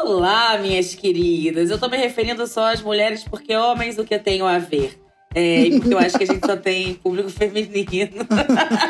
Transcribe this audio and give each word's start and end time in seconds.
Olá, 0.00 0.56
minhas 0.58 0.94
queridas. 0.94 1.70
Eu 1.70 1.78
tô 1.78 1.88
me 1.88 1.96
referindo 1.96 2.46
só 2.46 2.72
às 2.72 2.80
mulheres 2.80 3.24
porque 3.24 3.56
homens 3.56 3.98
o 3.98 4.04
que 4.04 4.14
eu 4.14 4.22
tenho 4.22 4.46
a 4.46 4.56
ver. 4.58 4.96
É, 5.34 5.62
e 5.62 5.80
porque 5.80 5.92
eu 5.92 5.98
acho 5.98 6.16
que 6.16 6.22
a 6.22 6.26
gente 6.26 6.46
só 6.46 6.56
tem 6.56 6.94
público 6.94 7.28
feminino. 7.28 8.24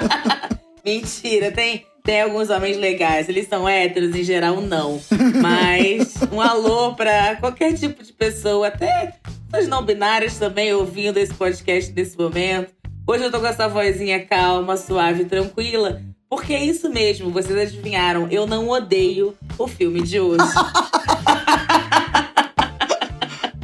Mentira, 0.85 1.51
tem, 1.51 1.87
tem 2.05 2.21
alguns 2.21 2.51
homens 2.51 2.77
legais. 2.77 3.27
Eles 3.27 3.49
são 3.49 3.67
héteros, 3.67 4.15
em 4.15 4.23
geral, 4.23 4.61
não. 4.61 5.01
Mas 5.41 6.15
um 6.31 6.43
alô 6.43 6.95
pra 6.95 7.37
qualquer 7.37 7.73
tipo 7.73 8.03
de 8.03 8.13
pessoa, 8.13 8.69
até 8.69 9.15
as 9.51 9.67
não 9.67 9.83
binárias 9.83 10.39
também 10.39 10.75
ouvindo 10.75 11.17
esse 11.17 11.33
podcast 11.33 11.91
nesse 11.91 12.19
momento. 12.19 12.71
Hoje 13.07 13.25
eu 13.25 13.31
tô 13.31 13.41
com 13.41 13.47
essa 13.47 13.67
vozinha 13.67 14.27
calma, 14.27 14.77
suave, 14.77 15.25
tranquila. 15.25 16.03
Porque 16.29 16.53
é 16.53 16.63
isso 16.63 16.91
mesmo, 16.91 17.31
vocês 17.31 17.57
adivinharam, 17.59 18.29
eu 18.31 18.47
não 18.47 18.69
odeio 18.69 19.35
o 19.57 19.67
filme 19.67 20.03
de 20.03 20.21
hoje. 20.21 20.45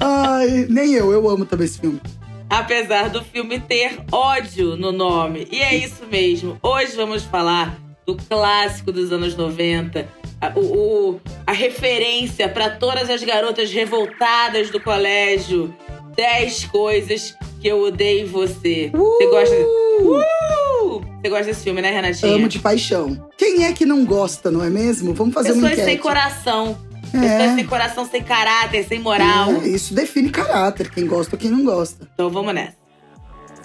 Ai, 0.01 0.67
nem 0.71 0.95
eu, 0.95 1.13
eu 1.13 1.29
amo 1.29 1.45
também 1.45 1.67
esse 1.67 1.79
filme. 1.79 2.01
Apesar 2.49 3.11
do 3.11 3.23
filme 3.23 3.61
ter 3.61 3.99
ódio 4.11 4.77
no 4.77 4.93
nome. 4.93 5.47
E 5.51 5.61
é 5.61 5.75
isso 5.75 6.07
mesmo. 6.07 6.59
Hoje 6.63 6.97
vamos 6.97 7.23
falar 7.25 7.79
do 8.07 8.17
clássico 8.17 8.91
dos 8.93 9.13
anos 9.13 9.37
90. 9.37 10.09
A, 10.41 10.59
o, 10.59 10.61
o, 10.61 11.21
a 11.47 11.53
referência 11.53 12.49
para 12.49 12.71
todas 12.71 13.11
as 13.11 13.23
garotas 13.23 13.71
revoltadas 13.73 14.71
do 14.71 14.81
colégio. 14.81 15.75
10 16.17 16.67
coisas 16.67 17.35
que 17.65 17.69
eu 17.69 17.81
odeio 17.81 18.27
você. 18.27 18.91
Uh! 18.93 19.17
Você 19.17 19.27
gosta. 19.27 19.55
Uh! 19.57 21.01
Você 21.23 21.29
gosta 21.31 21.45
desse 21.47 21.65
filme, 21.65 21.81
né, 21.81 21.91
Renatinha? 21.91 22.35
Amo 22.35 22.47
de 22.47 22.59
paixão. 22.59 23.27
Quem 23.39 23.65
é 23.65 23.73
que 23.73 23.87
não 23.87 24.05
gosta, 24.05 24.51
não 24.51 24.63
é 24.63 24.69
mesmo? 24.69 25.15
Vamos 25.15 25.33
fazer 25.33 25.53
uma 25.53 25.71
Pessoas 25.71 25.73
enquete. 25.73 25.91
sem 25.91 25.99
coração. 25.99 26.79
Pessoas 27.11 27.55
sem 27.55 27.67
coração, 27.67 28.05
sem 28.05 28.23
caráter, 28.23 28.85
sem 28.85 28.99
moral. 28.99 29.51
É, 29.63 29.69
isso 29.69 29.95
define 29.95 30.29
caráter, 30.29 30.91
quem 30.91 31.07
gosta 31.07 31.37
ou 31.37 31.41
quem 31.41 31.51
não 31.51 31.65
gosta. 31.65 32.07
Então 32.13 32.29
vamos 32.29 32.53
nessa. 32.53 32.77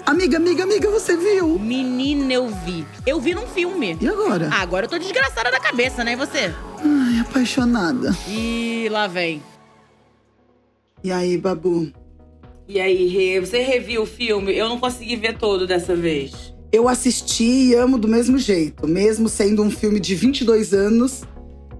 Amiga, 0.06 0.38
amiga, 0.38 0.63
amiga, 0.63 0.89
você 0.89 1.17
viu? 1.17 1.59
Menina, 1.59 2.31
eu 2.31 2.47
vi. 2.47 2.86
Eu 3.06 3.19
vi 3.19 3.36
num 3.36 3.47
filme. 3.47 3.97
E 4.00 4.08
agora? 4.08 4.50
Ah, 4.50 4.61
agora 4.61 4.86
eu 4.86 4.89
tô 4.89 4.97
desgraçada 4.97 5.52
da 5.52 5.59
cabeça, 5.59 6.06
né? 6.06 6.13
E 6.13 6.16
você? 6.16 6.53
Ai, 6.78 7.19
apaixonada. 7.19 8.16
Ih, 8.30 8.88
lá 8.89 9.08
vem. 9.08 9.44
E 11.03 11.11
aí, 11.11 11.38
Babu? 11.38 11.91
E 12.70 12.80
aí, 12.80 13.39
você 13.39 13.64
reviu 13.64 14.03
o 14.03 14.06
filme? 14.06 14.56
Eu 14.56 14.70
não 14.70 14.80
consegui 14.80 15.16
ver 15.16 15.39
todo 15.39 15.66
dessa 15.66 15.95
vez. 15.95 16.53
Eu 16.72 16.88
assisti 16.88 17.70
e 17.72 17.73
amo 17.73 17.98
do 17.98 18.08
mesmo 18.08 18.38
jeito. 18.38 18.88
Mesmo 18.88 19.28
sendo 19.28 19.64
um 19.64 19.72
filme 19.72 20.00
de 20.00 20.14
22 20.14 20.72
anos, 20.72 21.23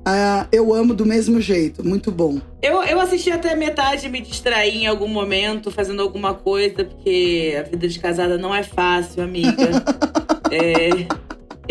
ah, 0.04 0.48
eu 0.52 0.74
amo 0.74 0.96
do 0.96 1.06
mesmo 1.06 1.40
jeito. 1.40 1.88
Muito 1.88 2.12
bom. 2.12 2.42
Eu, 2.60 2.82
eu 2.82 3.00
assisti 3.00 3.30
até 3.30 3.56
metade, 3.56 4.10
me 4.10 4.20
distraí 4.20 4.80
em 4.80 4.88
algum 4.88 5.08
momento, 5.08 5.70
fazendo 5.70 6.02
alguma 6.02 6.34
coisa, 6.34 6.84
porque 6.84 7.56
a 7.60 7.70
vida 7.70 7.88
de 7.88 8.00
casada 8.00 8.36
não 8.40 8.54
é 8.54 8.64
fácil, 8.64 9.22
amiga. 9.22 9.70
é, 10.50 11.06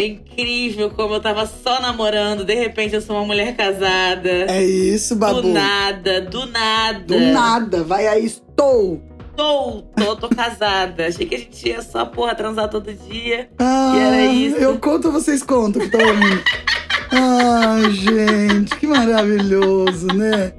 é 0.00 0.06
incrível 0.06 0.90
como 0.90 1.14
eu 1.14 1.20
tava 1.20 1.44
só 1.44 1.82
namorando, 1.82 2.44
de 2.44 2.54
repente 2.54 2.94
eu 2.94 3.00
sou 3.00 3.16
uma 3.16 3.24
mulher 3.24 3.56
casada. 3.56 4.30
É 4.48 4.64
isso, 4.64 5.16
Babu. 5.16 5.42
Do 5.42 5.48
nada, 5.48 6.20
do 6.20 6.46
nada. 6.46 7.00
Do 7.04 7.18
nada. 7.18 7.82
Vai 7.82 8.06
aí, 8.06 8.24
estou. 8.24 9.07
Tô, 9.38 9.82
tô, 9.94 10.16
tô 10.16 10.28
casada. 10.28 11.06
Achei 11.06 11.24
que 11.24 11.36
a 11.36 11.38
gente 11.38 11.68
ia 11.68 11.80
só, 11.80 12.04
porra, 12.04 12.34
transar 12.34 12.68
todo 12.68 12.92
dia. 12.92 13.48
Ah, 13.56 13.92
E 13.94 14.00
era 14.00 14.26
isso. 14.26 14.56
Eu 14.56 14.76
conto 14.80 15.12
vocês 15.12 15.44
contam 15.44 15.80
que 15.80 15.86
estão 15.86 16.00
ouvindo? 16.00 16.42
Ai, 17.12 17.90
gente, 17.92 18.74
que 18.74 18.84
maravilhoso, 18.88 20.08
né? 20.08 20.52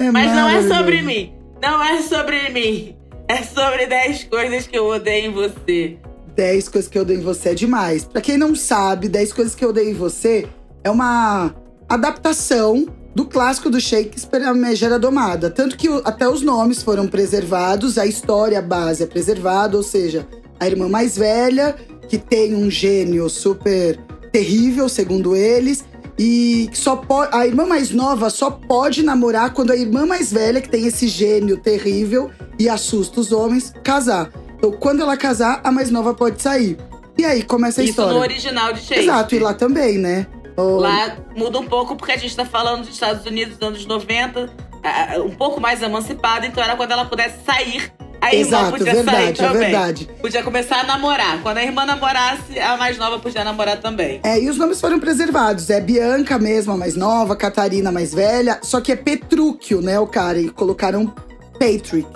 É 0.00 0.10
Mas 0.10 0.32
não 0.32 0.48
é 0.48 0.66
sobre 0.66 1.00
mim. 1.00 1.32
Não 1.62 1.80
é 1.80 2.02
sobre 2.02 2.48
mim. 2.48 2.96
É 3.28 3.44
sobre 3.44 3.86
10 3.86 4.24
coisas 4.24 4.66
que 4.66 4.76
eu 4.76 4.86
odeio 4.86 5.30
em 5.30 5.32
você. 5.32 5.96
10 6.34 6.68
coisas 6.70 6.90
que 6.90 6.98
eu 6.98 7.02
odeio 7.02 7.20
em 7.20 7.22
você 7.22 7.50
é 7.50 7.54
demais. 7.54 8.02
Pra 8.02 8.20
quem 8.20 8.36
não 8.36 8.52
sabe, 8.56 9.08
10 9.08 9.32
coisas 9.32 9.54
que 9.54 9.64
eu 9.64 9.68
odeio 9.68 9.90
em 9.90 9.94
você 9.94 10.48
é 10.82 10.90
uma 10.90 11.54
adaptação 11.88 12.84
do 13.18 13.24
clássico 13.24 13.68
do 13.68 13.80
Shakespeare, 13.80 14.44
A 14.44 14.54
Megera 14.54 14.96
Domada. 14.96 15.50
Tanto 15.50 15.76
que 15.76 15.88
até 16.04 16.28
os 16.28 16.40
nomes 16.40 16.84
foram 16.84 17.08
preservados, 17.08 17.98
a 17.98 18.06
história 18.06 18.62
base 18.62 19.02
é 19.02 19.06
preservada, 19.06 19.76
ou 19.76 19.82
seja, 19.82 20.24
a 20.60 20.68
irmã 20.68 20.88
mais 20.88 21.18
velha, 21.18 21.74
que 22.08 22.16
tem 22.16 22.54
um 22.54 22.70
gênio 22.70 23.28
super 23.28 23.98
terrível, 24.30 24.88
segundo 24.88 25.34
eles, 25.34 25.84
e 26.16 26.70
só 26.72 26.94
pode, 26.94 27.34
a 27.34 27.44
irmã 27.44 27.66
mais 27.66 27.90
nova 27.90 28.30
só 28.30 28.52
pode 28.52 29.02
namorar 29.02 29.52
quando 29.52 29.72
a 29.72 29.76
irmã 29.76 30.06
mais 30.06 30.32
velha, 30.32 30.60
que 30.60 30.68
tem 30.68 30.86
esse 30.86 31.08
gênio 31.08 31.56
terrível 31.56 32.30
e 32.56 32.68
assusta 32.68 33.18
os 33.18 33.32
homens, 33.32 33.74
casar. 33.82 34.30
Então, 34.56 34.70
quando 34.70 35.02
ela 35.02 35.16
casar, 35.16 35.60
a 35.64 35.72
mais 35.72 35.90
nova 35.90 36.14
pode 36.14 36.40
sair. 36.40 36.78
E 37.18 37.24
aí 37.24 37.42
começa 37.42 37.80
a 37.80 37.84
Isso 37.84 37.90
história. 37.90 38.12
no 38.12 38.20
original 38.20 38.72
de 38.72 38.78
Shakespeare. 38.78 39.02
Exato, 39.02 39.34
e 39.34 39.38
lá 39.40 39.54
também, 39.54 39.98
né? 39.98 40.28
Oh, 40.60 40.78
Lá 40.80 41.16
muda 41.36 41.60
um 41.60 41.66
pouco 41.66 41.94
porque 41.94 42.10
a 42.10 42.16
gente 42.16 42.34
tá 42.34 42.44
falando 42.44 42.80
dos 42.80 42.90
Estados 42.90 43.24
Unidos 43.24 43.56
dos 43.56 43.68
anos 43.68 43.86
90, 43.86 44.50
ah, 44.82 45.14
ah, 45.14 45.18
um 45.20 45.30
pouco 45.30 45.60
mais 45.60 45.80
emancipada, 45.80 46.46
então 46.46 46.60
era 46.62 46.74
quando 46.74 46.90
ela 46.90 47.04
pudesse 47.04 47.44
sair. 47.44 47.92
A 48.20 48.34
irmã 48.34 48.48
Exato, 48.48 48.70
podia 48.72 48.92
verdade, 48.92 49.18
sair 49.18 49.30
é 49.30 49.32
também. 49.48 49.60
verdade. 49.60 50.08
Podia 50.20 50.42
começar 50.42 50.80
a 50.80 50.82
namorar. 50.82 51.40
Quando 51.40 51.58
a 51.58 51.62
irmã 51.62 51.86
namorasse, 51.86 52.58
a 52.58 52.76
mais 52.76 52.98
nova 52.98 53.20
podia 53.20 53.44
namorar 53.44 53.76
também. 53.80 54.18
É, 54.24 54.40
e 54.42 54.50
os 54.50 54.58
nomes 54.58 54.80
foram 54.80 54.98
preservados. 54.98 55.70
É 55.70 55.80
Bianca 55.80 56.36
mesmo, 56.36 56.72
a 56.72 56.76
mais 56.76 56.96
nova, 56.96 57.36
Catarina, 57.36 57.90
a 57.90 57.92
mais 57.92 58.12
velha. 58.12 58.58
Só 58.60 58.80
que 58.80 58.90
é 58.90 58.96
Petrúquio, 58.96 59.80
né, 59.80 60.00
o 60.00 60.06
cara? 60.08 60.40
E 60.40 60.48
colocaram 60.50 61.06
Patrick. 61.52 62.08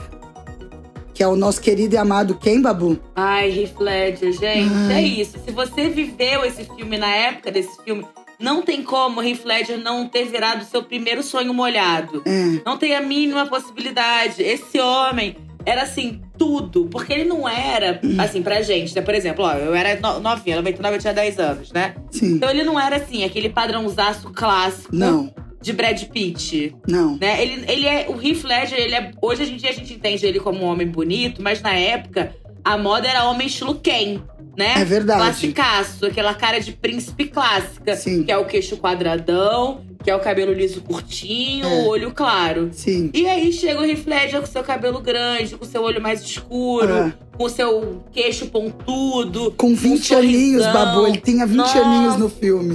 Que 1.15 1.23
é 1.23 1.29
o 1.29 1.37
nosso 1.37 1.61
querido 1.61 1.95
e 1.95 1.99
amado 1.99 2.35
quem, 2.35 2.61
Babu? 2.61 2.99
Ai, 3.15 3.51
Heath 3.57 3.79
Ledger, 3.79 4.33
gente, 4.33 4.75
Ai. 4.89 4.95
é 4.95 5.03
isso. 5.03 5.39
Se 5.45 5.53
você 5.53 5.89
viveu 5.89 6.45
esse 6.45 6.65
filme 6.65 6.99
na 6.99 7.15
época 7.15 7.53
desse 7.53 7.81
filme, 7.85 8.05
não 8.43 8.63
tem 8.63 8.83
como 8.83 9.23
Heath 9.23 9.45
Ledger 9.45 9.79
não 9.79 10.07
ter 10.09 10.25
virado 10.27 10.65
seu 10.65 10.83
primeiro 10.83 11.23
sonho 11.23 11.55
molhado. 11.55 12.23
É. 12.27 12.61
Não 12.67 12.77
tem 12.77 12.95
a 12.95 13.01
mínima 13.01 13.47
possibilidade. 13.47 14.43
Esse 14.43 14.79
homem 14.81 15.37
era 15.65 15.83
assim, 15.83 16.21
tudo. 16.37 16.87
Porque 16.91 17.13
ele 17.13 17.25
não 17.25 17.49
era, 17.49 18.01
assim, 18.19 18.43
pra 18.43 18.61
gente, 18.63 18.95
né? 18.95 19.01
Por 19.03 19.15
exemplo, 19.15 19.45
ó, 19.45 19.53
eu 19.55 19.75
era 19.75 19.99
no- 20.01 20.19
novinha, 20.21 20.57
99 20.57 20.97
eu 20.97 21.01
tinha 21.01 21.15
10 21.15 21.39
anos, 21.39 21.73
né? 21.73 21.95
Sim. 22.11 22.35
Então 22.35 22.51
ele 22.51 22.65
não 22.65 22.79
era 22.79 22.97
assim, 22.97 23.23
aquele 23.25 23.49
padrãozaço 23.49 24.31
clássico 24.33 24.95
Não, 24.95 25.33
de 25.61 25.73
Brad 25.73 26.03
Pitt. 26.09 26.75
não. 26.89 27.17
Né? 27.17 27.41
Ele, 27.41 27.65
ele 27.69 27.87
é. 27.87 28.07
O 28.09 28.21
Heath 28.21 28.43
Ledger, 28.45 28.79
ele 28.81 28.95
é. 28.97 29.11
Hoje 29.23 29.53
em 29.53 29.57
dia 29.57 29.71
a 29.71 29.73
gente 29.73 29.95
entende 29.95 30.27
ele 30.27 30.41
como 30.41 30.59
um 30.59 30.65
homem 30.67 30.87
bonito, 30.89 31.41
mas 31.41 31.63
na 31.63 31.73
época 31.75 32.35
a 32.65 32.77
moda 32.77 33.07
era 33.09 33.25
homem 33.31 33.47
estilo 33.47 33.77
Ken, 33.77 34.21
né? 34.57 34.75
É 34.81 34.85
verdade. 34.85 35.21
Classicaço, 35.21 36.07
aquela 36.07 36.35
cara 36.35 36.59
de 36.61 36.73
príncipe 36.73 37.27
clássica. 37.27 37.97
Sim. 37.97 38.23
Que 38.25 38.33
é 38.33 38.37
o 38.39 38.45
queixo 38.45 38.77
quadradão, 38.77 39.81
que 40.03 40.11
é 40.11 40.15
o 40.17 40.21
cabelo 40.21 40.53
liso 40.53 40.81
curtinho, 40.83 41.67
É. 41.67 41.69
o 41.83 41.87
olho 41.89 42.13
claro. 42.13 42.71
Sim. 42.73 43.11
E 43.15 43.27
aí 43.27 43.53
chega 43.53 43.81
o 43.81 43.85
Heath 43.85 44.05
com 44.41 44.47
seu 44.47 44.63
cabelo 44.63 45.01
grande, 45.01 45.57
com 45.57 45.65
seu 45.65 45.83
olho 45.83 46.01
mais 46.01 46.23
escuro, 46.23 46.93
É. 46.93 47.13
com 47.37 47.49
seu 47.49 48.03
queixo 48.13 48.47
pontudo. 48.47 49.53
Com 49.57 49.75
20 49.75 50.15
um 50.15 50.19
aninhos. 50.19 50.67
Babu. 50.67 51.07
Ele 51.07 51.19
tinha 51.19 51.47
20 51.47 51.57
Nossa. 51.57 51.79
aninhos 51.79 52.17
no 52.17 52.29
filme. 52.29 52.75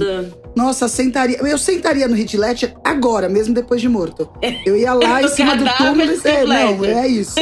Nossa, 0.58 0.88
sentaria. 0.88 1.38
Eu 1.38 1.56
sentaria 1.56 2.08
no 2.08 2.16
Ledger 2.36 2.74
agora, 2.84 3.28
mesmo 3.28 3.54
depois 3.54 3.80
de 3.80 3.88
morto. 3.88 4.28
Eu 4.66 4.76
ia 4.76 4.92
lá 4.92 5.22
em 5.22 5.28
cima 5.28 5.56
do 5.56 5.64
túmulo. 5.76 6.02
e- 6.12 6.20
É, 6.28 6.44
não, 6.44 6.84
é 6.84 7.06
isso. 7.06 7.34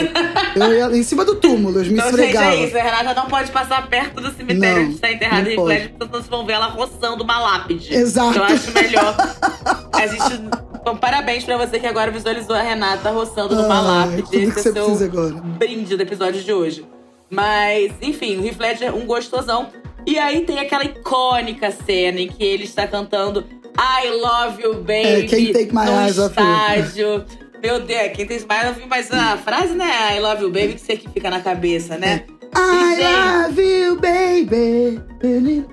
Eu 0.54 0.72
ia 0.74 0.96
em 0.98 1.02
cima 1.02 1.24
do 1.24 1.34
túmulo, 1.36 1.80
me 1.80 1.94
Então, 1.94 2.08
esfregava. 2.10 2.54
isso, 2.56 2.76
a 2.76 2.82
Renata 2.82 3.14
não 3.14 3.26
pode 3.28 3.50
passar 3.50 3.88
perto 3.88 4.20
do 4.20 4.30
cemitério 4.36 4.76
Não, 4.76 4.84
onde 4.84 4.94
está 4.96 5.10
enterrado. 5.10 5.64
Ledger, 5.64 5.92
porque 5.98 6.12
vocês 6.12 6.28
vão 6.28 6.44
ver 6.44 6.52
ela 6.52 6.66
roçando 6.66 7.24
uma 7.24 7.38
lápide. 7.40 7.94
Exato. 7.94 8.36
Eu 8.38 8.44
acho 8.44 8.70
melhor. 8.72 9.16
A 9.94 10.06
gente. 10.06 10.42
Bom, 10.84 10.94
parabéns 10.96 11.42
pra 11.42 11.56
você 11.56 11.80
que 11.80 11.86
agora 11.86 12.10
visualizou 12.10 12.54
a 12.54 12.60
Renata 12.62 13.10
roçando 13.10 13.56
numa 13.56 13.78
Ai, 13.78 13.84
lápide. 13.84 14.22
tudo 14.22 14.30
que 14.30 14.36
Esse 14.36 14.52
você 14.52 14.68
é 14.68 14.72
seu 14.72 15.04
agora. 15.06 15.32
brinde 15.58 15.96
do 15.96 16.02
episódio 16.02 16.42
de 16.42 16.52
hoje. 16.52 16.86
Mas, 17.30 17.92
enfim, 18.02 18.38
o 18.38 18.46
Heath 18.46 18.60
Ledger 18.60 18.88
é 18.88 18.92
um 18.92 19.04
gostosão. 19.06 19.68
E 20.06 20.18
aí 20.18 20.42
tem 20.42 20.58
aquela 20.58 20.84
icônica 20.84 21.70
cena 21.70 22.20
em 22.20 22.28
que 22.28 22.44
ele 22.44 22.64
está 22.64 22.86
cantando 22.86 23.44
I 23.76 24.08
Love 24.10 24.62
You 24.62 24.74
Baby 24.74 24.92
É, 24.92 25.22
Can't 25.26 25.52
Take 25.52 25.74
My 25.74 25.84
no 25.84 26.00
Eyes 26.02 26.16
estádio. 26.16 27.24
Meu 27.62 27.80
Deus, 27.80 28.12
quem 28.14 28.26
tem 28.26 28.40
mais 28.48 28.68
ouvir 28.68 28.86
mais 28.86 29.10
a 29.10 29.36
frase, 29.36 29.74
né? 29.74 30.16
I 30.16 30.20
Love 30.20 30.44
You 30.44 30.50
Baby, 30.50 30.74
que 30.74 30.80
você 30.80 30.96
que 30.96 31.10
fica 31.10 31.28
na 31.28 31.40
cabeça, 31.40 31.98
né? 31.98 32.24
I 32.54 32.96
Gente. 32.96 33.02
love 33.02 33.62
you, 33.62 33.96
baby. 33.96 35.00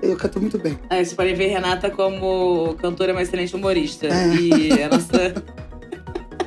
Eu 0.02 0.16
canto 0.16 0.40
muito 0.40 0.58
bem. 0.58 0.78
Aí 0.90 0.98
vocês 0.98 1.14
podem 1.14 1.34
ver 1.34 1.46
Renata 1.46 1.88
como 1.90 2.74
cantora, 2.80 3.12
uma 3.12 3.22
excelente 3.22 3.54
humorista. 3.54 4.06
É. 4.08 4.34
E 4.34 4.82
a 4.82 4.88
nossa. 4.88 5.34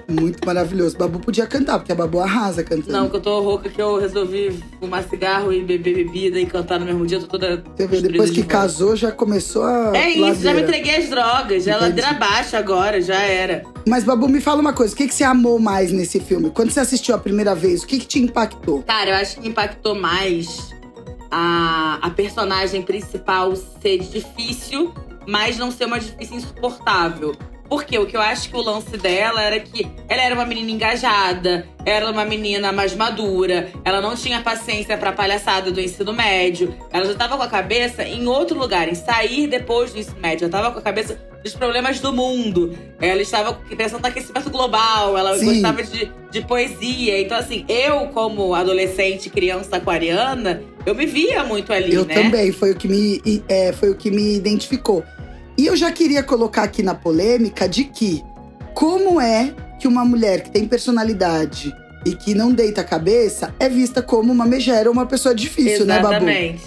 Muito 0.08 0.46
maravilhoso. 0.46 0.98
Babu 0.98 1.20
podia 1.20 1.46
cantar, 1.46 1.80
porque 1.80 1.92
a 1.92 1.96
Babu 1.96 2.20
arrasa 2.20 2.64
cantando. 2.64 2.92
Não, 2.92 3.10
que 3.10 3.18
eu 3.18 3.22
tô 3.22 3.42
rouca 3.42 3.70
que 3.70 3.82
eu 3.82 4.00
resolvi 4.00 4.58
fumar 4.80 5.04
cigarro 5.04 5.52
e 5.52 5.62
beber 5.64 5.96
bebida 5.96 6.40
e 6.40 6.46
cantar 6.46 6.80
no 6.80 6.86
mesmo 6.86 7.06
dia. 7.06 7.18
Eu 7.18 7.22
tô 7.22 7.28
toda. 7.28 7.58
Você 7.76 7.88
vê, 7.88 8.02
depois 8.02 8.02
destruída 8.02 8.26
que 8.28 8.42
de 8.42 8.44
casou, 8.44 8.96
já 8.96 9.12
começou 9.12 9.64
a. 9.64 9.92
É 9.98 10.10
isso, 10.10 10.42
já 10.42 10.54
me 10.54 10.62
entreguei 10.62 10.96
as 10.96 11.10
drogas. 11.10 11.66
Já 11.66 11.74
é 11.74 11.76
Entendi. 11.76 12.02
ladeira 12.02 12.14
baixa 12.14 12.58
agora, 12.58 13.02
já 13.02 13.20
era. 13.22 13.64
Mas, 13.86 14.06
Babu, 14.06 14.30
me 14.30 14.40
fala 14.40 14.62
uma 14.62 14.74
coisa: 14.74 14.94
o 14.94 14.98
que, 14.98 15.08
que 15.08 15.14
você 15.14 15.26
amou 15.26 15.60
mais 15.60 15.92
nesse 15.92 16.22
filme? 16.22 16.52
Quando 16.52 16.72
você 16.72 16.80
assistiu 16.80 17.14
a 17.14 17.18
primeira 17.18 17.54
vez, 17.54 17.84
o 17.84 17.88
que, 17.88 18.00
que 18.00 18.08
te 18.08 18.20
impactou? 18.20 18.84
Cara, 18.84 19.10
eu 19.10 19.16
acho 19.16 19.42
que 19.42 19.48
impactou 19.48 19.94
mais 19.94 20.74
a, 21.30 22.00
a 22.02 22.10
personagem 22.12 22.82
principal 22.82 23.54
ser 23.56 24.00
difícil, 24.00 24.94
mas 25.28 25.58
não 25.58 25.70
ser 25.70 25.86
uma 25.86 26.00
difícil 26.00 26.38
insuportável. 26.38 27.36
Porque 27.70 27.98
o 27.98 28.06
que 28.06 28.16
eu 28.16 28.22
acho 28.22 28.50
que 28.50 28.56
o 28.56 28.62
lance 28.62 28.98
dela 28.98 29.42
era 29.42 29.60
que 29.60 29.88
ela 30.08 30.22
era 30.22 30.34
uma 30.34 30.46
menina 30.46 30.72
engajada, 30.72 31.68
era 31.86 32.10
uma 32.10 32.26
menina 32.26 32.72
mais 32.72 32.96
madura, 32.96 33.70
ela 33.84 34.02
não 34.02 34.16
tinha 34.16 34.42
paciência 34.42 34.98
pra 34.98 35.12
palhaçada 35.12 35.72
do 35.72 35.82
ensino 35.82 36.14
médio, 36.14 36.74
ela 36.92 37.06
já 37.06 37.16
tava 37.16 37.36
com 37.38 37.44
a 37.44 37.48
cabeça 37.48 38.04
em 38.04 38.26
outro 38.28 38.58
lugar, 38.58 38.88
em 38.88 38.96
sair 38.96 39.48
depois 39.48 39.92
do 39.92 40.00
ensino 40.00 40.20
médio, 40.20 40.46
ela 40.46 40.52
tava 40.52 40.72
com 40.72 40.80
a 40.80 40.82
cabeça 40.82 41.20
dos 41.44 41.54
problemas 41.54 42.00
do 42.00 42.12
mundo, 42.12 42.78
ela 43.00 43.22
estava 43.22 43.54
pensando 43.76 44.02
no 44.02 44.08
aquecimento 44.08 44.50
global, 44.50 45.18
ela 45.18 45.38
Sim. 45.38 45.46
gostava 45.46 45.84
de, 45.84 46.12
de 46.32 46.42
poesia. 46.42 47.22
Então, 47.22 47.38
assim, 47.38 47.66
eu, 47.70 48.08
como 48.08 48.54
adolescente, 48.54 49.30
criança 49.30 49.78
aquariana, 49.78 50.62
eu 50.86 50.96
me 50.96 51.06
via 51.06 51.44
muito 51.44 51.72
ali, 51.72 51.94
Eu 51.94 52.06
né? 52.06 52.16
também, 52.16 52.52
foi 52.52 52.72
o, 52.72 52.76
que 52.76 52.88
me, 52.88 53.44
é, 53.48 53.72
foi 53.72 53.90
o 53.90 53.96
que 53.96 54.10
me 54.12 54.36
identificou. 54.36 55.04
E 55.58 55.66
eu 55.66 55.76
já 55.76 55.92
queria 55.92 56.22
colocar 56.22 56.64
aqui 56.64 56.84
na 56.84 56.94
polêmica 56.94 57.68
de 57.68 57.86
que 57.86 58.24
como 58.74 59.20
é 59.20 59.54
que 59.80 59.88
uma 59.88 60.06
mulher 60.06 60.42
que 60.42 60.52
tem 60.52 60.68
personalidade 60.68 61.76
e 62.06 62.14
que 62.14 62.36
não 62.36 62.52
deita 62.52 62.82
a 62.82 62.84
cabeça 62.84 63.54
é 63.60 63.68
vista 63.68 64.02
como 64.02 64.32
uma 64.32 64.46
megera 64.46 64.88
ou 64.88 64.94
uma 64.94 65.06
pessoa 65.06 65.34
difícil, 65.34 65.86
né, 65.86 65.96
Babu? 65.96 66.16
Exatamente. 66.16 66.64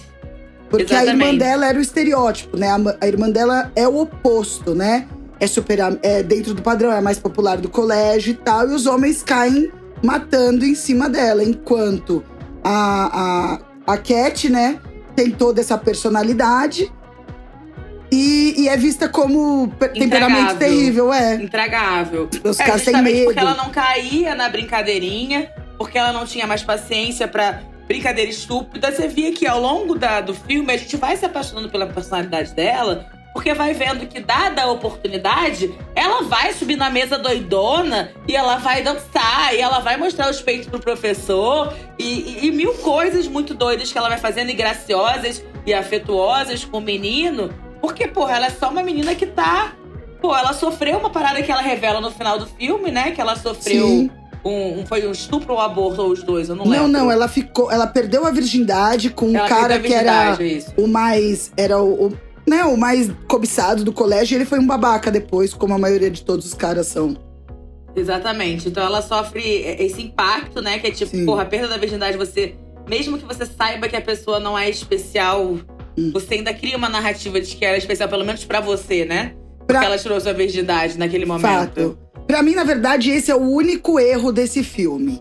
Porque 0.68 0.94
a 0.94 1.04
irmã 1.04 1.24
Exatamente. 1.24 1.38
dela 1.38 1.66
era 1.68 1.78
o 1.78 1.80
estereótipo, 1.80 2.56
né? 2.56 2.68
A, 3.00 3.06
irmã 3.06 3.30
dela 3.30 3.72
é 3.74 3.88
o 3.88 4.00
oposto, 4.00 4.74
né? 4.74 5.06
É 5.38 5.46
super 5.46 5.78
é 6.02 6.22
dentro 6.22 6.54
do 6.54 6.62
padrão, 6.62 6.92
é 6.92 6.98
a 6.98 7.02
mais 7.02 7.18
popular 7.18 7.58
do 7.58 7.68
colégio 7.68 8.32
e 8.32 8.34
tal, 8.34 8.68
e 8.68 8.74
os 8.74 8.86
homens 8.86 9.22
caem 9.22 9.70
matando 10.02 10.64
em 10.64 10.74
cima 10.74 11.08
dela, 11.08 11.42
enquanto 11.42 12.22
a, 12.62 13.58
a, 13.86 13.94
a 13.94 13.98
Cat, 13.98 14.48
né, 14.48 14.78
tem 15.16 15.30
toda 15.30 15.60
essa 15.60 15.76
personalidade 15.76 16.92
e, 18.12 18.54
e 18.62 18.68
é 18.68 18.76
vista 18.76 19.08
como 19.08 19.68
pe- 19.78 19.88
temperamento 19.90 20.56
terrível, 20.56 21.12
é. 21.12 21.34
Intragável. 21.36 22.28
Os 22.44 22.58
É, 22.60 22.64
caras 22.64 22.84
têm 22.84 23.02
medo. 23.02 23.24
porque 23.24 23.38
ela 23.40 23.54
não 23.54 23.70
caía 23.70 24.34
na 24.34 24.48
brincadeirinha, 24.48 25.50
porque 25.78 25.96
ela 25.98 26.12
não 26.12 26.24
tinha 26.26 26.46
mais 26.46 26.62
paciência 26.62 27.26
pra 27.28 27.60
brincadeira 27.86 28.30
estúpida. 28.30 28.90
Você 28.92 29.08
via 29.08 29.32
que 29.32 29.46
ao 29.46 29.60
longo 29.60 29.96
da, 29.98 30.20
do 30.20 30.34
filme 30.34 30.72
a 30.72 30.76
gente 30.76 30.96
vai 30.96 31.16
se 31.16 31.24
apaixonando 31.24 31.68
pela 31.68 31.86
personalidade 31.86 32.54
dela, 32.54 33.06
porque 33.32 33.54
vai 33.54 33.72
vendo 33.72 34.06
que, 34.08 34.18
dada 34.20 34.62
a 34.62 34.70
oportunidade, 34.70 35.72
ela 35.94 36.22
vai 36.24 36.52
subir 36.52 36.76
na 36.76 36.90
mesa 36.90 37.16
doidona 37.16 38.10
e 38.26 38.34
ela 38.34 38.56
vai 38.56 38.82
dançar, 38.82 39.54
e 39.54 39.60
ela 39.60 39.78
vai 39.78 39.96
mostrar 39.96 40.28
os 40.30 40.40
peitos 40.40 40.66
pro 40.68 40.80
professor, 40.80 41.72
e, 41.98 42.04
e- 42.04 42.46
e 42.46 42.50
mil 42.50 42.74
coisas 42.74 43.28
muito 43.28 43.54
doidas 43.54 43.90
que 43.92 43.96
ela 43.98 44.08
vai 44.08 44.18
fazendo, 44.18 44.50
e 44.50 44.54
graciosas 44.54 45.44
e 45.64 45.72
afetuosas 45.72 46.64
com 46.64 46.78
o 46.78 46.80
menino. 46.80 47.50
Porque, 47.80 48.06
porra, 48.08 48.36
ela 48.36 48.46
é 48.46 48.50
só 48.50 48.70
uma 48.70 48.82
menina 48.82 49.14
que 49.14 49.26
tá 49.26 49.72
Pô, 50.20 50.36
ela 50.36 50.52
sofreu 50.52 50.98
uma 50.98 51.08
parada 51.08 51.42
que 51.42 51.50
ela 51.50 51.62
revela 51.62 51.98
no 51.98 52.10
final 52.10 52.38
do 52.38 52.46
filme, 52.46 52.90
né? 52.90 53.10
Que 53.12 53.22
ela 53.22 53.34
sofreu 53.36 53.86
Sim. 53.86 54.10
um, 54.44 54.80
um- 54.80 54.86
Foi 54.86 55.06
um 55.06 55.12
estupro 55.12 55.54
ou 55.54 55.58
um 55.58 55.62
aborto, 55.62 56.02
ou 56.02 56.10
os 56.10 56.22
dois, 56.22 56.50
eu 56.50 56.54
não, 56.54 56.66
Não, 56.66 56.70
lembro. 56.72 56.88
não, 56.88 57.10
ela 57.10 57.26
ficou. 57.26 57.72
Ela 57.72 57.86
perdeu 57.86 58.26
a 58.26 58.30
virgindade 58.30 59.08
com 59.08 59.28
um 59.28 59.34
Ela 59.36 59.48
cara 59.48 59.80
perdeu 59.80 59.86
a 59.86 59.88
que 59.88 59.94
era 60.08 60.42
isso. 60.42 60.74
o 60.76 60.86
mais. 60.86 61.50
Era 61.56 61.78
o, 61.82 62.08
o- 62.08 62.12
né, 62.46 62.62
o 62.64 62.76
mais 62.76 63.10
cobiçado 63.26 63.82
do 63.82 63.94
colégio. 63.94 64.34
E 64.34 64.36
ele 64.36 64.44
foi 64.44 64.58
um 64.58 64.66
babaca 64.66 65.10
depois, 65.10 65.54
como 65.54 65.72
a 65.72 65.78
maioria 65.78 66.10
de 66.10 66.22
todos 66.22 66.44
os 66.44 66.52
caras 66.52 66.86
são. 66.88 67.16
Exatamente. 67.96 68.68
Então 68.68 68.84
ela 68.84 69.00
sofre 69.02 69.40
esse 69.78 70.02
impacto, 70.02 70.60
né? 70.60 70.78
Que 70.78 70.88
é 70.88 70.90
tipo, 70.90 71.10
Sim. 71.16 71.24
porra, 71.24 71.42
a 71.42 71.46
perda 71.46 71.68
da 71.68 71.76
virgindade, 71.78 72.18
você. 72.18 72.54
Mesmo 72.88 73.16
que 73.18 73.24
você 73.24 73.46
saiba 73.46 73.88
que 73.88 73.96
a 73.96 74.00
pessoa 74.02 74.38
não 74.38 74.58
é 74.58 74.68
especial. 74.68 75.56
Você 76.12 76.34
ainda 76.34 76.52
cria 76.54 76.76
uma 76.76 76.88
narrativa 76.88 77.40
de 77.40 77.54
que 77.56 77.64
ela 77.64 77.74
é 77.74 77.78
especial, 77.78 78.08
pelo 78.08 78.24
menos 78.24 78.44
pra 78.44 78.60
você, 78.60 79.04
né? 79.04 79.34
Pra- 79.66 79.76
Porque 79.78 79.86
ela 79.86 79.98
tirou 79.98 80.20
sua 80.20 80.32
virgindade 80.32 80.98
naquele 80.98 81.24
momento. 81.26 81.42
Fato. 81.46 81.98
Pra 82.26 82.42
mim, 82.42 82.54
na 82.54 82.64
verdade, 82.64 83.10
esse 83.10 83.30
é 83.30 83.34
o 83.34 83.40
único 83.40 83.98
erro 83.98 84.32
desse 84.32 84.62
filme. 84.62 85.20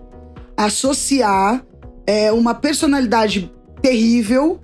Associar 0.63 1.66
é, 2.06 2.31
uma 2.31 2.54
personalidade 2.54 3.51
terrível 3.81 4.60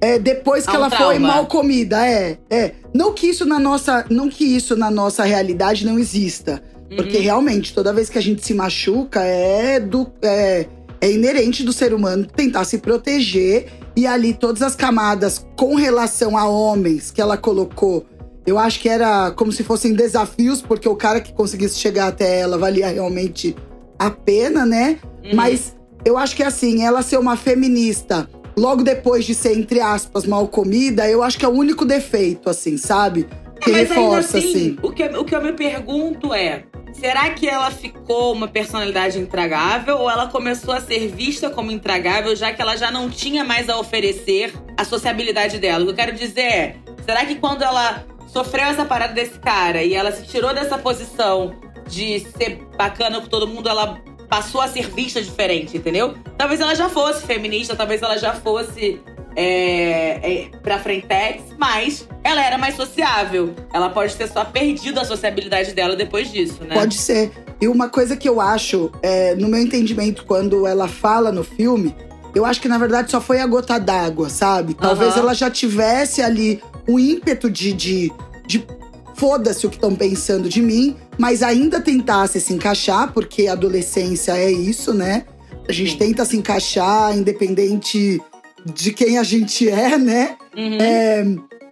é, 0.00 0.18
depois 0.18 0.64
que 0.64 0.70
um 0.72 0.76
ela 0.76 0.88
foi 0.88 0.96
trauma. 1.16 1.28
mal 1.28 1.46
comida. 1.46 2.06
É, 2.06 2.38
é. 2.48 2.72
Não 2.94 3.12
que 3.12 3.26
isso 3.26 3.44
na 3.44 3.58
nossa, 3.58 4.06
não 4.08 4.28
que 4.30 4.44
isso 4.44 4.74
na 4.76 4.90
nossa 4.90 5.24
realidade 5.24 5.84
não 5.84 5.98
exista. 5.98 6.62
Porque 6.96 7.18
Uhum. 7.18 7.22
realmente, 7.22 7.74
toda 7.74 7.92
vez 7.92 8.08
que 8.08 8.16
a 8.16 8.22
gente 8.22 8.44
se 8.44 8.54
machuca, 8.54 9.20
é 9.22 9.78
do. 9.78 10.10
É, 10.22 10.66
é 11.00 11.10
inerente 11.10 11.62
do 11.62 11.72
ser 11.72 11.94
humano 11.94 12.26
tentar 12.26 12.64
se 12.64 12.78
proteger. 12.78 13.66
E 13.96 14.06
ali, 14.06 14.32
todas 14.32 14.62
as 14.62 14.76
camadas 14.76 15.44
com 15.56 15.74
relação 15.74 16.36
a 16.36 16.48
homens 16.48 17.10
que 17.10 17.20
ela 17.20 17.36
colocou, 17.36 18.06
eu 18.46 18.58
acho 18.58 18.80
que 18.80 18.88
era 18.88 19.30
como 19.32 19.52
se 19.52 19.62
fossem 19.62 19.92
desafios, 19.92 20.62
porque 20.62 20.88
o 20.88 20.96
cara 20.96 21.20
que 21.20 21.32
conseguisse 21.32 21.78
chegar 21.78 22.08
até 22.08 22.40
ela 22.40 22.56
valia 22.56 22.88
realmente 22.88 23.54
a 23.98 24.10
pena, 24.10 24.64
né? 24.64 24.98
Uhum. 25.24 25.34
Mas 25.34 25.76
eu 26.04 26.16
acho 26.16 26.34
que 26.34 26.42
assim, 26.42 26.82
ela 26.82 27.02
ser 27.02 27.18
uma 27.18 27.36
feminista 27.36 28.28
logo 28.56 28.82
depois 28.82 29.24
de 29.24 29.34
ser, 29.34 29.56
entre 29.56 29.80
aspas, 29.80 30.26
mal 30.26 30.46
comida, 30.48 31.08
eu 31.08 31.22
acho 31.22 31.38
que 31.38 31.44
é 31.44 31.48
o 31.48 31.52
único 31.52 31.84
defeito, 31.84 32.50
assim, 32.50 32.76
sabe? 32.76 33.26
Que 33.60 33.70
É, 33.70 33.72
Mas 33.72 33.88
reforça, 33.88 34.36
ainda 34.36 34.48
assim, 34.48 34.50
assim. 34.50 34.76
O, 34.82 34.90
que, 34.90 35.04
o 35.04 35.24
que 35.24 35.34
eu 35.34 35.42
me 35.42 35.52
pergunto 35.52 36.32
é: 36.32 36.64
será 37.00 37.30
que 37.30 37.48
ela 37.48 37.70
ficou 37.70 38.34
uma 38.34 38.46
personalidade 38.46 39.18
intragável 39.18 39.96
ou 39.96 40.10
ela 40.10 40.28
começou 40.28 40.74
a 40.74 40.80
ser 40.80 41.08
vista 41.08 41.48
como 41.48 41.70
intragável, 41.70 42.36
já 42.36 42.52
que 42.52 42.60
ela 42.60 42.76
já 42.76 42.90
não 42.90 43.08
tinha 43.08 43.42
mais 43.42 43.70
a 43.70 43.78
oferecer 43.78 44.52
a 44.76 44.84
sociabilidade 44.84 45.58
dela? 45.58 45.82
O 45.82 45.86
que 45.86 45.92
eu 45.92 45.96
quero 45.96 46.12
dizer 46.12 46.42
é: 46.42 46.76
será 47.04 47.24
que 47.24 47.36
quando 47.36 47.62
ela 47.62 48.04
sofreu 48.26 48.66
essa 48.66 48.84
parada 48.84 49.14
desse 49.14 49.38
cara 49.38 49.82
e 49.82 49.94
ela 49.94 50.12
se 50.12 50.26
tirou 50.26 50.52
dessa 50.52 50.76
posição 50.76 51.54
de 51.88 52.20
ser 52.20 52.62
bacana 52.76 53.20
com 53.20 53.26
todo 53.26 53.48
mundo, 53.48 53.68
ela 53.68 53.98
passou 54.28 54.60
a 54.60 54.68
ser 54.68 54.88
vista 54.90 55.22
diferente, 55.22 55.78
entendeu? 55.78 56.14
Talvez 56.36 56.60
ela 56.60 56.74
já 56.74 56.88
fosse 56.88 57.26
feminista, 57.26 57.74
talvez 57.74 58.02
ela 58.02 58.18
já 58.18 58.34
fosse 58.34 59.00
é, 59.36 60.32
é, 60.32 60.48
pra 60.62 60.78
frentex, 60.78 61.42
mas 61.58 62.06
ela 62.22 62.44
era 62.44 62.58
mais 62.58 62.74
sociável. 62.74 63.54
Ela 63.72 63.90
pode 63.90 64.14
ter 64.16 64.28
só 64.28 64.44
perdido 64.44 65.00
a 65.00 65.04
sociabilidade 65.04 65.72
dela 65.72 65.96
depois 65.96 66.30
disso, 66.30 66.64
né? 66.64 66.74
Pode 66.74 66.96
ser. 66.96 67.32
E 67.60 67.68
uma 67.68 67.88
coisa 67.88 68.16
que 68.16 68.28
eu 68.28 68.40
acho, 68.40 68.90
é, 69.02 69.34
no 69.34 69.48
meu 69.48 69.60
entendimento, 69.60 70.24
quando 70.24 70.66
ela 70.66 70.88
fala 70.88 71.30
no 71.30 71.44
filme, 71.44 71.94
eu 72.34 72.44
acho 72.44 72.60
que 72.60 72.68
na 72.68 72.78
verdade 72.78 73.10
só 73.10 73.20
foi 73.20 73.40
a 73.40 73.46
gota 73.46 73.78
d'água, 73.78 74.28
sabe? 74.28 74.74
Talvez 74.74 75.12
Aham. 75.12 75.20
ela 75.20 75.34
já 75.34 75.50
tivesse 75.50 76.22
ali 76.22 76.62
o 76.86 76.98
ímpeto 76.98 77.50
de. 77.50 77.72
de, 77.72 78.12
de 78.46 78.66
Foda-se 79.14 79.66
o 79.66 79.68
que 79.68 79.76
estão 79.76 79.94
pensando 79.94 80.48
de 80.48 80.62
mim, 80.62 80.96
mas 81.18 81.42
ainda 81.42 81.78
tentasse 81.78 82.40
se 82.40 82.54
encaixar, 82.54 83.12
porque 83.12 83.48
a 83.48 83.52
adolescência 83.52 84.32
é 84.32 84.50
isso, 84.50 84.94
né? 84.94 85.26
A 85.68 85.72
gente 85.72 85.92
Sim. 85.92 85.98
tenta 85.98 86.24
se 86.24 86.38
encaixar, 86.38 87.14
independente 87.14 88.18
de 88.64 88.92
quem 88.92 89.18
a 89.18 89.22
gente 89.22 89.68
é, 89.68 89.96
né? 89.96 90.36
Uhum. 90.56 90.78
É, 90.80 91.24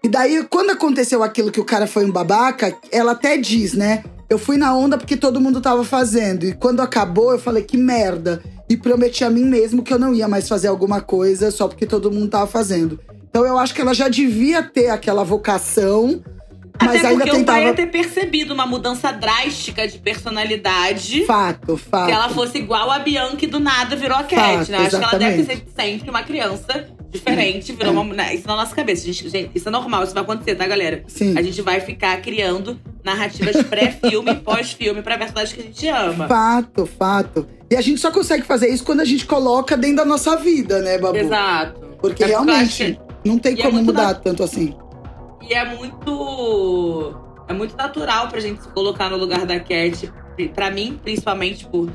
e 0.02 0.08
daí, 0.08 0.46
quando 0.48 0.70
aconteceu 0.70 1.22
aquilo 1.22 1.50
que 1.50 1.60
o 1.60 1.64
cara 1.64 1.86
foi 1.86 2.04
um 2.04 2.12
babaca, 2.12 2.74
ela 2.90 3.12
até 3.12 3.36
diz, 3.36 3.74
né? 3.74 4.04
Eu 4.28 4.38
fui 4.38 4.56
na 4.56 4.74
onda 4.74 4.98
porque 4.98 5.16
todo 5.16 5.40
mundo 5.40 5.60
tava 5.60 5.84
fazendo. 5.84 6.44
E 6.44 6.52
quando 6.52 6.80
acabou, 6.80 7.32
eu 7.32 7.38
falei, 7.38 7.62
que 7.62 7.76
merda. 7.76 8.42
E 8.68 8.76
prometi 8.76 9.24
a 9.24 9.30
mim 9.30 9.44
mesmo 9.44 9.82
que 9.82 9.92
eu 9.92 9.98
não 9.98 10.14
ia 10.14 10.28
mais 10.28 10.46
fazer 10.46 10.68
alguma 10.68 11.00
coisa 11.00 11.50
só 11.50 11.66
porque 11.66 11.86
todo 11.86 12.12
mundo 12.12 12.28
tava 12.28 12.46
fazendo. 12.46 13.00
Então 13.30 13.44
eu 13.44 13.58
acho 13.58 13.74
que 13.74 13.80
ela 13.80 13.94
já 13.94 14.08
devia 14.08 14.62
ter 14.62 14.90
aquela 14.90 15.24
vocação, 15.24 16.22
mas 16.80 16.96
Até 16.98 17.08
ainda 17.08 17.24
porque 17.24 17.40
o 17.40 17.44
pai 17.44 17.62
ia 17.64 17.72
tentava. 17.72 17.74
ter 17.74 17.86
percebido 17.86 18.54
uma 18.54 18.66
mudança 18.66 19.10
drástica 19.12 19.86
de 19.88 19.98
personalidade. 19.98 21.24
Fato, 21.24 21.76
fato. 21.76 22.06
Se 22.06 22.12
ela 22.12 22.28
fosse 22.28 22.58
igual 22.58 22.90
a 22.90 22.98
Bianca 22.98 23.44
e 23.44 23.48
do 23.48 23.58
nada 23.60 23.96
virou 23.96 24.16
a 24.16 24.22
Cat, 24.24 24.58
Fato, 24.66 24.70
né? 24.70 24.78
Acho 24.78 24.90
que 24.90 24.96
ela 24.96 25.14
deve 25.18 25.40
exatamente. 25.42 25.64
sido 25.64 25.70
sempre 25.74 26.10
uma 26.10 26.22
criança 26.22 26.88
diferente, 27.10 27.72
virou 27.72 27.92
uma. 27.92 28.14
né? 28.14 28.34
Isso 28.34 28.46
na 28.46 28.56
nossa 28.56 28.74
cabeça. 28.74 29.04
Gente, 29.06 29.28
gente, 29.28 29.50
isso 29.54 29.68
é 29.68 29.72
normal, 29.72 30.04
isso 30.04 30.14
vai 30.14 30.22
acontecer, 30.22 30.54
tá, 30.54 30.66
galera? 30.66 31.02
Sim. 31.08 31.36
A 31.36 31.42
gente 31.42 31.60
vai 31.62 31.80
ficar 31.80 32.20
criando 32.20 32.78
narrativas 33.02 33.62
pré-filme 33.64 34.30
e 34.32 34.34
pós-filme 34.42 35.02
pra 35.02 35.16
personagens 35.18 35.52
que 35.54 35.60
a 35.60 35.64
gente 35.64 35.88
ama. 35.88 36.28
Fato, 36.28 36.86
fato. 36.86 37.46
E 37.70 37.76
a 37.76 37.80
gente 37.80 38.00
só 38.00 38.10
consegue 38.10 38.44
fazer 38.44 38.68
isso 38.68 38.84
quando 38.84 39.00
a 39.00 39.04
gente 39.04 39.26
coloca 39.26 39.76
dentro 39.76 39.96
da 39.96 40.04
nossa 40.04 40.36
vida, 40.36 40.80
né, 40.80 40.98
Babu? 40.98 41.16
Exato. 41.18 41.80
Porque 42.00 42.22
É 42.24 42.28
realmente 42.28 42.98
não 43.24 43.38
tem 43.38 43.54
e 43.56 43.60
é 43.60 43.62
como 43.62 43.74
muito 43.74 43.86
mudar 43.86 44.04
na- 44.08 44.14
tanto 44.14 44.42
assim. 44.42 44.74
E 45.48 45.54
é 45.54 45.64
muito. 45.64 47.14
É 47.48 47.52
muito 47.54 47.74
natural 47.74 48.28
pra 48.28 48.38
gente 48.40 48.62
se 48.62 48.68
colocar 48.68 49.08
no 49.08 49.16
lugar 49.16 49.46
da 49.46 49.58
Cat. 49.58 50.12
pra 50.54 50.70
mim, 50.70 51.00
principalmente 51.02 51.66
por, 51.66 51.90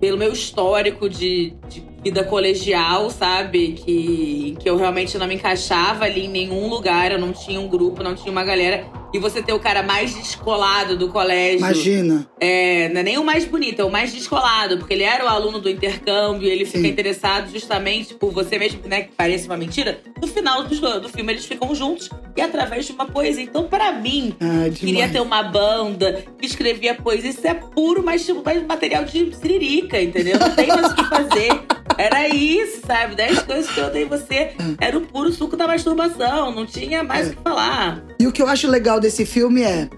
pelo 0.00 0.16
meu 0.16 0.32
histórico 0.32 1.08
de, 1.08 1.54
de 1.68 1.84
vida 2.02 2.24
colegial, 2.24 3.10
sabe? 3.10 3.72
Que, 3.72 4.56
que 4.58 4.68
eu 4.68 4.78
realmente 4.78 5.18
não 5.18 5.26
me 5.26 5.34
encaixava 5.34 6.06
ali 6.06 6.24
em 6.24 6.28
nenhum 6.28 6.66
lugar, 6.68 7.12
eu 7.12 7.18
não 7.18 7.32
tinha 7.32 7.60
um 7.60 7.68
grupo, 7.68 8.02
não 8.02 8.14
tinha 8.14 8.32
uma 8.32 8.42
galera. 8.42 8.86
E 9.12 9.18
você 9.18 9.42
ter 9.42 9.52
o 9.52 9.58
cara 9.58 9.82
mais 9.82 10.14
descolado 10.14 10.96
do 10.96 11.08
colégio. 11.08 11.58
Imagina. 11.58 12.26
É, 12.38 12.88
não 12.90 13.00
é 13.00 13.02
nem 13.02 13.18
o 13.18 13.24
mais 13.24 13.44
bonito, 13.44 13.80
é 13.80 13.84
o 13.84 13.90
mais 13.90 14.12
descolado, 14.12 14.78
porque 14.78 14.94
ele 14.94 15.02
era 15.02 15.24
o 15.24 15.28
aluno 15.28 15.60
do 15.60 15.68
intercâmbio, 15.68 16.48
ele 16.48 16.64
fica 16.64 16.78
Sim. 16.80 16.88
interessado 16.88 17.50
justamente 17.50 18.14
por 18.14 18.30
você 18.30 18.58
mesmo, 18.58 18.80
né? 18.86 19.02
Que 19.02 19.12
parece 19.16 19.46
uma 19.46 19.56
mentira. 19.56 20.00
No 20.20 20.28
final 20.28 20.62
do, 20.64 21.00
do 21.00 21.08
filme, 21.08 21.32
eles 21.32 21.44
ficam 21.44 21.74
juntos 21.74 22.08
e 22.36 22.40
através 22.40 22.86
de 22.86 22.92
uma 22.92 23.06
poesia. 23.06 23.42
Então, 23.42 23.64
pra 23.64 23.92
mim, 23.92 24.34
Ah, 24.40 24.70
queria 24.74 25.08
ter 25.08 25.20
uma 25.20 25.42
banda 25.42 26.24
que 26.38 26.46
escrevia 26.46 26.94
poesia. 26.94 27.30
Isso 27.30 27.46
é 27.46 27.54
puro, 27.54 28.02
mas 28.04 28.24
tipo, 28.24 28.42
mais 28.44 28.64
material 28.64 29.04
de 29.04 29.34
siririca, 29.34 30.00
entendeu? 30.00 30.38
Não 30.38 30.54
tem 30.54 30.68
mais 30.68 30.86
o 30.92 30.94
que 30.94 31.04
fazer. 31.04 31.50
Era 32.00 32.26
isso, 32.28 32.80
sabe? 32.86 33.14
Dez 33.14 33.40
coisas 33.40 33.70
que 33.70 33.78
eu 33.78 33.84
odeio 33.84 34.06
em 34.06 34.08
você. 34.08 34.52
Era 34.80 34.96
o 34.96 35.02
puro 35.02 35.30
suco 35.30 35.54
da 35.54 35.66
masturbação. 35.66 36.50
Não 36.50 36.64
tinha 36.64 37.04
mais 37.04 37.28
o 37.28 37.36
que 37.36 37.42
falar. 37.42 38.02
E 38.18 38.26
o 38.26 38.32
que 38.32 38.40
eu 38.40 38.46
acho 38.46 38.66
legal 38.66 38.98
desse 38.98 39.26
filme 39.26 39.62
é. 39.62 39.90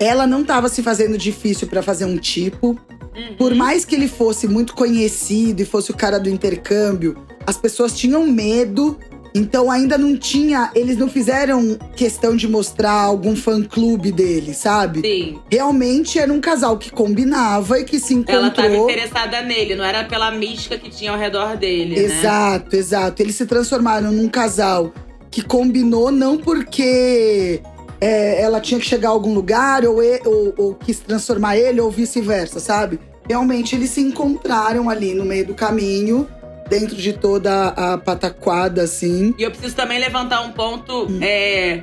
Ela 0.00 0.26
não 0.26 0.42
tava 0.42 0.70
se 0.70 0.82
fazendo 0.82 1.18
difícil 1.18 1.68
pra 1.68 1.82
fazer 1.82 2.06
um 2.06 2.16
tipo. 2.16 2.68
Uhum. 3.14 3.36
Por 3.36 3.54
mais 3.54 3.84
que 3.84 3.94
ele 3.94 4.08
fosse 4.08 4.48
muito 4.48 4.74
conhecido 4.74 5.60
e 5.60 5.66
fosse 5.66 5.90
o 5.90 5.94
cara 5.94 6.18
do 6.18 6.30
intercâmbio, 6.30 7.14
as 7.46 7.58
pessoas 7.58 7.92
tinham 7.92 8.26
medo. 8.26 8.98
Então 9.34 9.68
ainda 9.70 9.98
não 9.98 10.16
tinha. 10.16 10.70
Eles 10.76 10.96
não 10.96 11.08
fizeram 11.08 11.76
questão 11.96 12.36
de 12.36 12.46
mostrar 12.46 12.92
algum 12.92 13.34
fã-clube 13.34 14.12
dele, 14.12 14.54
sabe? 14.54 15.00
Sim. 15.00 15.40
Realmente 15.50 16.18
era 16.20 16.32
um 16.32 16.40
casal 16.40 16.78
que 16.78 16.90
combinava 16.90 17.80
e 17.80 17.84
que 17.84 17.98
se 17.98 18.14
Ela 18.28 18.50
tava 18.50 18.68
encontrou. 18.68 18.88
interessada 18.90 19.42
nele, 19.42 19.74
não 19.74 19.84
era 19.84 20.04
pela 20.04 20.30
mística 20.30 20.78
que 20.78 20.88
tinha 20.88 21.10
ao 21.10 21.18
redor 21.18 21.56
dele, 21.56 21.96
né? 21.96 22.02
Exato, 22.04 22.76
exato. 22.76 23.20
Eles 23.22 23.34
se 23.34 23.44
transformaram 23.44 24.12
num 24.12 24.28
casal 24.28 24.92
que 25.30 25.42
combinou 25.42 26.12
não 26.12 26.38
porque 26.38 27.60
é, 28.00 28.40
ela 28.40 28.60
tinha 28.60 28.78
que 28.78 28.86
chegar 28.86 29.08
a 29.08 29.12
algum 29.12 29.34
lugar 29.34 29.84
ou, 29.84 29.96
ou- 30.24 30.54
ou 30.56 30.74
quis 30.74 31.00
transformar 31.00 31.56
ele 31.56 31.80
ou 31.80 31.90
vice-versa, 31.90 32.60
sabe? 32.60 33.00
Realmente 33.28 33.74
eles 33.74 33.90
se 33.90 34.00
encontraram 34.00 34.88
ali 34.88 35.12
no 35.12 35.24
meio 35.24 35.46
do 35.46 35.54
caminho, 35.54 36.28
dentro 36.68 36.96
de 36.96 37.12
toda 37.12 37.68
a 37.68 37.98
pataquada, 37.98 38.82
assim. 38.82 39.34
E 39.38 39.42
eu 39.42 39.50
preciso 39.50 39.74
também 39.76 39.98
levantar 39.98 40.40
um 40.42 40.52
ponto 40.52 41.06
Hum. 41.10 41.18
é, 41.22 41.82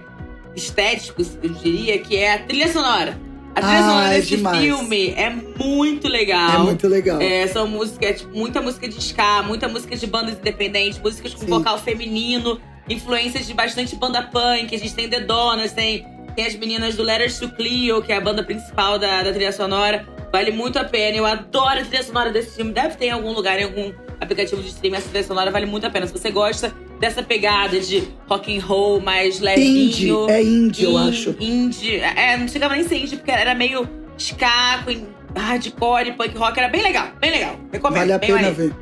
estético, 0.55 1.21
eu 1.41 1.49
diria, 1.49 1.97
que 1.99 2.15
é 2.17 2.33
a 2.33 2.39
trilha 2.39 2.67
sonora. 2.71 3.17
A 3.55 3.61
trilha 3.61 3.79
Ah, 3.79 3.89
sonora 3.89 4.13
é 4.13 4.19
desse 4.19 4.37
filme 4.37 5.09
é 5.11 5.29
muito 5.29 6.07
legal. 6.07 6.51
É 6.53 6.57
muito 6.59 6.87
legal. 6.87 7.21
É, 7.21 7.47
são 7.47 7.67
músicas, 7.67 8.21
tipo, 8.21 8.35
muita 8.37 8.61
música 8.61 8.87
de 8.87 8.97
ska, 8.97 9.43
muita 9.43 9.67
música 9.67 9.95
de 9.95 10.07
bandas 10.07 10.37
independentes, 10.37 10.99
músicas 10.99 11.33
com 11.33 11.41
Sim. 11.41 11.47
vocal 11.47 11.77
feminino, 11.77 12.59
influências 12.89 13.45
de 13.45 13.53
bastante 13.53 13.95
banda 13.95 14.21
punk. 14.23 14.73
A 14.73 14.79
gente 14.79 14.93
tem 14.93 15.09
The 15.09 15.19
Donas, 15.21 15.73
tem, 15.73 16.05
tem 16.35 16.45
as 16.45 16.55
meninas 16.55 16.95
do 16.95 17.03
Letters 17.03 17.39
to 17.39 17.49
Cleo, 17.49 18.01
que 18.01 18.13
é 18.13 18.15
a 18.17 18.21
banda 18.21 18.41
principal 18.41 18.97
da, 18.97 19.21
da 19.21 19.31
trilha 19.33 19.51
sonora. 19.51 20.05
Vale 20.31 20.51
muito 20.51 20.79
a 20.79 20.85
pena. 20.85 21.17
Eu 21.17 21.25
adoro 21.25 21.81
a 21.81 21.83
trilha 21.83 22.03
sonora 22.03 22.31
desse 22.31 22.55
filme. 22.55 22.71
Deve 22.71 22.95
ter 22.95 23.07
em 23.07 23.11
algum 23.11 23.33
lugar, 23.33 23.59
em 23.59 23.65
algum 23.65 23.91
aplicativo 24.21 24.61
de 24.61 24.69
streaming, 24.69 24.97
essa 24.97 25.09
trilha 25.09 25.23
sonora 25.25 25.51
vale 25.51 25.65
muito 25.65 25.85
a 25.85 25.89
pena. 25.89 26.05
Se 26.07 26.13
você 26.13 26.29
gosta 26.31 26.73
dessa 26.99 27.23
pegada 27.23 27.79
de 27.79 28.03
rock 28.29 28.55
and 28.57 28.61
roll 28.63 29.01
mais 29.01 29.35
Indie, 29.37 29.45
levinho. 29.45 30.29
é 30.29 30.41
indie, 30.43 30.83
eu 30.83 30.91
In- 30.91 31.09
acho. 31.09 31.35
Indie. 31.39 31.95
É, 31.95 32.37
não 32.37 32.47
chegava 32.47 32.75
nem 32.75 32.85
a 32.85 32.87
ser 32.87 32.97
indie, 32.97 33.17
porque 33.17 33.31
era 33.31 33.55
meio 33.55 33.87
ska, 34.17 34.83
com 34.85 35.39
hardcore, 35.39 36.13
punk 36.13 36.37
rock. 36.37 36.59
Era 36.59 36.69
bem 36.69 36.83
legal, 36.83 37.07
bem 37.19 37.31
legal. 37.31 37.55
Recomendo. 37.71 37.99
Vale 37.99 38.13
a 38.13 38.19
pena 38.19 38.33
maneiro. 38.35 38.55
ver. 38.55 38.75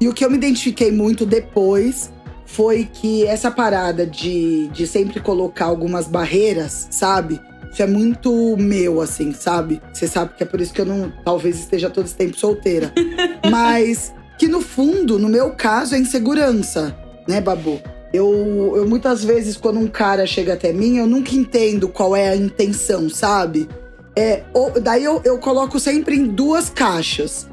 E 0.00 0.08
o 0.08 0.12
que 0.12 0.24
eu 0.24 0.30
me 0.30 0.36
identifiquei 0.36 0.92
muito 0.92 1.24
depois 1.24 2.12
foi 2.44 2.84
que 2.92 3.24
essa 3.26 3.50
parada 3.50 4.06
de, 4.06 4.68
de 4.68 4.86
sempre 4.86 5.18
colocar 5.20 5.64
algumas 5.64 6.06
barreiras, 6.06 6.88
sabe? 6.90 7.40
Isso 7.72 7.82
é 7.82 7.86
muito 7.86 8.54
meu, 8.58 9.00
assim, 9.00 9.32
sabe? 9.32 9.80
Você 9.92 10.06
sabe 10.06 10.34
que 10.36 10.42
é 10.42 10.46
por 10.46 10.60
isso 10.60 10.72
que 10.72 10.80
eu 10.80 10.84
não. 10.86 11.10
Talvez 11.24 11.58
esteja 11.58 11.88
todo 11.90 12.04
esse 12.04 12.14
tempo 12.14 12.38
solteira. 12.38 12.92
Mas 13.50 14.12
que 14.38 14.48
no 14.48 14.60
fundo, 14.60 15.18
no 15.18 15.28
meu 15.28 15.50
caso, 15.50 15.94
é 15.94 15.98
insegurança, 15.98 16.94
né, 17.28 17.40
Babu? 17.40 17.80
Eu, 18.12 18.74
eu 18.76 18.88
muitas 18.88 19.24
vezes, 19.24 19.56
quando 19.56 19.78
um 19.80 19.88
cara 19.88 20.26
chega 20.26 20.52
até 20.54 20.72
mim, 20.72 20.98
eu 20.98 21.06
nunca 21.06 21.34
entendo 21.34 21.88
qual 21.88 22.14
é 22.14 22.28
a 22.28 22.36
intenção, 22.36 23.08
sabe? 23.10 23.68
É, 24.16 24.44
ou- 24.52 24.80
daí 24.80 25.02
eu, 25.02 25.20
eu 25.24 25.38
coloco 25.38 25.80
sempre 25.80 26.14
em 26.16 26.26
duas 26.26 26.70
caixas. 26.70 27.48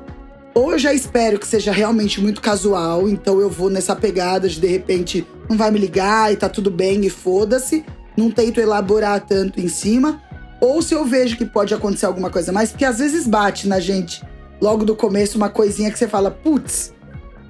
Ou 0.54 0.74
eu 0.74 0.78
já 0.80 0.94
espero 0.94 1.40
que 1.40 1.48
seja 1.48 1.72
realmente 1.72 2.22
muito 2.22 2.42
casual, 2.42 3.08
então 3.08 3.40
eu 3.40 3.50
vou 3.50 3.70
nessa 3.70 3.96
pegada 3.96 4.48
de 4.50 4.60
de 4.60 4.68
repente 4.68 5.26
não 5.50 5.58
vai 5.58 5.72
me 5.72 5.80
ligar 5.80 6.32
e 6.32 6.36
tá 6.36 6.50
tudo 6.50 6.70
bem 6.70 7.06
e 7.06 7.10
foda-se. 7.10 7.84
Não 8.18 8.30
tento 8.30 8.60
elaborar 8.60 9.26
tanto 9.26 9.60
em 9.62 9.70
cima. 9.70 10.22
Ou 10.60 10.82
se 10.82 10.94
eu 10.94 11.06
vejo 11.06 11.38
que 11.38 11.46
pode 11.46 11.74
acontecer 11.74 12.06
alguma 12.06 12.30
coisa 12.30 12.52
mais, 12.52 12.70
porque 12.70 12.86
às 12.86 13.00
vezes 13.00 13.26
bate 13.26 13.68
na 13.68 13.80
gente 13.80 14.22
logo 14.62 14.86
do 14.86 14.96
começo 14.96 15.38
uma 15.38 15.50
coisinha 15.50 15.92
que 15.92 15.98
você 15.98 16.08
fala, 16.08 16.30
putz, 16.30 16.94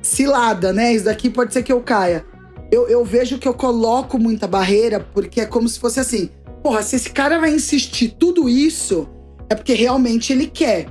cilada, 0.02 0.72
né? 0.72 0.94
Isso 0.94 1.06
daqui 1.06 1.30
pode 1.30 1.54
ser 1.54 1.64
que 1.64 1.72
eu 1.72 1.82
caia. 1.82 2.26
Eu, 2.72 2.88
eu 2.88 3.04
vejo 3.04 3.38
que 3.38 3.48
eu 3.48 3.54
coloco 3.54 4.18
muita 4.18 4.48
barreira, 4.48 5.06
porque 5.14 5.42
é 5.42 5.46
como 5.46 5.68
se 5.68 5.80
fosse 5.80 6.00
assim: 6.00 6.30
porra, 6.64 6.82
se 6.82 6.96
esse 6.96 7.10
cara 7.10 7.38
vai 7.40 7.54
insistir 7.54 8.16
tudo 8.18 8.48
isso, 8.48 9.08
é 9.50 9.56
porque 9.56 9.74
realmente 9.74 10.32
ele 10.32 10.48
quer. 10.48 10.88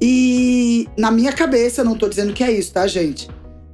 E 0.00 0.86
na 0.98 1.10
minha 1.10 1.32
cabeça, 1.32 1.82
não 1.82 1.96
tô 1.96 2.08
dizendo 2.08 2.34
que 2.34 2.44
é 2.44 2.52
isso, 2.52 2.72
tá, 2.72 2.86
gente? 2.86 3.28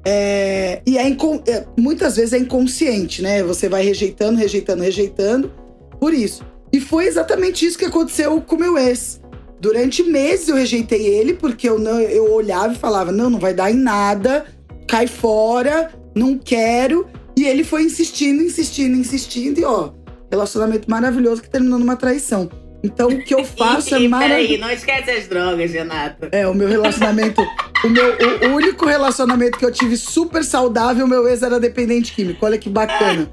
É, 0.04 0.80
e 0.86 0.96
é, 0.96 1.08
é, 1.08 1.66
muitas 1.76 2.16
vezes 2.16 2.32
é 2.32 2.38
inconsciente, 2.38 3.20
né? 3.20 3.42
Você 3.42 3.68
vai 3.68 3.82
rejeitando, 3.82 4.38
rejeitando, 4.38 4.82
rejeitando. 4.82 5.52
Por 5.98 6.14
isso. 6.14 6.44
E 6.72 6.80
foi 6.80 7.06
exatamente 7.06 7.66
isso 7.66 7.76
que 7.76 7.84
aconteceu 7.84 8.40
com 8.40 8.54
o 8.54 8.58
meu 8.58 8.78
ex. 8.78 9.20
Durante 9.60 10.02
meses 10.02 10.48
eu 10.48 10.56
rejeitei 10.56 11.06
ele, 11.06 11.34
porque 11.34 11.68
eu, 11.68 11.78
não, 11.78 12.00
eu 12.00 12.32
olhava 12.32 12.72
e 12.72 12.76
falava: 12.76 13.12
não, 13.12 13.28
não 13.28 13.38
vai 13.38 13.52
dar 13.52 13.70
em 13.70 13.74
nada, 13.74 14.46
cai 14.88 15.06
fora, 15.06 15.92
não 16.14 16.38
quero. 16.38 17.06
E 17.36 17.44
ele 17.44 17.62
foi 17.62 17.84
insistindo, 17.84 18.42
insistindo, 18.42 18.96
insistindo, 18.96 19.60
e 19.60 19.64
ó, 19.64 19.92
relacionamento 20.30 20.90
maravilhoso 20.90 21.42
que 21.42 21.50
terminou 21.50 21.78
numa 21.78 21.96
traição. 21.96 22.50
Então 22.82 23.08
o 23.08 23.22
que 23.22 23.34
eu 23.34 23.44
faço 23.56 23.94
é 23.94 23.98
maravilhoso. 24.08 24.48
Peraí, 24.48 24.58
não 24.58 24.70
esquece 24.70 25.10
as 25.10 25.28
drogas, 25.28 25.72
Renata. 25.72 26.28
É, 26.32 26.46
o 26.46 26.54
meu 26.54 26.68
relacionamento. 26.68 27.42
O, 27.84 27.88
meu, 27.88 28.16
o, 28.50 28.54
único 28.54 28.86
relacionamento 28.86 29.58
que 29.58 29.64
eu 29.64 29.72
tive 29.72 29.96
super 29.96 30.44
saudável, 30.44 31.06
meu 31.06 31.28
ex 31.28 31.42
era 31.42 31.58
dependente 31.58 32.12
químico. 32.12 32.44
Olha 32.44 32.58
que 32.58 32.68
bacana. 32.68 33.32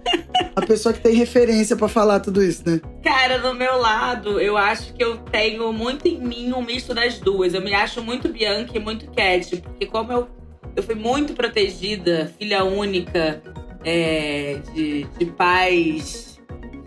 A 0.56 0.62
pessoa 0.66 0.94
que 0.94 1.00
tem 1.00 1.16
referência 1.16 1.76
pra 1.76 1.88
falar 1.88 2.20
tudo 2.20 2.44
isso, 2.44 2.64
né? 2.66 2.82
Cara, 3.04 3.38
do 3.40 3.54
meu 3.54 3.78
lado, 3.78 4.40
eu 4.40 4.58
acho 4.58 4.94
que 4.94 5.04
eu 5.04 5.18
tenho 5.18 5.72
muito 5.72 6.08
em 6.08 6.20
mim 6.20 6.54
um 6.54 6.62
misto 6.62 6.94
das 6.94 7.20
duas. 7.20 7.54
Eu 7.54 7.62
me 7.62 7.74
acho 7.74 8.02
muito 8.02 8.30
Bianca 8.30 8.76
e 8.76 8.80
muito 8.80 9.10
Cat, 9.12 9.58
porque 9.58 9.86
como 9.86 10.12
eu, 10.12 10.28
eu 10.76 10.84
fui 10.84 10.96
muito 10.96 11.34
protegida, 11.34 12.32
filha 12.40 12.64
única, 12.64 13.42
é, 13.84 14.60
de, 14.74 15.04
de 15.18 15.26
pais 15.26 16.28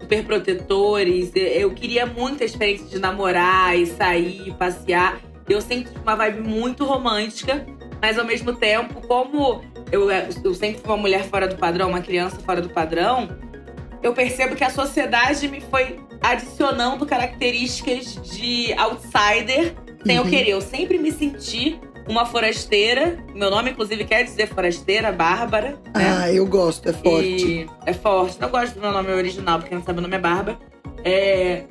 super 0.00 0.25
protetores, 0.25 1.31
eu 1.35 1.71
queria 1.71 2.05
muito 2.05 2.43
a 2.43 2.47
experiência 2.47 2.87
de 2.87 2.99
namorar 2.99 3.79
e 3.79 3.87
sair, 3.87 4.52
passear. 4.59 5.21
Eu 5.50 5.61
sempre 5.61 5.90
tive 5.90 6.00
uma 6.02 6.14
vibe 6.16 6.40
muito 6.49 6.85
romântica, 6.85 7.66
mas 8.00 8.19
ao 8.19 8.25
mesmo 8.25 8.54
tempo, 8.54 9.00
como 9.07 9.62
eu, 9.90 10.09
eu 10.11 10.54
sempre 10.54 10.80
fui 10.80 10.90
uma 10.90 10.97
mulher 10.97 11.25
fora 11.25 11.49
do 11.49 11.57
padrão, 11.57 11.88
uma 11.90 12.00
criança 12.00 12.38
fora 12.40 12.61
do 12.62 12.69
padrão, 12.71 13.28
eu 14.02 14.12
percebo 14.14 14.54
que 14.54 14.64
a 14.64 14.71
sociedade 14.71 15.49
me 15.49 15.61
foi 15.61 15.99
adicionando 16.23 17.04
características 17.04 18.14
de 18.30 18.73
outsider 18.75 19.75
sem 20.07 20.16
eu 20.16 20.23
Uhum. 20.23 20.30
querer. 20.30 20.50
Eu 20.50 20.61
sempre 20.61 20.99
me 20.99 21.11
senti 21.12 21.78
uma 22.09 22.25
forasteira. 22.25 23.19
Meu 23.35 23.50
nome, 23.50 23.71
inclusive, 23.71 24.04
quer 24.04 24.23
dizer 24.25 24.49
forasteira, 24.49 25.12
Bárbara. 25.12 25.78
Né? 25.95 26.19
Ah, 26.23 26.33
eu 26.33 26.47
gosto, 26.47 26.88
é 26.88 26.92
forte. 26.92 27.45
E 27.47 27.66
é 27.87 27.92
forte. 27.92 28.40
Não 28.40 28.49
gosto 28.49 28.75
do 28.75 28.80
meu 28.80 28.92
nome 28.92 29.11
original, 29.12 29.59
porque 29.59 29.75
não 29.75 29.83
sabe 29.83 29.99
o 29.99 30.02
nome 30.02 30.16
é 30.16 30.19
Bárbara. 30.19 30.59
É, 31.04 31.64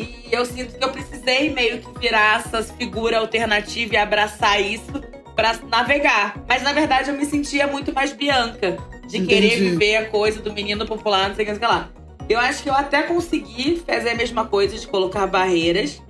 E 0.00 0.28
eu 0.32 0.44
sinto 0.44 0.78
que 0.78 0.84
eu 0.84 0.90
precisei 0.90 1.50
meio 1.50 1.80
que 1.80 1.98
virar 1.98 2.40
essa 2.40 2.62
figura 2.62 3.18
alternativa 3.18 3.94
e 3.94 3.96
abraçar 3.96 4.60
isso 4.60 4.92
pra 5.34 5.58
navegar. 5.68 6.42
Mas 6.48 6.62
na 6.62 6.72
verdade 6.72 7.10
eu 7.10 7.16
me 7.16 7.24
sentia 7.24 7.66
muito 7.66 7.92
mais 7.92 8.12
Bianca. 8.12 8.76
De 9.06 9.26
querer 9.26 9.56
Entendi. 9.56 9.70
viver 9.70 9.96
a 9.96 10.08
coisa 10.08 10.40
do 10.40 10.52
menino 10.52 10.86
popular, 10.86 11.28
não 11.28 11.34
sei 11.34 11.44
o 11.44 11.46
que, 11.46 11.52
não 11.52 11.58
sei 11.58 11.68
o 11.68 11.70
que 11.70 11.76
lá. 11.76 11.90
Eu 12.28 12.38
acho 12.38 12.62
que 12.62 12.68
eu 12.68 12.74
até 12.74 13.02
consegui 13.02 13.82
fazer 13.84 14.10
a 14.10 14.14
mesma 14.14 14.46
coisa 14.46 14.78
de 14.78 14.86
colocar 14.86 15.26
barreiras. 15.26 16.00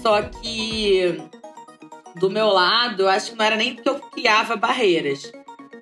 Só 0.00 0.22
que 0.22 1.18
do 2.16 2.30
meu 2.30 2.48
lado, 2.48 3.02
eu 3.02 3.08
acho 3.08 3.32
que 3.32 3.36
não 3.36 3.44
era 3.44 3.56
nem 3.56 3.74
porque 3.74 3.88
eu 3.88 4.00
criava 4.00 4.56
barreiras. 4.56 5.30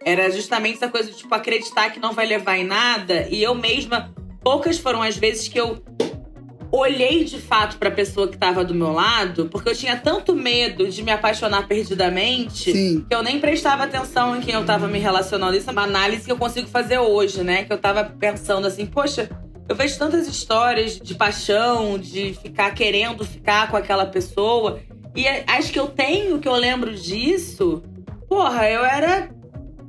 Era 0.05 0.31
justamente 0.31 0.77
essa 0.77 0.89
coisa 0.89 1.11
de, 1.11 1.17
tipo, 1.17 1.33
acreditar 1.35 1.91
que 1.91 2.01
não 2.01 2.13
vai 2.13 2.27
levar 2.27 2.59
em 2.59 2.65
nada. 2.65 3.29
E 3.31 3.43
eu 3.43 3.55
mesma, 3.55 4.13
poucas 4.43 4.79
foram 4.79 5.03
as 5.03 5.17
vezes 5.17 5.47
que 5.47 5.61
eu 5.61 5.81
olhei 6.73 7.23
de 7.23 7.39
fato 7.39 7.77
pra 7.77 7.91
pessoa 7.91 8.27
que 8.27 8.39
tava 8.39 8.65
do 8.65 8.75
meu 8.75 8.93
lado, 8.93 9.47
porque 9.51 9.69
eu 9.69 9.77
tinha 9.77 9.95
tanto 9.95 10.35
medo 10.35 10.89
de 10.89 11.03
me 11.03 11.13
apaixonar 11.13 11.69
perdidamente 11.69 12.73
Sim. 12.73 13.05
que 13.07 13.15
eu 13.15 13.23
nem 13.23 13.39
prestava 13.39 13.85
atenção 13.85 14.35
em 14.35 14.41
quem 14.41 14.55
eu 14.55 14.65
tava 14.65 14.89
me 14.89 14.99
relacionando. 14.99 15.55
Isso 15.55 15.69
é 15.69 15.73
uma 15.73 15.83
análise 15.83 16.25
que 16.25 16.33
eu 16.33 16.39
consigo 16.39 16.67
fazer 16.67 16.99
hoje, 16.99 17.45
né? 17.45 17.65
Que 17.65 17.73
eu 17.75 17.79
tava 17.79 18.05
pensando 18.05 18.67
assim, 18.67 18.87
poxa, 18.87 19.29
eu 19.69 19.77
vejo 19.77 19.99
tantas 19.99 20.27
histórias 20.27 20.99
de 20.99 21.15
paixão, 21.15 21.99
de 21.99 22.33
ficar 22.43 22.71
querendo 22.73 23.23
ficar 23.23 23.71
com 23.71 23.77
aquela 23.77 24.07
pessoa. 24.07 24.81
E 25.15 25.27
acho 25.29 25.71
que 25.71 25.79
eu 25.79 25.89
tenho, 25.89 26.39
que 26.39 26.49
eu 26.49 26.55
lembro 26.55 26.95
disso. 26.95 27.83
Porra, 28.27 28.67
eu 28.71 28.83
era 28.83 29.29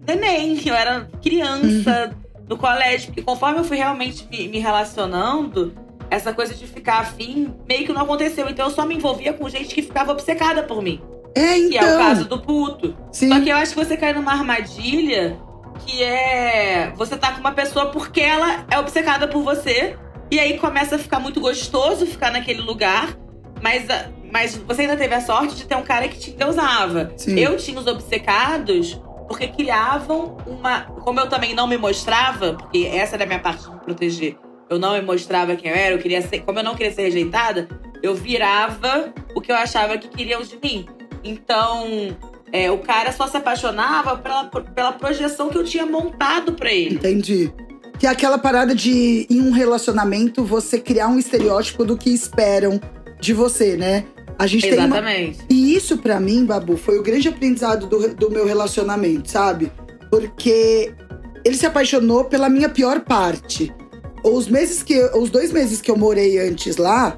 neném, 0.05 0.59
eu 0.67 0.75
era 0.75 1.07
criança 1.21 2.13
no 2.47 2.57
colégio. 2.57 3.07
Porque 3.07 3.21
conforme 3.21 3.59
eu 3.59 3.63
fui 3.63 3.77
realmente 3.77 4.27
me, 4.29 4.49
me 4.49 4.59
relacionando, 4.59 5.73
essa 6.13 6.33
coisa 6.33 6.53
de 6.53 6.65
ficar 6.67 6.99
afim 6.99 7.53
meio 7.67 7.85
que 7.85 7.93
não 7.93 8.01
aconteceu. 8.01 8.49
Então 8.49 8.67
eu 8.67 8.71
só 8.71 8.85
me 8.85 8.95
envolvia 8.95 9.33
com 9.33 9.47
gente 9.49 9.73
que 9.73 9.81
ficava 9.81 10.11
obcecada 10.11 10.63
por 10.63 10.81
mim. 10.81 11.01
É, 11.35 11.53
Que 11.55 11.75
então. 11.77 11.87
é 11.87 11.95
o 11.95 11.97
caso 11.97 12.25
do 12.25 12.39
puto. 12.39 12.95
Sim. 13.11 13.29
Só 13.29 13.39
que 13.41 13.49
eu 13.49 13.55
acho 13.57 13.73
que 13.73 13.83
você 13.85 13.97
cai 13.97 14.13
numa 14.13 14.31
armadilha 14.31 15.37
que 15.85 16.03
é. 16.03 16.91
Você 16.95 17.17
tá 17.17 17.31
com 17.31 17.39
uma 17.39 17.51
pessoa 17.51 17.87
porque 17.87 18.21
ela 18.21 18.65
é 18.69 18.77
obcecada 18.79 19.27
por 19.27 19.41
você. 19.43 19.95
E 20.31 20.39
aí 20.39 20.57
começa 20.57 20.95
a 20.95 20.99
ficar 20.99 21.19
muito 21.19 21.39
gostoso 21.41 22.05
ficar 22.05 22.31
naquele 22.31 22.61
lugar. 22.61 23.17
Mas, 23.61 23.89
a- 23.89 24.07
mas 24.31 24.55
você 24.57 24.81
ainda 24.83 24.97
teve 24.97 25.13
a 25.15 25.21
sorte 25.21 25.55
de 25.55 25.65
ter 25.65 25.75
um 25.75 25.83
cara 25.83 26.07
que 26.07 26.17
te 26.19 26.31
endeusava. 26.31 27.13
Sim. 27.17 27.39
Eu 27.39 27.55
tinha 27.57 27.79
os 27.79 27.87
obcecados 27.87 28.99
porque 29.27 29.47
criavam 29.47 30.37
uma. 30.45 30.81
Como 30.81 31.19
eu 31.19 31.27
também 31.29 31.55
não 31.55 31.65
me 31.65 31.77
mostrava, 31.77 32.53
porque 32.53 32.89
essa 32.93 33.15
era 33.15 33.23
a 33.23 33.27
minha 33.27 33.39
parte 33.39 33.63
de 33.63 33.71
me 33.71 33.79
proteger. 33.79 34.37
Eu 34.69 34.79
não 34.79 34.93
me 34.93 35.01
mostrava 35.01 35.55
quem 35.55 35.71
eu 35.71 35.77
era, 35.77 35.95
eu 35.95 35.99
queria 35.99 36.21
ser. 36.21 36.39
Como 36.41 36.59
eu 36.59 36.63
não 36.63 36.75
queria 36.75 36.93
ser 36.93 37.03
rejeitada, 37.03 37.67
eu 38.01 38.15
virava 38.15 39.13
o 39.35 39.41
que 39.41 39.51
eu 39.51 39.55
achava 39.55 39.97
que 39.97 40.07
queriam 40.07 40.41
de 40.41 40.57
mim. 40.61 40.85
Então, 41.23 42.15
é, 42.51 42.69
o 42.69 42.77
cara 42.77 43.11
só 43.11 43.27
se 43.27 43.37
apaixonava 43.37 44.17
pela, 44.17 44.45
pela 44.45 44.91
projeção 44.91 45.49
que 45.49 45.57
eu 45.57 45.63
tinha 45.63 45.85
montado 45.85 46.53
pra 46.53 46.71
ele. 46.71 46.95
Entendi. 46.95 47.51
Que 47.97 48.05
é 48.05 48.09
aquela 48.09 48.37
parada 48.37 48.75
de, 48.75 49.25
em 49.29 49.41
um 49.41 49.51
relacionamento, 49.51 50.43
você 50.43 50.79
criar 50.79 51.07
um 51.07 51.17
estereótipo 51.17 51.85
do 51.85 51.97
que 51.97 52.09
esperam 52.09 52.79
de 53.19 53.33
você, 53.33 53.77
né? 53.77 54.05
A 54.37 54.45
gente 54.45 54.69
tem 54.69 54.77
uma, 54.77 54.85
Exatamente. 54.85 55.39
E 55.49 55.75
isso, 55.75 55.97
pra 55.97 56.19
mim, 56.19 56.45
Babu, 56.45 56.75
foi 56.75 56.97
o 56.97 57.03
grande 57.03 57.27
aprendizado 57.27 57.87
do, 57.87 58.13
do 58.13 58.29
meu 58.29 58.45
relacionamento, 58.45 59.31
sabe? 59.31 59.71
Porque 60.09 60.93
ele 61.45 61.55
se 61.55 61.65
apaixonou 61.65 62.25
pela 62.25 62.49
minha 62.49 62.69
pior 62.69 63.01
parte. 63.01 63.73
Os 64.23 64.47
meses 64.47 64.81
que. 64.81 64.99
Os 65.15 65.29
dois 65.29 65.51
meses 65.51 65.81
que 65.81 65.91
eu 65.91 65.97
morei 65.97 66.39
antes 66.39 66.77
lá, 66.77 67.17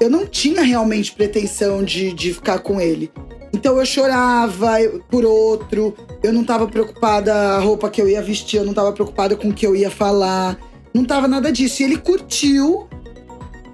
eu 0.00 0.10
não 0.10 0.26
tinha 0.26 0.62
realmente 0.62 1.12
pretensão 1.12 1.82
de, 1.82 2.12
de 2.12 2.34
ficar 2.34 2.58
com 2.58 2.80
ele. 2.80 3.10
Então 3.52 3.78
eu 3.78 3.84
chorava 3.84 4.72
por 5.10 5.24
outro, 5.24 5.94
eu 6.22 6.32
não 6.32 6.42
tava 6.42 6.66
preocupada 6.66 7.34
a 7.34 7.58
roupa 7.60 7.90
que 7.90 8.00
eu 8.00 8.08
ia 8.08 8.22
vestir, 8.22 8.56
eu 8.56 8.64
não 8.64 8.72
tava 8.72 8.92
preocupada 8.92 9.36
com 9.36 9.48
o 9.48 9.52
que 9.52 9.66
eu 9.66 9.76
ia 9.76 9.90
falar. 9.90 10.58
Não 10.92 11.04
tava 11.04 11.28
nada 11.28 11.52
disso. 11.52 11.82
E 11.82 11.84
ele 11.84 11.96
curtiu 11.98 12.88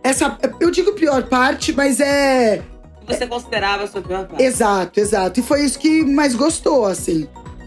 essa. 0.03 0.39
Eu 0.61 0.71
digo 0.71 0.93
pior 0.93 1.25
parte, 1.25 1.73
mas 1.73 2.01
é. 2.01 2.63
Você 3.07 3.27
considerava 3.27 3.85
a 3.85 3.87
sua 3.87 4.03
pior 4.03 4.27
parte. 4.27 4.43
Exato, 4.43 5.01
exato. 5.01 5.41
E 5.41 5.43
foi 5.43 5.65
isso 5.65 5.79
que 5.79 6.05
mais 6.05 6.35
gostou, 6.35 6.85
assim. 6.85 7.27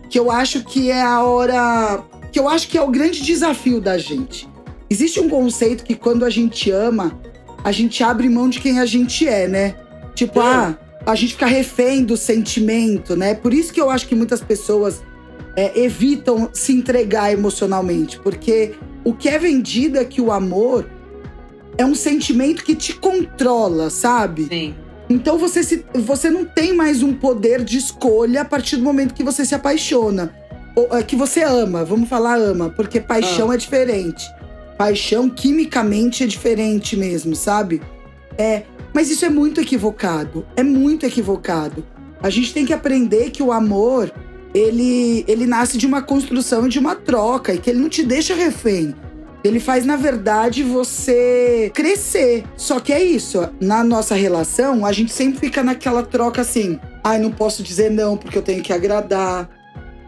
Que 0.09 0.19
eu 0.19 0.29
acho 0.29 0.63
que 0.63 0.91
é 0.91 1.01
a 1.01 1.23
hora. 1.23 2.03
Que 2.31 2.39
eu 2.39 2.47
acho 2.47 2.67
que 2.67 2.77
é 2.77 2.81
o 2.81 2.89
grande 2.89 3.21
desafio 3.21 3.81
da 3.81 3.97
gente. 3.97 4.47
Existe 4.91 5.21
um 5.21 5.29
conceito 5.29 5.85
que 5.85 5.95
quando 5.95 6.25
a 6.25 6.29
gente 6.29 6.69
ama, 6.69 7.17
a 7.63 7.71
gente 7.71 8.03
abre 8.03 8.27
mão 8.27 8.49
de 8.49 8.59
quem 8.59 8.77
a 8.77 8.85
gente 8.85 9.25
é, 9.25 9.47
né? 9.47 9.75
Tipo, 10.13 10.41
Hum. 10.41 10.43
ah, 10.43 10.77
a 11.05 11.15
gente 11.15 11.31
fica 11.31 11.45
refém 11.45 12.03
do 12.03 12.17
sentimento, 12.17 13.15
né? 13.15 13.33
Por 13.33 13.53
isso 13.53 13.71
que 13.71 13.79
eu 13.79 13.89
acho 13.89 14.05
que 14.05 14.13
muitas 14.13 14.41
pessoas 14.41 15.01
é, 15.55 15.79
evitam 15.79 16.49
se 16.51 16.73
entregar 16.73 17.31
emocionalmente. 17.31 18.19
Porque 18.19 18.73
o 19.05 19.13
que 19.13 19.29
é 19.29 19.39
vendido 19.39 19.97
é 19.97 20.03
que 20.03 20.19
o 20.19 20.29
amor 20.29 20.85
é 21.77 21.85
um 21.85 21.95
sentimento 21.95 22.61
que 22.61 22.75
te 22.75 22.93
controla, 22.93 23.89
sabe? 23.89 24.47
Sim. 24.49 24.75
Então 25.09 25.37
você, 25.37 25.63
se, 25.63 25.85
você 25.93 26.29
não 26.29 26.43
tem 26.43 26.75
mais 26.75 27.01
um 27.01 27.13
poder 27.13 27.63
de 27.63 27.77
escolha 27.77 28.41
a 28.41 28.45
partir 28.45 28.75
do 28.75 28.83
momento 28.83 29.13
que 29.13 29.23
você 29.23 29.45
se 29.45 29.55
apaixona. 29.55 30.35
Ou, 30.75 30.97
é, 30.97 31.01
que 31.01 31.15
você 31.15 31.43
ama, 31.43 31.85
vamos 31.85 32.09
falar 32.09 32.35
ama, 32.35 32.69
porque 32.69 32.99
paixão 32.99 33.53
é 33.53 33.55
diferente. 33.55 34.29
Paixão, 34.81 35.29
quimicamente, 35.29 36.23
é 36.23 36.25
diferente 36.25 36.97
mesmo, 36.97 37.35
sabe? 37.35 37.83
É, 38.35 38.63
mas 38.91 39.11
isso 39.11 39.23
é 39.23 39.29
muito 39.29 39.61
equivocado. 39.61 40.43
É 40.55 40.63
muito 40.63 41.05
equivocado. 41.05 41.85
A 42.19 42.31
gente 42.31 42.51
tem 42.51 42.65
que 42.65 42.73
aprender 42.73 43.29
que 43.29 43.43
o 43.43 43.51
amor, 43.51 44.11
ele, 44.55 45.23
ele 45.27 45.45
nasce 45.45 45.77
de 45.77 45.85
uma 45.85 46.01
construção 46.01 46.67
de 46.67 46.79
uma 46.79 46.95
troca, 46.95 47.53
e 47.53 47.59
que 47.59 47.69
ele 47.69 47.77
não 47.77 47.89
te 47.89 48.01
deixa 48.01 48.33
refém. 48.33 48.95
Ele 49.43 49.59
faz, 49.59 49.85
na 49.85 49.95
verdade, 49.95 50.63
você 50.63 51.69
crescer. 51.75 52.43
Só 52.57 52.79
que 52.79 52.91
é 52.91 53.03
isso. 53.03 53.47
Na 53.61 53.83
nossa 53.83 54.15
relação, 54.15 54.83
a 54.83 54.91
gente 54.91 55.13
sempre 55.13 55.41
fica 55.41 55.61
naquela 55.61 56.01
troca 56.01 56.41
assim. 56.41 56.79
Ai, 57.03 57.19
não 57.19 57.29
posso 57.29 57.61
dizer 57.61 57.91
não 57.91 58.17
porque 58.17 58.35
eu 58.35 58.41
tenho 58.41 58.63
que 58.63 58.73
agradar. 58.73 59.47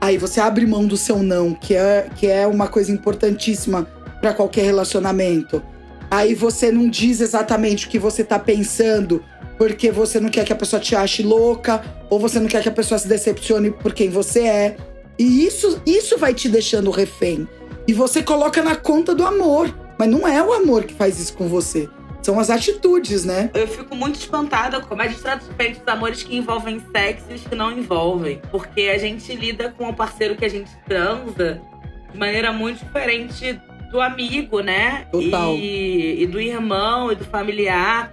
Aí 0.01 0.17
você 0.17 0.41
abre 0.41 0.65
mão 0.65 0.88
do 0.88 0.97
seu 0.97 1.21
não, 1.21 1.53
que 1.53 1.75
é, 1.75 2.09
que 2.15 2.25
é 2.25 2.47
uma 2.47 2.67
coisa 2.67 2.91
importantíssima 2.91 3.88
para 4.23 4.33
qualquer 4.33 4.63
relacionamento. 4.63 5.62
Aí 6.09 6.33
você 6.33 6.71
não 6.71 6.89
diz 6.89 7.19
exatamente 7.19 7.86
o 7.88 7.89
que 7.89 7.99
você 7.99 8.23
tá 8.23 8.39
pensando, 8.39 9.21
porque 9.57 9.91
você 9.91 10.17
não 10.17 10.29
quer 10.29 10.45
que 10.45 10.53
a 10.53 10.55
pessoa 10.55 10.79
te 10.79 10.95
ache 10.95 11.21
louca, 11.21 11.83
ou 12.09 12.17
você 12.21 12.39
não 12.39 12.47
quer 12.47 12.63
que 12.63 12.69
a 12.69 12.71
pessoa 12.71 12.97
se 12.97 13.05
decepcione 13.05 13.71
por 13.71 13.93
quem 13.93 14.09
você 14.09 14.43
é. 14.43 14.77
E 15.19 15.45
isso, 15.45 15.81
isso 15.86 16.17
vai 16.17 16.33
te 16.33 16.47
deixando 16.47 16.89
refém. 16.89 17.45
E 17.86 17.91
você 17.91 18.23
coloca 18.23 18.63
na 18.63 18.77
conta 18.77 19.13
do 19.13 19.25
amor. 19.25 19.75
Mas 19.99 20.07
não 20.07 20.25
é 20.25 20.41
o 20.41 20.53
amor 20.53 20.86
que 20.86 20.93
faz 20.93 21.19
isso 21.19 21.33
com 21.33 21.49
você. 21.49 21.89
São 22.21 22.39
as 22.39 22.49
atitudes, 22.49 23.25
né? 23.25 23.51
Eu 23.53 23.67
fico 23.67 23.93
muito 23.93 24.15
espantada 24.15 24.79
como 24.79 25.01
a 25.01 25.07
gente 25.07 25.19
trata 25.19 25.45
diferente 25.45 25.79
dos 25.79 25.88
amores 25.89 26.23
que 26.23 26.33
envolvem 26.33 26.81
sexo 26.95 27.25
e 27.29 27.33
os 27.33 27.43
que 27.43 27.55
não 27.55 27.77
envolvem. 27.77 28.41
Porque 28.49 28.83
a 28.83 28.97
gente 28.97 29.36
lida 29.36 29.69
com 29.77 29.89
o 29.89 29.93
parceiro 29.93 30.38
que 30.38 30.45
a 30.45 30.49
gente 30.49 30.71
transa 30.88 31.62
de 32.09 32.17
maneira 32.17 32.53
muito 32.53 32.79
diferente 32.86 33.59
do 33.93 34.01
amigo, 34.01 34.60
né? 34.62 35.06
Total. 35.12 35.56
E, 35.56 36.23
e 36.23 36.27
do 36.27 36.41
irmão 36.41 37.12
e 37.12 37.15
do 37.15 37.23
familiar. 37.23 38.12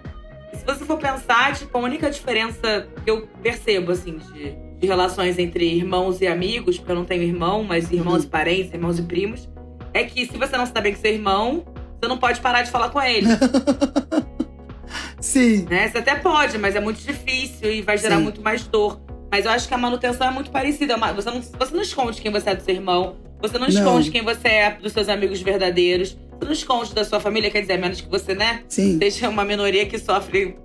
E 0.52 0.56
se 0.58 0.64
você 0.64 0.84
for 0.84 0.98
pensar, 0.98 1.54
tipo, 1.56 1.76
a 1.76 1.80
única 1.80 2.10
diferença 2.10 2.86
que 3.02 3.10
eu 3.10 3.26
percebo, 3.42 3.90
assim, 3.90 4.18
de, 4.18 4.54
de 4.78 4.86
relações 4.86 5.38
entre 5.38 5.64
irmãos 5.64 6.20
e 6.20 6.26
amigos, 6.26 6.76
porque 6.76 6.92
eu 6.92 6.96
não 6.96 7.04
tenho 7.06 7.22
irmão, 7.22 7.64
mas 7.64 7.90
irmãos 7.90 8.20
Uhum. 8.22 8.26
e 8.26 8.26
parentes, 8.26 8.74
irmãos 8.74 8.98
e 8.98 9.02
primos, 9.02 9.48
é 9.94 10.04
que 10.04 10.26
se 10.26 10.36
você 10.36 10.54
não 10.56 10.66
se 10.66 10.72
dá 10.74 10.82
bem 10.82 10.92
com 10.94 11.00
seu 11.00 11.12
irmão, 11.14 11.64
você 11.98 12.06
não 12.06 12.18
pode 12.18 12.40
parar 12.40 12.62
de 12.62 12.70
falar 12.70 12.90
com 12.90 13.00
ele. 13.00 13.26
Sim. 15.18 15.66
né? 15.68 15.88
Você 15.88 15.98
até 15.98 16.14
pode, 16.16 16.58
mas 16.58 16.76
é 16.76 16.80
muito 16.80 17.00
difícil 17.00 17.72
e 17.72 17.80
vai 17.82 17.96
gerar 17.96 18.16
Sim. 18.18 18.22
muito 18.22 18.42
mais 18.42 18.66
dor. 18.66 19.00
Mas 19.30 19.44
eu 19.46 19.50
acho 19.50 19.66
que 19.68 19.72
a 19.74 19.78
manutenção 19.78 20.26
é 20.26 20.30
muito 20.30 20.50
parecida. 20.50 20.94
É 20.94 21.12
Você 21.14 21.30
não, 21.30 21.40
você 21.42 21.74
não 21.74 21.82
esconde 21.82 22.20
quem 22.20 22.30
você 22.32 22.50
é 22.50 22.54
do 22.56 22.62
seu 22.62 22.74
irmão. 22.74 23.16
Você 23.42 23.58
não 23.58 23.68
Não. 23.68 23.74
esconde 23.74 24.10
quem 24.10 24.22
você 24.22 24.48
é 24.48 24.70
dos 24.80 24.92
seus 24.92 25.08
amigos 25.08 25.40
verdadeiros. 25.40 26.16
Você 26.38 26.44
não 26.44 26.52
esconde 26.52 26.94
da 26.94 27.04
sua 27.04 27.20
família, 27.20 27.50
quer 27.50 27.60
dizer, 27.62 27.74
a 27.74 27.78
menos 27.78 28.00
que 28.00 28.08
você, 28.08 28.34
né? 28.34 28.62
Sim. 28.68 28.98
Seja 28.98 29.28
uma 29.28 29.44
minoria 29.44 29.86
que 29.86 29.98
sofre, 29.98 30.56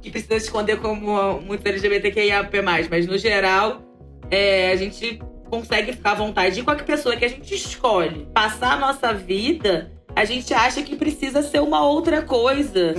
que 0.00 0.10
precisa 0.10 0.36
esconder 0.36 0.78
como 0.80 1.40
muito 1.40 1.66
LGBTQIAP+. 1.66 2.62
Mas 2.90 3.06
no 3.06 3.16
geral, 3.18 3.82
é, 4.30 4.72
a 4.72 4.76
gente 4.76 5.20
consegue 5.50 5.92
ficar 5.92 6.12
à 6.12 6.14
vontade. 6.14 6.60
E 6.60 6.62
qualquer 6.62 6.84
pessoa 6.84 7.16
que 7.16 7.24
a 7.24 7.28
gente 7.28 7.54
escolhe 7.54 8.26
passar 8.34 8.72
a 8.74 8.76
nossa 8.76 9.12
vida, 9.12 9.92
a 10.14 10.24
gente 10.24 10.52
acha 10.54 10.82
que 10.82 10.96
precisa 10.96 11.42
ser 11.42 11.60
uma 11.60 11.86
outra 11.86 12.22
coisa. 12.22 12.94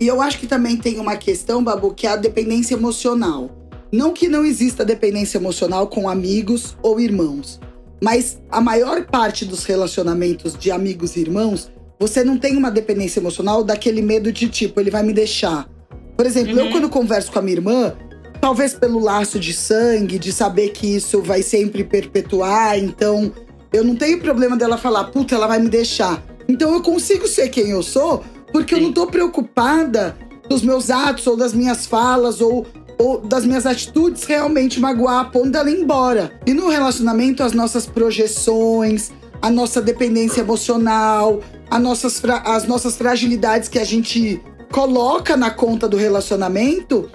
E 0.00 0.06
eu 0.06 0.20
acho 0.20 0.38
que 0.38 0.46
também 0.46 0.76
tem 0.76 0.98
uma 0.98 1.16
questão, 1.16 1.62
Babu, 1.62 1.94
que 1.94 2.06
é 2.06 2.10
a 2.10 2.16
dependência 2.16 2.74
emocional. 2.74 3.50
Não 3.92 4.12
que 4.12 4.28
não 4.28 4.44
exista 4.44 4.84
dependência 4.84 5.38
emocional 5.38 5.86
com 5.86 6.08
amigos 6.08 6.76
ou 6.82 7.00
irmãos, 7.00 7.60
mas 8.02 8.40
a 8.50 8.60
maior 8.60 9.04
parte 9.06 9.44
dos 9.44 9.64
relacionamentos 9.64 10.56
de 10.56 10.70
amigos 10.70 11.16
e 11.16 11.20
irmãos, 11.20 11.70
você 11.98 12.22
não 12.22 12.36
tem 12.36 12.56
uma 12.56 12.70
dependência 12.70 13.20
emocional 13.20 13.64
daquele 13.64 14.02
medo 14.02 14.30
de 14.30 14.48
tipo, 14.48 14.80
ele 14.80 14.90
vai 14.90 15.02
me 15.02 15.12
deixar. 15.12 15.68
Por 16.16 16.26
exemplo, 16.26 16.58
eu 16.58 16.66
Uhum. 16.66 16.72
quando 16.72 16.88
converso 16.88 17.32
com 17.32 17.38
a 17.38 17.42
minha 17.42 17.56
irmã, 17.56 17.94
talvez 18.40 18.74
pelo 18.74 18.98
laço 18.98 19.38
de 19.38 19.52
sangue, 19.52 20.18
de 20.18 20.32
saber 20.32 20.70
que 20.70 20.96
isso 20.96 21.22
vai 21.22 21.42
sempre 21.42 21.84
perpetuar, 21.84 22.78
então 22.78 23.32
eu 23.72 23.82
não 23.82 23.96
tenho 23.96 24.20
problema 24.20 24.56
dela 24.56 24.76
falar, 24.76 25.04
puta, 25.04 25.34
ela 25.34 25.46
vai 25.46 25.58
me 25.58 25.68
deixar. 25.68 26.22
Então 26.48 26.72
eu 26.72 26.82
consigo 26.82 27.26
ser 27.26 27.48
quem 27.48 27.70
eu 27.70 27.82
sou, 27.82 28.22
porque 28.52 28.74
eu 28.74 28.78
Sim. 28.78 28.84
não 28.84 28.92
tô 28.92 29.06
preocupada 29.06 30.16
dos 30.48 30.62
meus 30.62 30.90
atos 30.90 31.26
ou 31.26 31.36
das 31.36 31.52
minhas 31.52 31.86
falas 31.86 32.40
ou, 32.40 32.66
ou 32.98 33.20
das 33.20 33.44
minhas 33.44 33.66
atitudes 33.66 34.24
realmente 34.24 34.80
magoar 34.80 35.20
a 35.20 35.24
ponto 35.24 35.50
dela 35.50 35.70
ir 35.70 35.80
embora. 35.80 36.32
E 36.46 36.54
no 36.54 36.68
relacionamento, 36.68 37.42
as 37.42 37.52
nossas 37.52 37.86
projeções, 37.86 39.10
a 39.40 39.50
nossa 39.50 39.82
dependência 39.82 40.40
emocional, 40.40 41.40
as 41.70 41.80
nossas, 41.80 42.22
as 42.44 42.66
nossas 42.66 42.96
fragilidades 42.96 43.68
que 43.68 43.78
a 43.78 43.84
gente 43.84 44.40
coloca 44.72 45.36
na 45.36 45.50
conta 45.50 45.88
do 45.88 45.96
relacionamento 45.96 47.10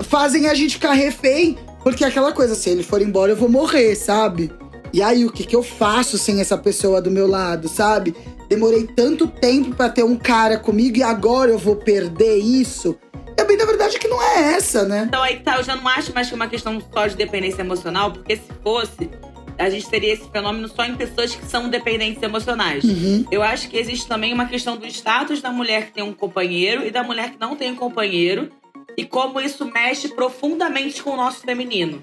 fazem 0.00 0.48
a 0.48 0.54
gente 0.54 0.74
ficar 0.74 0.92
refém. 0.92 1.58
Porque 1.82 2.04
é 2.04 2.08
aquela 2.08 2.32
coisa, 2.32 2.54
se 2.54 2.68
ele 2.68 2.82
for 2.82 3.00
embora, 3.00 3.32
eu 3.32 3.36
vou 3.36 3.48
morrer, 3.48 3.94
sabe? 3.94 4.52
E 4.92 5.02
aí, 5.02 5.24
o 5.24 5.32
que, 5.32 5.44
que 5.44 5.56
eu 5.56 5.62
faço 5.62 6.18
sem 6.18 6.40
essa 6.40 6.58
pessoa 6.58 7.00
do 7.00 7.10
meu 7.10 7.26
lado, 7.26 7.68
sabe? 7.68 8.14
Demorei 8.48 8.86
tanto 8.86 9.28
tempo 9.28 9.74
pra 9.74 9.88
ter 9.88 10.02
um 10.02 10.16
cara 10.16 10.58
comigo 10.58 10.98
e 10.98 11.02
agora 11.02 11.52
eu 11.52 11.58
vou 11.58 11.76
perder 11.76 12.36
isso. 12.36 12.96
A 13.40 13.44
bem 13.44 13.56
da 13.56 13.64
verdade 13.64 13.98
que 13.98 14.06
não 14.06 14.22
é 14.22 14.54
essa, 14.54 14.84
né? 14.84 15.04
Então 15.08 15.22
aí 15.22 15.40
tá, 15.40 15.56
eu 15.56 15.64
já 15.64 15.74
não 15.74 15.88
acho 15.88 16.12
mais 16.12 16.28
que 16.28 16.34
é 16.34 16.36
uma 16.36 16.46
questão 16.46 16.80
só 16.92 17.06
de 17.06 17.16
dependência 17.16 17.62
emocional, 17.62 18.12
porque 18.12 18.36
se 18.36 18.52
fosse, 18.62 19.08
a 19.58 19.70
gente 19.70 19.88
teria 19.88 20.12
esse 20.12 20.28
fenômeno 20.30 20.68
só 20.68 20.84
em 20.84 20.94
pessoas 20.94 21.34
que 21.34 21.44
são 21.46 21.68
dependentes 21.68 22.22
emocionais. 22.22 22.84
Uhum. 22.84 23.24
Eu 23.30 23.42
acho 23.42 23.68
que 23.68 23.78
existe 23.78 24.06
também 24.06 24.34
uma 24.34 24.46
questão 24.46 24.76
do 24.76 24.86
status 24.86 25.40
da 25.40 25.50
mulher 25.50 25.86
que 25.86 25.92
tem 25.92 26.04
um 26.04 26.12
companheiro 26.12 26.86
e 26.86 26.90
da 26.90 27.02
mulher 27.02 27.30
que 27.30 27.40
não 27.40 27.56
tem 27.56 27.72
um 27.72 27.76
companheiro. 27.76 28.50
E 28.96 29.04
como 29.04 29.40
isso 29.40 29.64
mexe 29.64 30.08
profundamente 30.08 31.02
com 31.02 31.10
o 31.10 31.16
nosso 31.16 31.40
feminino. 31.40 32.02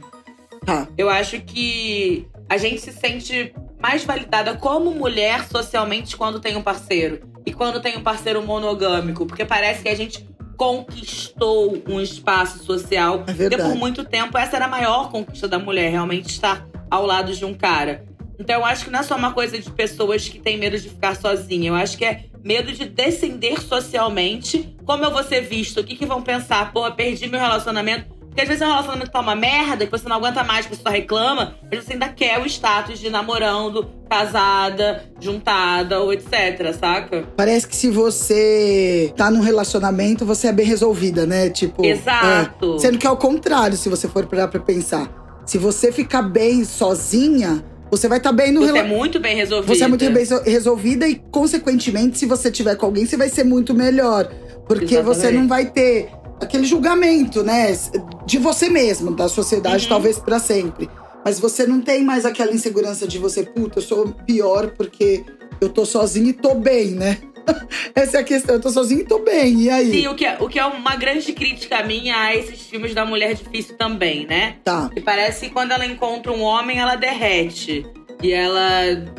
Tá. 0.65 0.88
Eu 0.97 1.10
acho 1.10 1.39
que 1.41 2.28
a 2.50 2.58
gente 2.58 2.82
se 2.82 2.91
sente 2.91 3.54
mais 3.80 4.04
validada 4.04 4.56
como 4.56 4.91
mulher 4.91 5.47
socialmente 5.47 6.17
quando 6.17 6.39
tem 6.39 6.56
um 6.56 6.63
parceiro. 6.63 7.21
E 7.45 7.54
quando 7.54 7.80
tem 7.80 7.97
um 7.97 8.02
parceiro 8.02 8.41
monogâmico. 8.41 9.26
Porque 9.26 9.45
parece 9.45 9.84
que 9.84 9.89
a 9.89 9.95
gente 9.95 10.28
conquistou 10.57 11.81
um 11.87 12.01
espaço 12.01 12.63
social. 12.63 13.15
É 13.15 13.17
Porque 13.17 13.33
verdade. 13.33 13.69
por 13.69 13.77
muito 13.77 14.03
tempo 14.03 14.37
essa 14.37 14.55
era 14.55 14.65
a 14.65 14.69
maior 14.69 15.09
conquista 15.11 15.47
da 15.47 15.59
mulher, 15.59 15.89
realmente 15.91 16.29
estar 16.29 16.67
ao 16.89 17.05
lado 17.05 17.33
de 17.33 17.45
um 17.45 17.53
cara. 17.53 18.05
Então 18.39 18.55
eu 18.59 18.65
acho 18.65 18.85
que 18.85 18.91
não 18.91 18.99
é 18.99 19.03
só 19.03 19.15
uma 19.15 19.31
coisa 19.33 19.57
de 19.57 19.69
pessoas 19.71 20.27
que 20.27 20.39
têm 20.39 20.57
medo 20.57 20.77
de 20.77 20.89
ficar 20.89 21.15
sozinha. 21.15 21.69
Eu 21.69 21.75
acho 21.75 21.97
que 21.97 22.05
é 22.05 22.25
medo 22.43 22.71
de 22.71 22.85
descender 22.85 23.59
socialmente. 23.61 24.75
Como 24.85 25.03
eu 25.03 25.11
vou 25.11 25.23
ser 25.23 25.41
visto? 25.41 25.79
O 25.79 25.83
que, 25.83 25.95
que 25.95 26.05
vão 26.05 26.21
pensar? 26.21 26.71
Pô, 26.71 26.89
perdi 26.91 27.27
meu 27.27 27.39
relacionamento. 27.39 28.16
Porque 28.38 28.43
às 28.43 28.47
vezes 28.50 28.62
é 28.62 28.65
um 28.67 28.69
relacionamento 28.69 29.10
tá 29.10 29.19
uma 29.19 29.36
merda, 29.36 29.84
que 29.84 29.91
você 29.91 30.08
não 30.08 30.17
aguenta 30.17 30.43
mais, 30.43 30.67
que 30.67 30.76
você 30.76 30.84
só 30.84 30.89
reclama, 30.91 31.56
mas 31.71 31.84
você 31.84 31.93
ainda 31.93 32.08
quer 32.10 32.39
o 32.39 32.45
status 32.45 33.00
de 33.00 33.10
namorando, 33.10 33.89
casada, 34.08 35.06
juntada 35.19 36.00
ou 36.02 36.13
etc, 36.13 36.71
saca? 36.80 37.23
Parece 37.36 37.67
que 37.67 37.76
se 37.76 37.89
você 37.89 39.12
tá 39.17 39.32
num 39.32 39.39
relacionamento, 39.41 40.23
você 40.23 40.50
é 40.50 40.52
bem 40.52 40.67
resolvida, 40.67 41.26
né? 41.26 41.50
Tipo. 41.50 41.84
Exato. 41.84 42.76
é. 42.76 42.78
Sendo 42.78 43.00
que 43.00 43.08
é 43.08 43.10
o 43.10 43.17
contrário, 43.17 43.76
se 43.76 43.89
você 43.89 44.08
for 44.08 44.23
parar 44.28 44.47
pra 44.50 44.60
pensar. 44.60 45.10
Se 45.43 45.58
você 45.58 45.91
ficar 45.91 46.21
bem 46.21 46.63
sozinha, 46.63 47.65
você 47.89 48.08
vai 48.08 48.19
estar 48.19 48.32
bem 48.34 48.52
no 48.52 48.60
Você 48.60 48.65
é 48.65 48.67
relacionamento. 48.67 49.00
muito 49.00 49.19
bem 49.19 49.36
resolvida. 49.36 49.73
Você 49.76 49.84
é 49.84 49.88
muito 49.88 50.12
bem 50.12 50.26
so- 50.26 50.43
resolvida 50.43 51.08
e, 51.08 51.15
consequentemente, 51.32 52.19
se 52.19 52.28
você 52.28 52.52
tiver 52.52 52.76
com 52.76 52.86
alguém, 52.86 53.04
você 53.08 53.17
vai 53.17 53.30
ser 53.30 53.43
muito 53.45 53.73
melhor. 53.73 54.30
Porque 54.67 54.93
Exatamente. 54.93 55.15
você 55.15 55.32
não 55.32 55.47
vai 55.47 55.65
ter 55.65 56.12
aquele 56.41 56.65
julgamento, 56.65 57.43
né? 57.43 57.78
De 58.26 58.38
você 58.38 58.69
mesmo, 58.69 59.12
da 59.15 59.28
sociedade, 59.28 59.84
Uhum. 59.84 59.89
talvez 59.89 60.19
pra 60.19 60.39
sempre. 60.39 60.89
Mas 61.26 61.39
você 61.39 61.65
não 61.67 61.82
tem 61.82 62.04
mais 62.04 62.26
aquela 62.26 62.54
insegurança 62.54 63.08
de 63.08 63.17
você, 63.17 63.43
puta, 63.43 63.80
eu 63.80 63.84
sou 63.84 64.08
pior 64.26 64.71
porque 64.78 65.23
eu 65.60 65.69
tô 65.69 65.86
sozinha 65.86 66.30
e 66.30 66.34
tô 66.34 66.56
bem, 66.56 66.91
né? 66.91 67.17
Essa 67.95 68.17
é 68.17 68.19
a 68.21 68.23
questão, 68.23 68.56
eu 68.56 68.62
tô 68.62 68.69
sozinha 68.69 69.02
e 69.02 69.06
tô 69.06 69.19
bem. 69.19 69.62
E 69.63 69.69
aí? 69.69 69.91
Sim, 69.91 70.08
o 70.08 70.15
que, 70.15 70.26
é, 70.26 70.38
o 70.39 70.47
que 70.47 70.60
é 70.60 70.65
uma 70.65 70.95
grande 70.95 71.32
crítica 71.34 71.82
minha 71.84 72.15
a 72.17 72.36
esses 72.36 72.62
filmes 72.62 72.93
da 72.93 73.06
mulher 73.06 73.34
difícil 73.34 73.76
também, 73.78 74.26
né? 74.28 74.56
Tá. 74.63 74.89
Que 74.93 75.02
parece 75.02 75.47
que 75.47 75.54
quando 75.54 75.71
ela 75.71 75.86
encontra 75.86 76.32
um 76.32 76.41
homem, 76.41 76.80
ela 76.80 76.95
derrete. 76.95 77.86
E 78.21 78.32
ela 78.32 78.62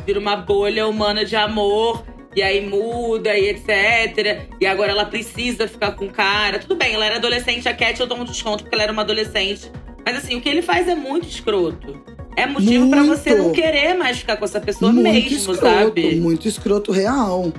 vira 0.05 0.19
uma 0.19 0.35
bolha 0.35 0.85
humana 0.87 1.23
de 1.25 1.35
amor. 1.35 2.03
E 2.35 2.41
aí 2.41 2.65
muda 2.67 3.35
e 3.37 3.49
etc. 3.49 4.47
E 4.59 4.65
agora 4.65 4.91
ela 4.91 5.05
precisa 5.05 5.67
ficar 5.67 5.93
com 5.93 6.05
o 6.05 6.09
cara. 6.11 6.59
Tudo 6.59 6.75
bem, 6.75 6.93
ela 6.93 7.05
era 7.05 7.15
adolescente, 7.15 7.67
a 7.67 7.73
Cat 7.73 7.99
eu 7.99 8.07
dou 8.07 8.19
um 8.19 8.23
desconto 8.23 8.63
porque 8.63 8.75
ela 8.75 8.83
era 8.83 8.91
uma 8.91 9.01
adolescente. 9.01 9.71
Mas 10.05 10.17
assim, 10.17 10.35
o 10.35 10.41
que 10.41 10.49
ele 10.49 10.61
faz 10.61 10.87
é 10.87 10.95
muito 10.95 11.27
escroto. 11.27 12.01
É 12.35 12.45
motivo 12.45 12.89
pra 12.89 13.03
Muito. 13.03 13.17
você 13.17 13.35
não 13.35 13.51
querer 13.51 13.95
mais 13.95 14.19
ficar 14.19 14.37
com 14.37 14.45
essa 14.45 14.61
pessoa 14.61 14.93
muito 14.93 15.03
mesmo, 15.03 15.35
escroto, 15.51 15.59
sabe? 15.59 16.15
muito 16.15 16.47
escroto 16.47 16.91
real. 16.91 17.51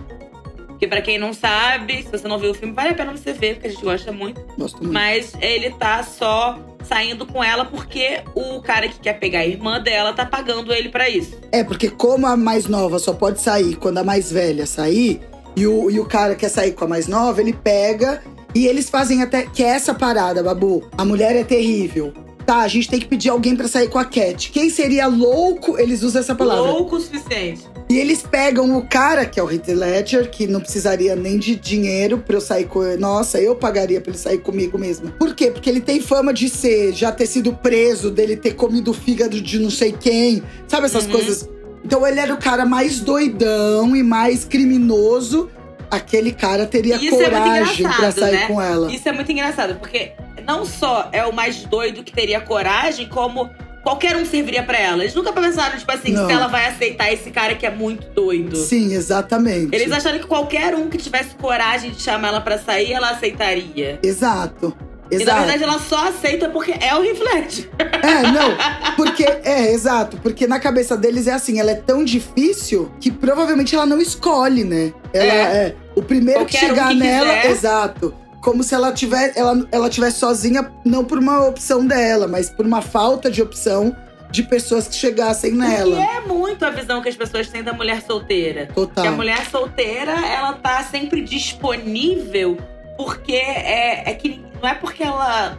Porque 0.81 0.89
pra 0.89 1.03
quem 1.03 1.19
não 1.19 1.35
sabe, 1.35 2.03
se 2.03 2.11
você 2.11 2.27
não 2.27 2.39
viu 2.39 2.53
o 2.53 2.55
filme, 2.55 2.73
vale 2.73 2.89
a 2.89 2.95
pena 2.95 3.13
você 3.13 3.35
ver, 3.35 3.57
porque 3.57 3.67
a 3.67 3.71
gente 3.71 3.85
gosta 3.85 4.11
muito. 4.13 4.41
Gosto 4.57 4.79
muito. 4.79 4.91
Mas 4.95 5.35
ele 5.39 5.69
tá 5.73 6.03
só 6.03 6.59
saindo 6.83 7.27
com 7.27 7.45
ela 7.45 7.67
porque 7.67 8.23
o 8.35 8.63
cara 8.63 8.89
que 8.89 8.99
quer 8.99 9.21
pegar 9.21 9.41
a 9.41 9.47
irmã 9.47 9.79
dela 9.79 10.15
tá 10.15 10.25
pagando 10.25 10.73
ele 10.73 10.89
pra 10.89 11.07
isso. 11.11 11.37
É, 11.53 11.63
porque 11.63 11.91
como 11.91 12.27
a 12.27 12.35
mais 12.35 12.67
nova 12.67 12.99
só 12.99 13.13
pode 13.13 13.43
sair 13.43 13.77
quando 13.77 13.99
a 13.99 14.05
mais 14.05 14.33
velha 14.33 14.65
sair, 14.65 15.21
e 15.55 15.67
o, 15.67 15.91
e 15.91 16.01
o 16.01 16.07
cara 16.07 16.35
quer 16.35 16.49
sair 16.49 16.73
com 16.73 16.87
a 16.87 16.89
mais 16.89 17.07
nova, 17.07 17.43
ele 17.43 17.53
pega 17.53 18.23
e 18.55 18.67
eles 18.67 18.89
fazem 18.89 19.23
até. 19.23 19.43
Que 19.43 19.63
é 19.63 19.69
essa 19.69 19.93
parada, 19.93 20.43
Babu. 20.43 20.89
A 20.97 21.05
mulher 21.05 21.37
é 21.37 21.45
terrível. 21.45 22.15
Tá, 22.47 22.61
a 22.61 22.69
gente 22.69 22.89
tem 22.89 22.99
que 22.99 23.07
pedir 23.07 23.29
alguém 23.29 23.55
pra 23.55 23.69
sair 23.69 23.89
com 23.89 23.99
a 23.99 24.05
Cat. 24.07 24.51
Quem 24.51 24.71
seria 24.71 25.07
louco? 25.07 25.79
Eles 25.79 26.03
usam 26.03 26.23
essa 26.23 26.35
palavra. 26.35 26.71
Louco 26.71 26.97
o 26.97 27.01
suficiente. 27.01 27.69
E 27.91 27.99
eles 27.99 28.23
pegam 28.23 28.77
o 28.77 28.87
cara, 28.87 29.27
que 29.27 29.41
é 29.41 29.43
o 29.43 29.51
Heath 29.51 29.67
Ledger, 29.67 30.31
que 30.31 30.47
não 30.47 30.61
precisaria 30.61 31.17
nem 31.17 31.37
de 31.37 31.57
dinheiro 31.57 32.19
pra 32.19 32.37
eu 32.37 32.41
sair 32.41 32.67
com 32.67 32.85
ele. 32.85 32.99
Nossa, 32.99 33.41
eu 33.41 33.57
pagaria 33.57 34.01
pra 34.01 34.13
ele 34.13 34.19
sair 34.19 34.39
comigo 34.39 34.79
mesmo. 34.79 35.11
Por 35.19 35.35
quê? 35.35 35.51
Porque 35.51 35.69
ele 35.69 35.81
tem 35.81 36.01
fama 36.01 36.33
de 36.33 36.49
ser, 36.49 36.93
já 36.93 37.11
ter 37.11 37.27
sido 37.27 37.53
preso, 37.53 38.09
dele 38.09 38.37
ter 38.37 38.53
comido 38.55 38.93
o 38.93 38.95
fígado 38.95 39.41
de 39.41 39.59
não 39.59 39.71
sei 39.71 39.91
quem. 39.91 40.41
Sabe 40.69 40.87
essas 40.87 41.05
Uhum. 41.07 41.11
coisas? 41.11 41.49
Então 41.85 42.07
ele 42.07 42.21
era 42.21 42.33
o 42.33 42.37
cara 42.37 42.65
mais 42.65 43.01
doidão 43.01 43.97
e 43.97 44.05
mais 44.05 44.45
criminoso. 44.45 45.51
Aquele 45.91 46.31
cara 46.31 46.67
teria 46.67 46.95
Isso 46.95 47.07
é 47.21 47.25
coragem 47.25 47.83
pra 47.89 47.95
engraçado, 47.97 48.21
sair 48.21 48.33
né? 48.37 48.47
com 48.47 48.63
ela. 48.63 48.93
Isso 48.93 49.09
é 49.09 49.13
muito 49.13 49.33
engraçado, 49.33 49.75
porque 49.81 50.13
não 50.47 50.65
só 50.65 51.09
é 51.11 51.27
o 51.27 51.33
mais 51.35 51.65
doido 51.65 52.05
que 52.05 52.13
teria 52.13 52.41
coragem, 52.41 53.09
como 53.09 53.51
qualquer 53.83 54.17
um 54.17 54.25
serviria 54.25 54.63
pra 54.63 54.79
ela. 54.79 55.03
Eles 55.03 55.15
nunca 55.15 55.33
pensaram, 55.33 55.79
tipo 55.79 55.91
assim, 55.93 56.13
Não. 56.13 56.27
se 56.27 56.33
ela 56.33 56.47
vai 56.47 56.67
aceitar 56.69 57.13
esse 57.13 57.31
cara 57.31 57.55
que 57.55 57.67
é 57.67 57.71
muito 57.71 58.07
doido. 58.11 58.57
Sim, 58.57 58.93
exatamente. 58.95 59.75
Eles 59.75 59.91
acharam 59.93 60.19
que 60.19 60.27
qualquer 60.27 60.75
um 60.75 60.89
que 60.89 60.99
tivesse 60.99 61.35
coragem 61.37 61.91
de 61.91 62.01
chamar 62.03 62.29
ela 62.29 62.41
pra 62.41 62.59
sair, 62.59 62.93
ela 62.93 63.11
aceitaria. 63.11 63.99
Exato. 64.03 64.77
E 65.11 65.17
na 65.17 65.23
Exato. 65.23 65.39
verdade 65.41 65.65
ela 65.65 65.79
só 65.81 66.07
aceita 66.09 66.49
porque 66.51 66.73
é 66.81 66.95
o 66.95 67.03
reflete. 67.03 67.69
É, 68.03 68.23
não. 68.23 68.57
Porque, 68.97 69.25
é, 69.25 69.73
exato. 69.73 70.17
Porque 70.23 70.47
na 70.47 70.59
cabeça 70.59 70.97
deles 70.97 71.27
é 71.27 71.33
assim, 71.33 71.61
ela 71.61 71.71
é 71.71 71.75
tão 71.75 72.03
difícil 72.03 72.91
que 72.99 73.11
provavelmente 73.11 73.75
ela 73.75 73.85
não 73.85 74.01
escolhe, 74.01 74.65
né? 74.65 74.91
Ela 75.13 75.25
É. 75.33 75.37
é. 75.67 75.75
o 75.95 76.03
primeiro 76.03 76.47
que 76.47 76.53
Qualquer 76.57 76.67
um 76.67 76.69
chegar 76.77 76.89
que 76.89 76.95
nela, 76.95 77.35
quiser. 77.37 77.51
exato. 77.51 78.15
Como 78.41 78.63
se 78.63 78.75
ela 78.75 78.93
tivesse, 78.93 79.39
ela, 79.39 79.67
ela 79.71 79.91
tivesse 79.91 80.19
sozinha, 80.19 80.73
não 80.85 81.05
por 81.05 81.19
uma 81.19 81.47
opção 81.47 81.87
dela, 81.87 82.27
mas 82.27 82.49
por 82.49 82.65
uma 82.65 82.81
falta 82.81 83.31
de 83.31 83.43
opção 83.43 83.95
de 84.31 84.43
pessoas 84.45 84.87
que 84.87 84.95
chegassem 84.95 85.53
nela. 85.53 86.01
é 86.01 86.21
muito 86.21 86.65
a 86.65 86.71
visão 86.71 87.03
que 87.03 87.09
as 87.09 87.17
pessoas 87.17 87.49
têm 87.49 87.63
da 87.63 87.73
mulher 87.73 88.01
solteira. 88.03 88.67
Total. 88.75 89.03
Que 89.03 89.09
a 89.09 89.13
mulher 89.13 89.45
solteira, 89.51 90.13
ela 90.13 90.53
tá 90.55 90.83
sempre 90.85 91.21
disponível 91.21 92.57
porque 92.97 93.33
é, 93.33 94.11
é 94.11 94.15
que 94.15 94.45
não 94.61 94.69
é 94.69 94.75
porque 94.75 95.03
ela. 95.03 95.59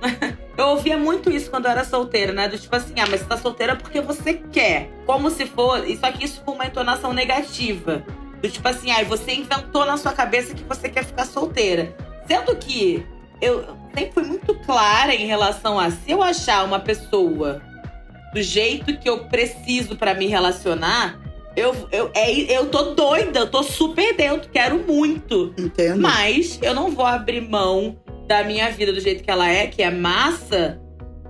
Eu 0.56 0.66
ouvia 0.68 0.98
muito 0.98 1.30
isso 1.30 1.50
quando 1.50 1.64
eu 1.64 1.70
era 1.70 1.84
solteira, 1.84 2.34
né? 2.34 2.46
Do 2.46 2.58
tipo 2.58 2.74
assim, 2.76 2.92
ah, 3.00 3.06
mas 3.08 3.20
você 3.20 3.26
tá 3.26 3.38
solteira 3.38 3.76
porque 3.76 3.98
você 4.02 4.34
quer. 4.34 4.90
Como 5.06 5.30
se 5.30 5.46
fosse. 5.46 5.96
Só 5.96 6.12
que 6.12 6.22
isso 6.22 6.42
com 6.42 6.52
uma 6.52 6.66
entonação 6.66 7.14
negativa. 7.14 8.04
Do 8.42 8.50
tipo 8.50 8.68
assim, 8.68 8.90
ah, 8.90 9.02
você 9.04 9.32
inventou 9.32 9.86
na 9.86 9.96
sua 9.96 10.12
cabeça 10.12 10.52
que 10.52 10.62
você 10.64 10.90
quer 10.90 11.04
ficar 11.04 11.24
solteira. 11.24 11.94
Sendo 12.30 12.54
que 12.54 13.04
eu 13.42 13.64
sempre 13.92 14.12
fui 14.14 14.22
muito 14.22 14.54
clara 14.60 15.12
em 15.12 15.26
relação 15.26 15.80
a 15.80 15.90
se 15.90 16.12
eu 16.12 16.22
achar 16.22 16.64
uma 16.64 16.78
pessoa 16.78 17.60
do 18.32 18.40
jeito 18.40 18.96
que 18.98 19.10
eu 19.10 19.24
preciso 19.24 19.96
pra 19.96 20.14
me 20.14 20.28
relacionar, 20.28 21.18
eu, 21.56 21.74
eu, 21.90 22.08
é, 22.14 22.30
eu 22.56 22.66
tô 22.66 22.94
doida, 22.94 23.40
eu 23.40 23.50
tô 23.50 23.64
super 23.64 24.14
dentro, 24.14 24.48
quero 24.48 24.78
muito. 24.78 25.52
Entendo. 25.58 26.00
Mas 26.00 26.60
eu 26.62 26.72
não 26.72 26.92
vou 26.92 27.04
abrir 27.04 27.40
mão 27.40 27.98
da 28.28 28.44
minha 28.44 28.70
vida 28.70 28.92
do 28.92 29.00
jeito 29.00 29.24
que 29.24 29.30
ela 29.30 29.48
é, 29.48 29.66
que 29.66 29.82
é 29.82 29.90
massa, 29.90 30.80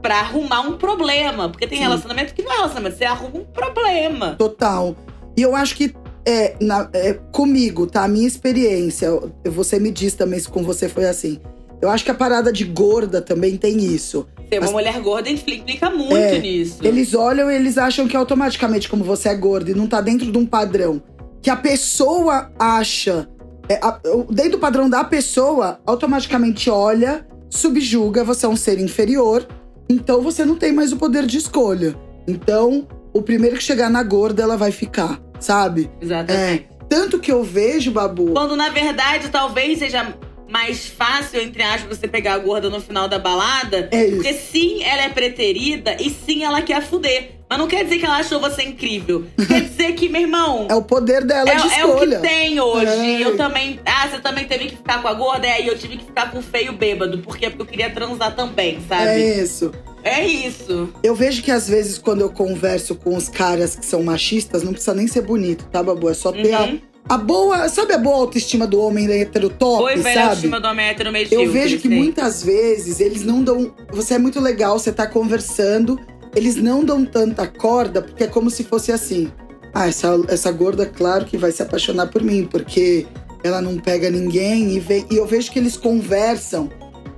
pra 0.02 0.20
arrumar 0.20 0.60
um 0.60 0.76
problema. 0.76 1.48
Porque 1.48 1.66
tem 1.66 1.78
Sim. 1.78 1.84
relacionamento 1.84 2.34
que 2.34 2.42
não 2.42 2.52
é 2.52 2.56
relacionamento, 2.56 2.98
você 2.98 3.06
arruma 3.06 3.38
um 3.38 3.44
problema. 3.46 4.34
Total. 4.38 4.94
E 5.34 5.40
eu 5.40 5.56
acho 5.56 5.74
que 5.74 5.94
é, 6.26 6.54
na- 6.60 6.88
é, 6.92 7.14
comigo, 7.32 7.86
tá? 7.86 8.04
A 8.04 8.08
minha 8.08 8.26
experiência, 8.26 9.08
você 9.46 9.78
me 9.78 9.90
diz 9.90 10.14
também 10.14 10.38
se 10.40 10.48
com 10.48 10.62
você 10.62 10.88
foi 10.88 11.06
assim. 11.06 11.38
Eu 11.80 11.88
acho 11.88 12.04
que 12.04 12.10
a 12.10 12.14
parada 12.14 12.52
de 12.52 12.64
gorda 12.64 13.22
também 13.22 13.56
tem 13.56 13.78
isso. 13.78 14.26
Ser 14.50 14.56
uma 14.58 14.62
Mas- 14.62 14.72
mulher 14.72 15.00
gorda 15.00 15.30
implica 15.30 15.88
muito 15.88 16.14
É, 16.14 16.38
nisso. 16.38 16.76
Eles 16.82 17.14
olham 17.14 17.50
e 17.50 17.54
eles 17.54 17.78
acham 17.78 18.06
que 18.06 18.16
automaticamente, 18.16 18.88
como 18.88 19.02
você 19.02 19.30
é 19.30 19.34
gorda 19.34 19.70
e 19.70 19.74
não 19.74 19.86
tá 19.86 20.00
dentro 20.02 20.30
de 20.30 20.36
um 20.36 20.44
padrão 20.44 21.02
que 21.40 21.48
a 21.48 21.56
pessoa 21.56 22.50
acha. 22.58 23.28
é, 23.68 23.78
a- 23.80 24.00
dentro 24.30 24.52
do 24.52 24.58
padrão 24.58 24.90
da 24.90 25.04
pessoa, 25.04 25.78
automaticamente 25.86 26.68
olha, 26.68 27.24
subjuga, 27.48 28.24
você 28.24 28.44
é 28.44 28.48
um 28.48 28.56
ser 28.56 28.80
inferior, 28.80 29.46
então 29.88 30.20
você 30.20 30.44
não 30.44 30.56
tem 30.56 30.72
mais 30.72 30.92
o 30.92 30.96
poder 30.96 31.24
de 31.24 31.38
escolha. 31.38 31.94
Então, 32.26 32.88
o 33.12 33.22
primeiro 33.22 33.56
que 33.56 33.62
chegar 33.62 33.88
na 33.88 34.02
gorda, 34.02 34.42
ela 34.42 34.56
vai 34.56 34.72
ficar, 34.72 35.20
sabe? 35.40 35.90
Exatamente. 36.00 36.66
É. 36.70 36.84
Tanto 36.88 37.18
que 37.18 37.30
eu 37.32 37.42
vejo, 37.42 37.90
Babu. 37.90 38.32
Quando 38.32 38.56
na 38.56 38.68
verdade 38.68 39.28
talvez 39.28 39.78
seja 39.78 40.14
mais 40.48 40.86
fácil, 40.88 41.40
entre 41.40 41.62
aspas, 41.62 41.96
você 41.98 42.08
pegar 42.08 42.34
a 42.34 42.38
gorda 42.38 42.68
no 42.68 42.80
final 42.80 43.06
da 43.08 43.18
balada. 43.20 43.88
É 43.92 44.04
isso. 44.04 44.16
Porque 44.16 44.32
sim, 44.34 44.82
ela 44.82 45.02
é 45.02 45.08
preterida 45.08 45.96
e 46.00 46.10
sim, 46.10 46.42
ela 46.42 46.60
quer 46.60 46.82
fuder. 46.82 47.36
Mas 47.48 47.58
não 47.58 47.66
quer 47.68 47.82
dizer 47.84 47.98
que 47.98 48.06
ela 48.06 48.16
achou 48.18 48.40
você 48.40 48.62
incrível. 48.62 49.24
quer 49.46 49.60
dizer 49.62 49.92
que, 49.92 50.08
meu 50.08 50.20
irmão. 50.22 50.66
É 50.68 50.74
o 50.74 50.82
poder 50.82 51.24
dela 51.24 51.50
É, 51.50 51.54
de 51.54 51.62
é 51.62 51.84
o 51.84 51.96
que 51.96 52.04
escolha. 52.04 52.20
tem 52.20 52.60
hoje. 52.60 52.86
É. 52.86 53.24
Eu 53.24 53.36
também. 53.36 53.78
Ah, 53.86 54.08
você 54.08 54.18
também 54.20 54.44
teve 54.46 54.66
que 54.66 54.76
ficar 54.76 55.00
com 55.02 55.06
a 55.08 55.14
gorda? 55.14 55.46
É, 55.46 55.62
e 55.62 55.68
eu 55.68 55.78
tive 55.78 55.96
que 55.96 56.04
ficar 56.04 56.30
com 56.32 56.38
o 56.38 56.42
feio 56.42 56.72
bêbado. 56.72 57.18
Por 57.18 57.36
quê? 57.36 57.48
Porque 57.48 57.62
eu 57.62 57.66
queria 57.66 57.90
transar 57.90 58.34
também, 58.34 58.80
sabe? 58.88 59.04
É 59.08 59.40
isso. 59.42 59.72
É 60.02 60.26
isso. 60.26 60.88
Eu 61.02 61.14
vejo 61.14 61.42
que 61.42 61.50
às 61.50 61.68
vezes 61.68 61.98
quando 61.98 62.20
eu 62.22 62.30
converso 62.30 62.94
com 62.94 63.16
os 63.16 63.28
caras 63.28 63.76
que 63.76 63.84
são 63.84 64.02
machistas, 64.02 64.62
não 64.62 64.72
precisa 64.72 64.94
nem 64.94 65.06
ser 65.06 65.22
bonito, 65.22 65.64
tá, 65.70 65.82
Babu? 65.82 66.08
É 66.08 66.14
só 66.14 66.32
ter 66.32 66.54
Uhum. 66.54 66.80
a, 67.08 67.14
a 67.14 67.18
boa. 67.18 67.68
Sabe 67.68 67.92
a 67.94 67.98
boa 67.98 68.16
autoestima 68.16 68.66
do 68.66 68.80
homem 68.80 69.10
hétero 69.10 69.50
top, 69.50 69.82
Foi 69.82 69.96
velha 69.96 70.14
sabe? 70.14 70.26
autoestima 70.28 70.60
do 70.60 70.68
homem 70.68 70.86
hétero 70.86 71.12
medíocre. 71.12 71.46
Eu 71.46 71.52
vejo 71.52 71.78
que 71.78 71.88
muitas 71.88 72.42
vezes 72.42 72.98
eles 73.00 73.22
não 73.24 73.42
dão. 73.42 73.74
Você 73.92 74.14
é 74.14 74.18
muito 74.18 74.40
legal, 74.40 74.78
você 74.78 74.90
tá 74.92 75.06
conversando, 75.06 75.98
eles 76.34 76.56
não 76.56 76.84
dão 76.84 77.04
tanta 77.04 77.46
corda, 77.46 78.00
porque 78.00 78.24
é 78.24 78.26
como 78.26 78.48
se 78.50 78.64
fosse 78.64 78.90
assim. 78.92 79.30
Ah, 79.74 79.86
essa, 79.86 80.20
essa 80.28 80.50
gorda, 80.50 80.84
claro 80.86 81.24
que 81.26 81.36
vai 81.36 81.52
se 81.52 81.62
apaixonar 81.62 82.08
por 82.08 82.22
mim, 82.22 82.48
porque 82.50 83.06
ela 83.44 83.60
não 83.60 83.76
pega 83.76 84.10
ninguém. 84.10 84.72
E, 84.74 84.80
vem, 84.80 85.04
e 85.10 85.16
eu 85.16 85.26
vejo 85.26 85.50
que 85.52 85.58
eles 85.58 85.76
conversam. 85.76 86.68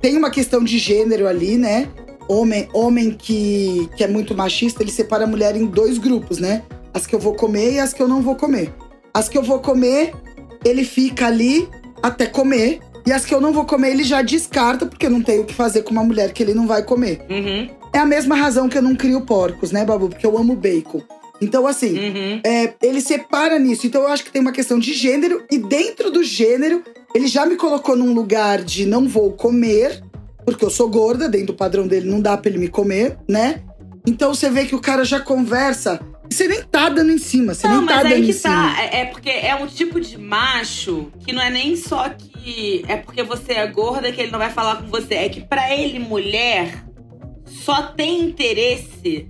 Tem 0.01 0.17
uma 0.17 0.29
questão 0.29 0.63
de 0.63 0.77
gênero 0.77 1.27
ali, 1.27 1.57
né? 1.57 1.87
Homem, 2.27 2.67
homem 2.73 3.11
que, 3.11 3.89
que 3.97 4.03
é 4.03 4.07
muito 4.07 4.35
machista, 4.35 4.81
ele 4.81 4.91
separa 4.91 5.25
a 5.25 5.27
mulher 5.27 5.55
em 5.55 5.65
dois 5.65 5.97
grupos, 5.97 6.37
né? 6.37 6.63
As 6.93 7.05
que 7.05 7.13
eu 7.15 7.19
vou 7.19 7.33
comer 7.33 7.73
e 7.73 7.79
as 7.79 7.93
que 7.93 8.01
eu 8.01 8.07
não 8.07 8.21
vou 8.21 8.35
comer. 8.35 8.73
As 9.13 9.27
que 9.27 9.37
eu 9.37 9.43
vou 9.43 9.59
comer, 9.59 10.13
ele 10.63 10.83
fica 10.83 11.27
ali 11.27 11.67
até 12.01 12.25
comer. 12.25 12.79
E 13.05 13.11
as 13.11 13.25
que 13.25 13.33
eu 13.33 13.41
não 13.41 13.51
vou 13.51 13.65
comer, 13.65 13.91
ele 13.91 14.03
já 14.03 14.21
descarta, 14.21 14.85
porque 14.85 15.05
eu 15.05 15.09
não 15.09 15.21
tenho 15.21 15.41
o 15.41 15.45
que 15.45 15.53
fazer 15.53 15.83
com 15.83 15.91
uma 15.91 16.03
mulher 16.03 16.31
que 16.31 16.41
ele 16.41 16.53
não 16.53 16.65
vai 16.65 16.83
comer. 16.83 17.25
Uhum, 17.29 17.69
É 17.91 17.97
a 17.99 18.05
mesma 18.05 18.35
razão 18.35 18.69
que 18.69 18.77
eu 18.77 18.81
não 18.81 18.95
crio 18.95 19.21
porcos, 19.21 19.71
né, 19.71 19.83
Babu? 19.83 20.07
Porque 20.07 20.25
eu 20.25 20.37
amo 20.37 20.55
bacon. 20.55 21.01
Então, 21.41 21.67
assim, 21.67 21.99
uhum. 21.99 22.41
é, 22.45 22.73
ele 22.81 23.01
separa 23.01 23.59
nisso. 23.59 23.85
Então, 23.85 24.01
eu 24.03 24.07
acho 24.07 24.23
que 24.23 24.31
tem 24.31 24.41
uma 24.41 24.53
questão 24.53 24.79
de 24.79 24.93
gênero. 24.93 25.43
E 25.51 25.57
dentro 25.57 26.09
do 26.09 26.23
gênero, 26.23 26.81
ele 27.13 27.27
já 27.27 27.45
me 27.45 27.57
colocou 27.57 27.95
num 27.97 28.13
lugar 28.13 28.63
de 28.63 28.85
não 28.85 29.07
vou 29.07 29.33
comer, 29.33 30.01
porque 30.45 30.63
eu 30.65 30.69
sou 30.69 30.89
gorda, 30.89 31.29
dentro 31.29 31.47
do 31.47 31.53
padrão 31.53 31.87
dele 31.87 32.09
não 32.09 32.21
dá 32.21 32.37
pra 32.37 32.49
ele 32.49 32.59
me 32.59 32.67
comer, 32.67 33.17
né? 33.27 33.61
Então, 34.05 34.33
você 34.33 34.49
vê 34.49 34.65
que 34.65 34.75
o 34.75 34.81
cara 34.81 35.05
já 35.05 35.19
conversa. 35.19 35.99
Você 36.29 36.47
nem 36.47 36.61
tá 36.63 36.89
dando 36.89 37.11
em 37.11 37.17
cima, 37.17 37.53
você 37.53 37.67
Não, 37.67 37.77
nem 37.79 37.87
tá 37.87 38.03
dando 38.03 38.13
em 38.15 38.25
que 38.25 38.33
cima. 38.33 38.53
tá. 38.75 38.81
É, 38.81 39.01
é 39.01 39.05
porque 39.05 39.29
é 39.29 39.55
um 39.55 39.67
tipo 39.67 39.99
de 40.01 40.17
macho 40.17 41.11
que 41.25 41.31
não 41.31 41.41
é 41.41 41.49
nem 41.49 41.75
só 41.75 42.09
que 42.09 42.83
é 42.87 42.97
porque 42.97 43.21
você 43.23 43.53
é 43.53 43.67
gorda 43.67 44.11
que 44.11 44.19
ele 44.21 44.31
não 44.31 44.39
vai 44.39 44.49
falar 44.49 44.77
com 44.77 44.87
você. 44.87 45.13
É 45.15 45.29
que 45.29 45.41
pra 45.41 45.73
ele, 45.75 45.99
mulher, 45.99 46.83
só 47.45 47.83
tem 47.83 48.21
interesse 48.21 49.27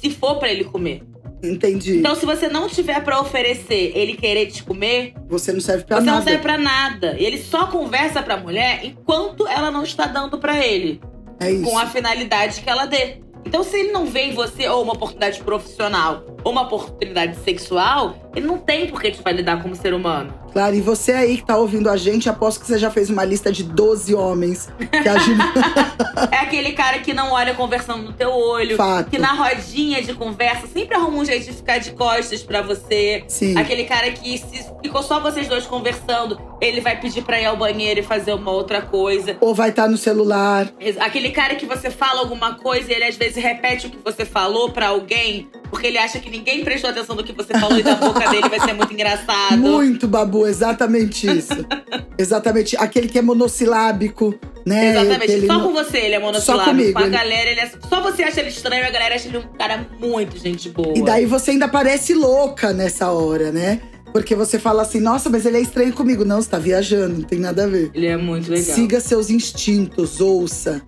se 0.00 0.10
for 0.10 0.38
pra 0.38 0.50
ele 0.50 0.64
comer. 0.64 1.02
Entendi. 1.42 1.98
Então, 1.98 2.14
se 2.14 2.24
você 2.24 2.48
não 2.48 2.68
tiver 2.68 3.02
pra 3.04 3.20
oferecer 3.20 3.92
ele 3.94 4.14
querer 4.14 4.46
te 4.46 4.62
comer, 4.62 5.14
você 5.28 5.52
não 5.52 5.60
serve 5.60 5.84
pra 5.84 5.98
você 5.98 6.06
nada. 6.06 6.18
não 6.18 6.24
serve 6.24 6.42
pra 6.42 6.58
nada. 6.58 7.16
Ele 7.18 7.38
só 7.38 7.66
conversa 7.66 8.22
pra 8.22 8.36
mulher 8.36 8.80
enquanto 8.84 9.46
ela 9.46 9.70
não 9.70 9.82
está 9.82 10.06
dando 10.06 10.38
pra 10.38 10.64
ele. 10.64 11.00
É 11.38 11.50
isso. 11.50 11.64
com 11.64 11.78
a 11.78 11.86
finalidade 11.86 12.62
que 12.62 12.70
ela 12.70 12.86
dê. 12.86 13.18
Então, 13.44 13.62
se 13.62 13.76
ele 13.76 13.92
não 13.92 14.06
vê 14.06 14.22
em 14.22 14.34
você 14.34 14.66
ou 14.68 14.82
uma 14.82 14.94
oportunidade 14.94 15.40
profissional 15.42 16.35
uma 16.50 16.62
oportunidade 16.62 17.36
sexual, 17.38 18.30
ele 18.34 18.46
não 18.46 18.58
tem 18.58 18.86
por 18.88 19.00
que 19.00 19.10
te 19.10 19.22
validar 19.22 19.62
como 19.62 19.74
ser 19.74 19.92
humano. 19.94 20.32
Claro, 20.52 20.74
e 20.74 20.80
você 20.80 21.12
aí 21.12 21.36
que 21.36 21.44
tá 21.44 21.56
ouvindo 21.58 21.90
a 21.90 21.96
gente, 21.96 22.28
aposto 22.30 22.60
que 22.60 22.66
você 22.66 22.78
já 22.78 22.90
fez 22.90 23.10
uma 23.10 23.24
lista 23.24 23.52
de 23.52 23.62
12 23.62 24.14
homens 24.14 24.70
que 25.02 25.08
ajudam. 25.08 25.46
É 26.32 26.38
aquele 26.38 26.72
cara 26.72 26.98
que 27.00 27.12
não 27.12 27.32
olha 27.32 27.52
conversando 27.54 28.02
no 28.02 28.12
teu 28.12 28.30
olho, 28.30 28.74
Fato. 28.76 29.10
que 29.10 29.18
na 29.18 29.32
rodinha 29.34 30.02
de 30.02 30.14
conversa 30.14 30.66
sempre 30.66 30.96
arruma 30.96 31.18
um 31.18 31.24
jeito 31.24 31.44
de 31.44 31.52
ficar 31.52 31.76
de 31.76 31.92
costas 31.92 32.42
pra 32.42 32.62
você. 32.62 33.22
Sim. 33.28 33.56
Aquele 33.56 33.84
cara 33.84 34.10
que 34.12 34.38
se 34.38 34.64
ficou 34.82 35.02
só 35.02 35.20
vocês 35.20 35.46
dois 35.46 35.66
conversando, 35.66 36.40
ele 36.58 36.80
vai 36.80 36.98
pedir 36.98 37.22
pra 37.22 37.38
ir 37.38 37.44
ao 37.44 37.56
banheiro 37.56 38.00
e 38.00 38.02
fazer 38.02 38.32
uma 38.32 38.50
outra 38.50 38.80
coisa. 38.80 39.36
Ou 39.40 39.54
vai 39.54 39.68
estar 39.68 39.88
no 39.88 39.98
celular. 39.98 40.72
Aquele 41.00 41.30
cara 41.30 41.54
que 41.54 41.66
você 41.66 41.90
fala 41.90 42.20
alguma 42.20 42.54
coisa 42.54 42.90
e 42.90 42.94
ele 42.94 43.04
às 43.04 43.16
vezes 43.16 43.36
repete 43.42 43.88
o 43.88 43.90
que 43.90 43.98
você 44.02 44.24
falou 44.24 44.70
pra 44.70 44.88
alguém, 44.88 45.50
porque 45.70 45.86
ele 45.88 45.98
acha 45.98 46.18
que 46.18 46.30
ninguém 46.30 46.64
prestou 46.64 46.90
atenção 46.90 47.14
no 47.16 47.24
que 47.24 47.32
você 47.32 47.52
falou 47.58 47.78
e 47.78 47.82
da 47.82 47.94
boca 47.96 48.28
dele 48.30 48.48
vai 48.48 48.60
ser 48.60 48.72
muito 48.72 48.92
engraçado. 48.92 49.56
Muito, 49.58 50.06
Babu, 50.08 50.46
exatamente 50.46 51.26
isso. 51.26 51.52
exatamente. 52.18 52.76
Aquele 52.76 53.08
que 53.08 53.18
é 53.18 53.22
monossilábico, 53.22 54.34
né? 54.64 54.90
Exatamente. 54.90 55.22
Aquele 55.32 55.46
Só 55.46 55.60
com 55.60 55.72
você 55.72 55.98
ele 55.98 56.14
é 56.14 56.18
monossilábico. 56.18 56.70
comigo, 56.70 56.92
Com 56.92 56.98
a 56.98 57.02
ele- 57.02 57.10
galera, 57.16 57.50
ele 57.50 57.60
é. 57.60 57.70
Só 57.88 58.00
você 58.00 58.22
acha 58.22 58.40
ele 58.40 58.48
estranho, 58.50 58.86
a 58.86 58.90
galera 58.90 59.14
acha 59.14 59.28
ele 59.28 59.38
um 59.38 59.42
cara 59.58 59.86
muito 60.00 60.38
gente 60.38 60.68
boa. 60.68 60.96
E 60.96 61.02
daí 61.02 61.26
você 61.26 61.52
ainda 61.52 61.68
parece 61.68 62.14
louca 62.14 62.72
nessa 62.72 63.10
hora, 63.10 63.50
né? 63.52 63.80
Porque 64.12 64.34
você 64.34 64.58
fala 64.58 64.80
assim, 64.82 64.98
nossa, 64.98 65.28
mas 65.28 65.44
ele 65.44 65.58
é 65.58 65.60
estranho 65.60 65.92
comigo. 65.92 66.24
Não, 66.24 66.40
você 66.40 66.48
tá 66.48 66.58
viajando, 66.58 67.18
não 67.18 67.22
tem 67.22 67.38
nada 67.38 67.64
a 67.64 67.66
ver. 67.66 67.90
Ele 67.92 68.06
é 68.06 68.16
muito 68.16 68.50
legal. 68.50 68.74
Siga 68.74 68.98
seus 68.98 69.28
instintos, 69.28 70.20
ouça. 70.22 70.80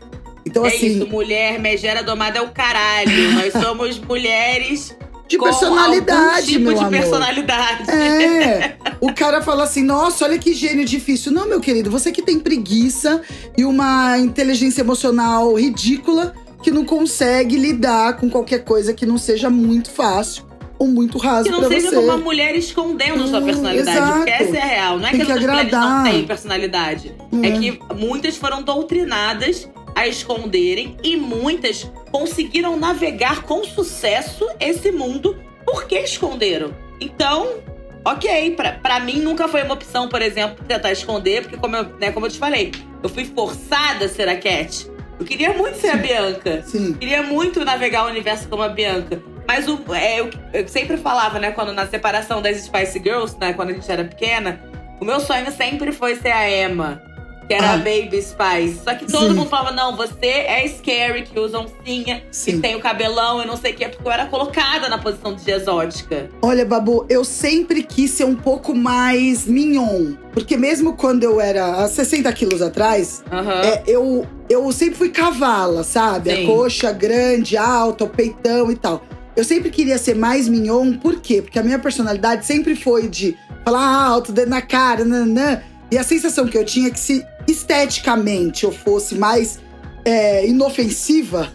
Então, 0.49 0.65
é 0.65 0.69
assim, 0.69 0.97
isso, 0.99 1.07
mulher 1.09 1.59
megera 1.59 2.03
domada 2.03 2.39
é 2.39 2.43
o 2.43 2.49
caralho. 2.49 3.33
Nós 3.33 3.53
somos 3.63 3.99
mulheres 3.99 4.97
de 5.29 5.37
com 5.37 5.45
personalidade, 5.45 6.47
tipo 6.47 6.65
meu 6.65 6.73
de 6.75 6.79
amor. 6.81 6.91
personalidade. 6.91 7.91
É. 7.91 8.77
O 9.01 9.13
cara 9.13 9.43
fala 9.43 9.65
assim: 9.65 9.83
nossa, 9.83 10.25
olha 10.25 10.39
que 10.39 10.53
gênio 10.55 10.85
difícil. 10.85 11.31
Não, 11.33 11.47
meu 11.47 11.61
querido, 11.61 11.91
você 11.91 12.11
que 12.11 12.23
tem 12.23 12.39
preguiça 12.41 13.21
e 13.57 13.65
uma 13.65 14.19
inteligência 14.19 14.81
emocional 14.81 15.55
ridícula 15.55 16.35
que 16.63 16.71
não 16.71 16.85
consegue 16.85 17.57
lidar 17.57 18.17
com 18.17 18.29
qualquer 18.29 18.65
coisa 18.65 18.93
que 18.93 19.07
não 19.07 19.17
seja 19.19 19.49
muito 19.49 19.91
fácil 19.91 20.45
ou 20.79 20.87
muito 20.89 21.19
raso 21.19 21.45
Que 21.45 21.51
não 21.51 21.69
seja 21.69 21.91
você. 21.91 21.97
uma 21.99 22.17
mulher 22.17 22.55
escondendo 22.57 23.27
sua 23.29 23.41
Hum, 23.41 23.45
personalidade. 23.45 23.97
exato. 23.99 24.17
Porque 24.19 24.31
essa 24.31 24.57
é 24.57 24.63
a 24.63 24.67
real. 24.67 24.99
Não 24.99 25.07
é 25.07 25.11
Tem 25.11 25.21
que, 25.21 25.27
que 25.27 25.33
as 25.33 25.41
mulheres 25.41 25.73
não 25.73 26.03
têm 26.05 26.25
personalidade. 26.25 27.15
É 27.43 27.49
É. 27.49 27.51
que 27.53 27.81
muitas 27.97 28.37
foram 28.37 28.63
doutrinadas 28.63 29.69
a 29.99 30.07
esconderem 30.07 30.97
e 31.03 31.17
muitas 31.17 31.91
conseguiram 32.13 32.79
navegar 32.79 33.43
com 33.43 33.65
sucesso 33.65 34.49
esse 34.61 34.93
mundo 34.93 35.37
porque 35.65 35.99
esconderam. 35.99 36.73
Então, 37.01 37.57
ok, 38.05 38.53
pra, 38.53 38.75
pra 38.75 39.01
mim 39.01 39.19
nunca 39.19 39.49
foi 39.49 39.65
uma 39.65 39.75
opção, 39.75 40.09
por 40.09 40.23
exemplo, 40.23 40.65
tentar 40.69 40.93
esconder, 40.93 41.43
porque 41.43 41.57
como 41.57 41.75
eu, 41.75 41.85
né, 41.99 42.13
como 42.13 42.27
eu 42.27 42.31
te 42.31 42.39
falei, 42.39 42.71
eu 43.03 43.09
fui 43.09 43.25
forçada 43.25 44.05
a 44.05 44.09
ser 44.09 44.29
a 44.29 44.37
Cat. 44.37 44.89
Eu 45.19 45.27
queria 45.27 45.53
muito 45.53 45.79
ser 45.79 45.89
a 45.89 45.97
Bianca. 45.97 46.63
Sim. 46.63 46.93
Queria 46.93 47.25
muito 47.25 47.65
navegar 47.65 48.05
o 48.05 48.09
universo 48.09 48.49
como 48.49 48.63
a 48.63 48.69
Bianca. 48.69 49.21
Mas 49.49 49.67
o, 49.67 49.83
é, 49.93 50.21
eu, 50.21 50.31
eu 50.53 50.69
sempre 50.69 50.97
falava, 50.97 51.41
né, 51.41 51.51
quando 51.51 51.73
na 51.73 51.89
separação 51.89 52.41
das 52.41 52.57
Spice 52.59 53.01
Girls, 53.01 53.37
né, 53.41 53.53
quando 53.53 53.71
a 53.71 53.73
gente 53.73 53.91
era 53.91 54.05
pequena, 54.05 54.61
o 55.01 55.05
meu 55.05 55.19
sonho 55.19 55.51
sempre 55.51 55.91
foi 55.91 56.15
ser 56.15 56.31
a 56.31 56.49
Emma, 56.49 57.03
que 57.49 57.55
era 57.55 57.71
Ah. 57.71 57.75
a 57.75 57.77
Baby 57.79 58.21
Spice. 58.23 58.81
Só 58.85 58.95
que 58.95 59.07
todo 59.11 59.29
Sim. 59.29 59.35
mundo 59.35 59.49
falava, 59.49 59.73
não, 59.73 59.97
você 59.97 60.27
é 60.27 60.69
Scary, 60.69 61.23
que 61.23 61.41
usa 61.41 61.59
oncinha, 61.59 62.21
que 62.21 62.37
Sim. 62.37 62.61
tem 62.61 62.77
o 62.77 62.81
cabelão 62.81 63.43
e 63.43 63.47
não 63.47 63.57
sei 63.57 63.73
o 63.73 63.75
que, 63.75 63.89
porque 63.89 64.07
eu 64.07 64.13
era 64.13 64.27
colocada 64.27 64.89
na 64.89 64.99
posição 64.99 65.35
de 65.35 65.51
exótica. 65.51 66.29
Olha, 66.43 66.65
Babu, 66.67 67.07
eu 67.09 67.25
sempre 67.25 67.83
quis 67.83 68.11
ser 68.11 68.25
um 68.25 68.35
pouco 68.37 68.75
mais 68.75 69.47
mignon. 69.47 70.13
Porque 70.33 70.57
mesmo 70.57 70.93
quando 70.93 71.25
eu 71.25 71.41
era 71.41 71.83
há 71.83 71.89
60 71.89 72.31
quilos 72.35 72.61
atrás, 72.61 73.25
Aham. 73.33 73.63
É, 73.63 73.83
eu, 73.87 74.27
eu 74.49 74.71
sempre 74.71 74.95
fui 74.97 75.09
cavala, 75.09 75.83
sabe? 75.83 76.31
Sim. 76.31 76.45
A 76.45 76.47
coxa 76.47 76.93
grande, 76.93 77.57
alta, 77.57 78.05
o 78.05 78.09
peitão 78.09 78.71
e 78.71 78.77
tal. 78.77 79.03
Eu 79.35 79.43
sempre 79.45 79.71
queria 79.71 79.97
ser 79.99 80.15
mais 80.15 80.49
mignon, 80.49 80.95
por 80.99 81.21
quê? 81.21 81.41
Porque 81.41 81.59
a 81.59 81.63
minha 81.63 81.79
personalidade 81.79 82.45
sempre 82.45 82.75
foi 82.77 83.09
de 83.09 83.37
falar 83.65 83.87
alto, 84.05 84.33
dedo 84.33 84.49
na 84.51 84.61
cara, 84.61 85.05
nanã. 85.05 85.63
E 85.91 85.97
a 85.97 86.03
sensação 86.03 86.47
que 86.47 86.57
eu 86.57 86.65
tinha 86.65 86.89
é 86.89 86.91
que 86.91 87.01
se 87.01 87.27
esteticamente 87.47 88.65
eu 88.65 88.73
fosse 88.73 89.15
mais 89.15 89.59
é, 90.05 90.47
inofensiva, 90.47 91.51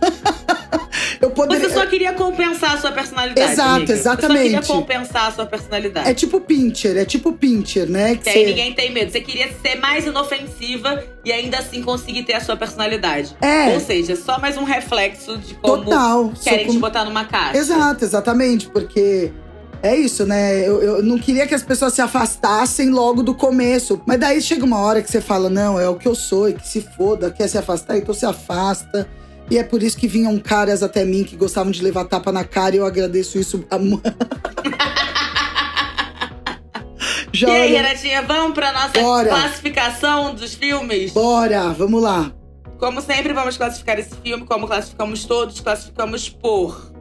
eu 1.21 1.31
poderia. 1.31 1.67
Você 1.67 1.73
só 1.73 1.85
queria 1.85 2.13
compensar 2.13 2.73
a 2.73 2.77
sua 2.77 2.91
personalidade. 2.91 3.51
Exato, 3.51 3.69
amiga. 3.69 3.93
exatamente. 3.93 4.49
Você 4.49 4.51
só 4.55 4.61
queria 4.61 4.61
compensar 4.61 5.27
a 5.27 5.31
sua 5.31 5.45
personalidade. 5.45 6.09
É 6.09 6.13
tipo 6.13 6.41
pincher, 6.41 6.97
é 6.97 7.05
tipo 7.05 7.33
pincher, 7.33 7.89
né? 7.89 8.15
Que 8.15 8.23
Que 8.23 8.29
aí 8.29 8.45
ninguém 8.45 8.73
tem 8.73 8.91
medo. 8.91 9.11
Você 9.11 9.21
queria 9.21 9.51
ser 9.61 9.75
mais 9.75 10.05
inofensiva 10.05 11.03
e 11.23 11.31
ainda 11.31 11.59
assim 11.59 11.81
conseguir 11.81 12.23
ter 12.23 12.33
a 12.33 12.41
sua 12.41 12.57
personalidade. 12.57 13.35
É. 13.41 13.73
Ou 13.73 13.79
seja, 13.79 14.15
só 14.15 14.39
mais 14.39 14.57
um 14.57 14.63
reflexo 14.63 15.37
de 15.37 15.53
como 15.55 15.83
Total. 15.83 16.33
querem 16.43 16.65
Sou 16.65 16.75
te 16.75 16.79
botar 16.79 17.05
numa 17.05 17.25
caixa. 17.25 17.57
Exato, 17.57 18.03
exatamente, 18.03 18.67
porque 18.67 19.31
é 19.83 19.97
isso, 19.97 20.25
né? 20.25 20.65
Eu, 20.65 20.81
eu 20.81 21.03
não 21.03 21.19
queria 21.19 21.45
que 21.45 21.53
as 21.53 21.61
pessoas 21.61 21.93
se 21.93 22.01
afastassem 22.01 22.89
logo 22.89 23.21
do 23.21 23.35
começo. 23.35 24.01
Mas 24.05 24.17
daí 24.17 24.41
chega 24.41 24.63
uma 24.63 24.79
hora 24.79 25.01
que 25.01 25.11
você 25.11 25.19
fala: 25.19 25.49
não, 25.49 25.77
é 25.77 25.89
o 25.89 25.95
que 25.95 26.07
eu 26.07 26.15
sou, 26.15 26.47
e 26.47 26.53
que 26.53 26.65
se 26.65 26.79
foda, 26.79 27.29
quer 27.29 27.49
se 27.49 27.57
afastar, 27.57 27.97
então 27.97 28.15
se 28.15 28.25
afasta. 28.25 29.05
E 29.51 29.57
é 29.57 29.63
por 29.63 29.83
isso 29.83 29.97
que 29.97 30.07
vinham 30.07 30.39
caras 30.39 30.81
até 30.81 31.03
mim 31.03 31.25
que 31.25 31.35
gostavam 31.35 31.69
de 31.69 31.83
levar 31.83 32.05
tapa 32.05 32.31
na 32.31 32.45
cara 32.45 32.75
e 32.75 32.77
eu 32.79 32.85
agradeço 32.85 33.37
isso. 33.37 33.65
a 33.69 33.77
Já 37.33 37.49
E 37.49 37.51
aí, 37.51 37.73
Renatinha, 37.73 38.21
vamos 38.21 38.53
pra 38.53 38.71
nossa 38.71 39.01
Bora. 39.01 39.29
classificação 39.29 40.33
dos 40.33 40.53
filmes? 40.53 41.11
Bora, 41.11 41.73
vamos 41.73 42.01
lá. 42.01 42.31
Como 42.79 43.01
sempre, 43.01 43.33
vamos 43.33 43.57
classificar 43.57 43.99
esse 43.99 44.15
filme, 44.23 44.45
como 44.45 44.65
classificamos 44.65 45.25
todos, 45.25 45.59
classificamos 45.59 46.29
por 46.29 46.93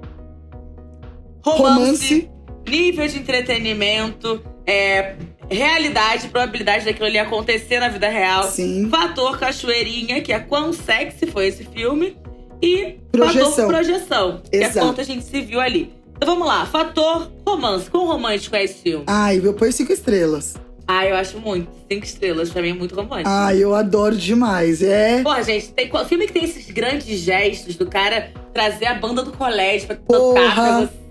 romance, 1.44 1.62
Romance. 1.62 2.30
Nível 2.72 3.06
de 3.06 3.18
entretenimento, 3.18 4.42
é, 4.66 5.14
realidade, 5.50 6.28
probabilidade 6.28 6.84
daquilo 6.86 7.06
ali 7.06 7.18
acontecer 7.18 7.78
na 7.78 7.88
vida 7.88 8.08
real, 8.08 8.44
Sim. 8.44 8.88
fator 8.90 9.38
cachoeirinha, 9.38 10.22
que 10.22 10.32
é 10.32 10.38
quão 10.38 10.72
sexy 10.72 11.26
foi 11.26 11.48
esse 11.48 11.64
filme, 11.64 12.16
e 12.62 12.96
Projeção. 13.10 13.50
fator 13.50 13.66
projeção, 13.66 14.42
que 14.50 14.56
é 14.56 14.64
Exato. 14.64 14.86
quanto 14.86 15.00
a 15.00 15.04
gente 15.04 15.24
se 15.24 15.40
viu 15.42 15.60
ali. 15.60 15.92
Então 16.16 16.26
vamos 16.34 16.46
lá, 16.46 16.64
fator 16.64 17.30
romance. 17.46 17.90
Quão 17.90 18.06
romântico 18.06 18.54
é 18.56 18.64
esse 18.64 18.80
filme? 18.82 19.04
Ai, 19.08 19.40
eu 19.42 19.52
ponho 19.54 19.72
cinco 19.72 19.92
estrelas. 19.92 20.54
Ah, 20.86 21.04
eu 21.06 21.16
acho 21.16 21.38
muito. 21.38 21.68
Cinco 21.90 22.04
estrelas, 22.04 22.50
pra 22.50 22.62
mim 22.62 22.70
é 22.70 22.74
muito 22.74 22.94
romântico. 22.94 23.28
Ai, 23.28 23.58
eu 23.62 23.74
adoro 23.74 24.16
demais. 24.16 24.82
É. 24.82 25.22
Porra, 25.22 25.42
gente, 25.42 25.72
tem 25.72 25.90
filme 26.06 26.26
que 26.26 26.32
tem 26.32 26.44
esses 26.44 26.70
grandes 26.70 27.18
gestos 27.20 27.76
do 27.76 27.86
cara 27.86 28.30
trazer 28.54 28.86
a 28.86 28.94
banda 28.94 29.22
do 29.22 29.32
colégio 29.32 29.88
pra 29.88 29.96
Porra. 29.96 30.18
tocar 30.40 30.54
pra 30.54 30.80
você. 30.80 31.01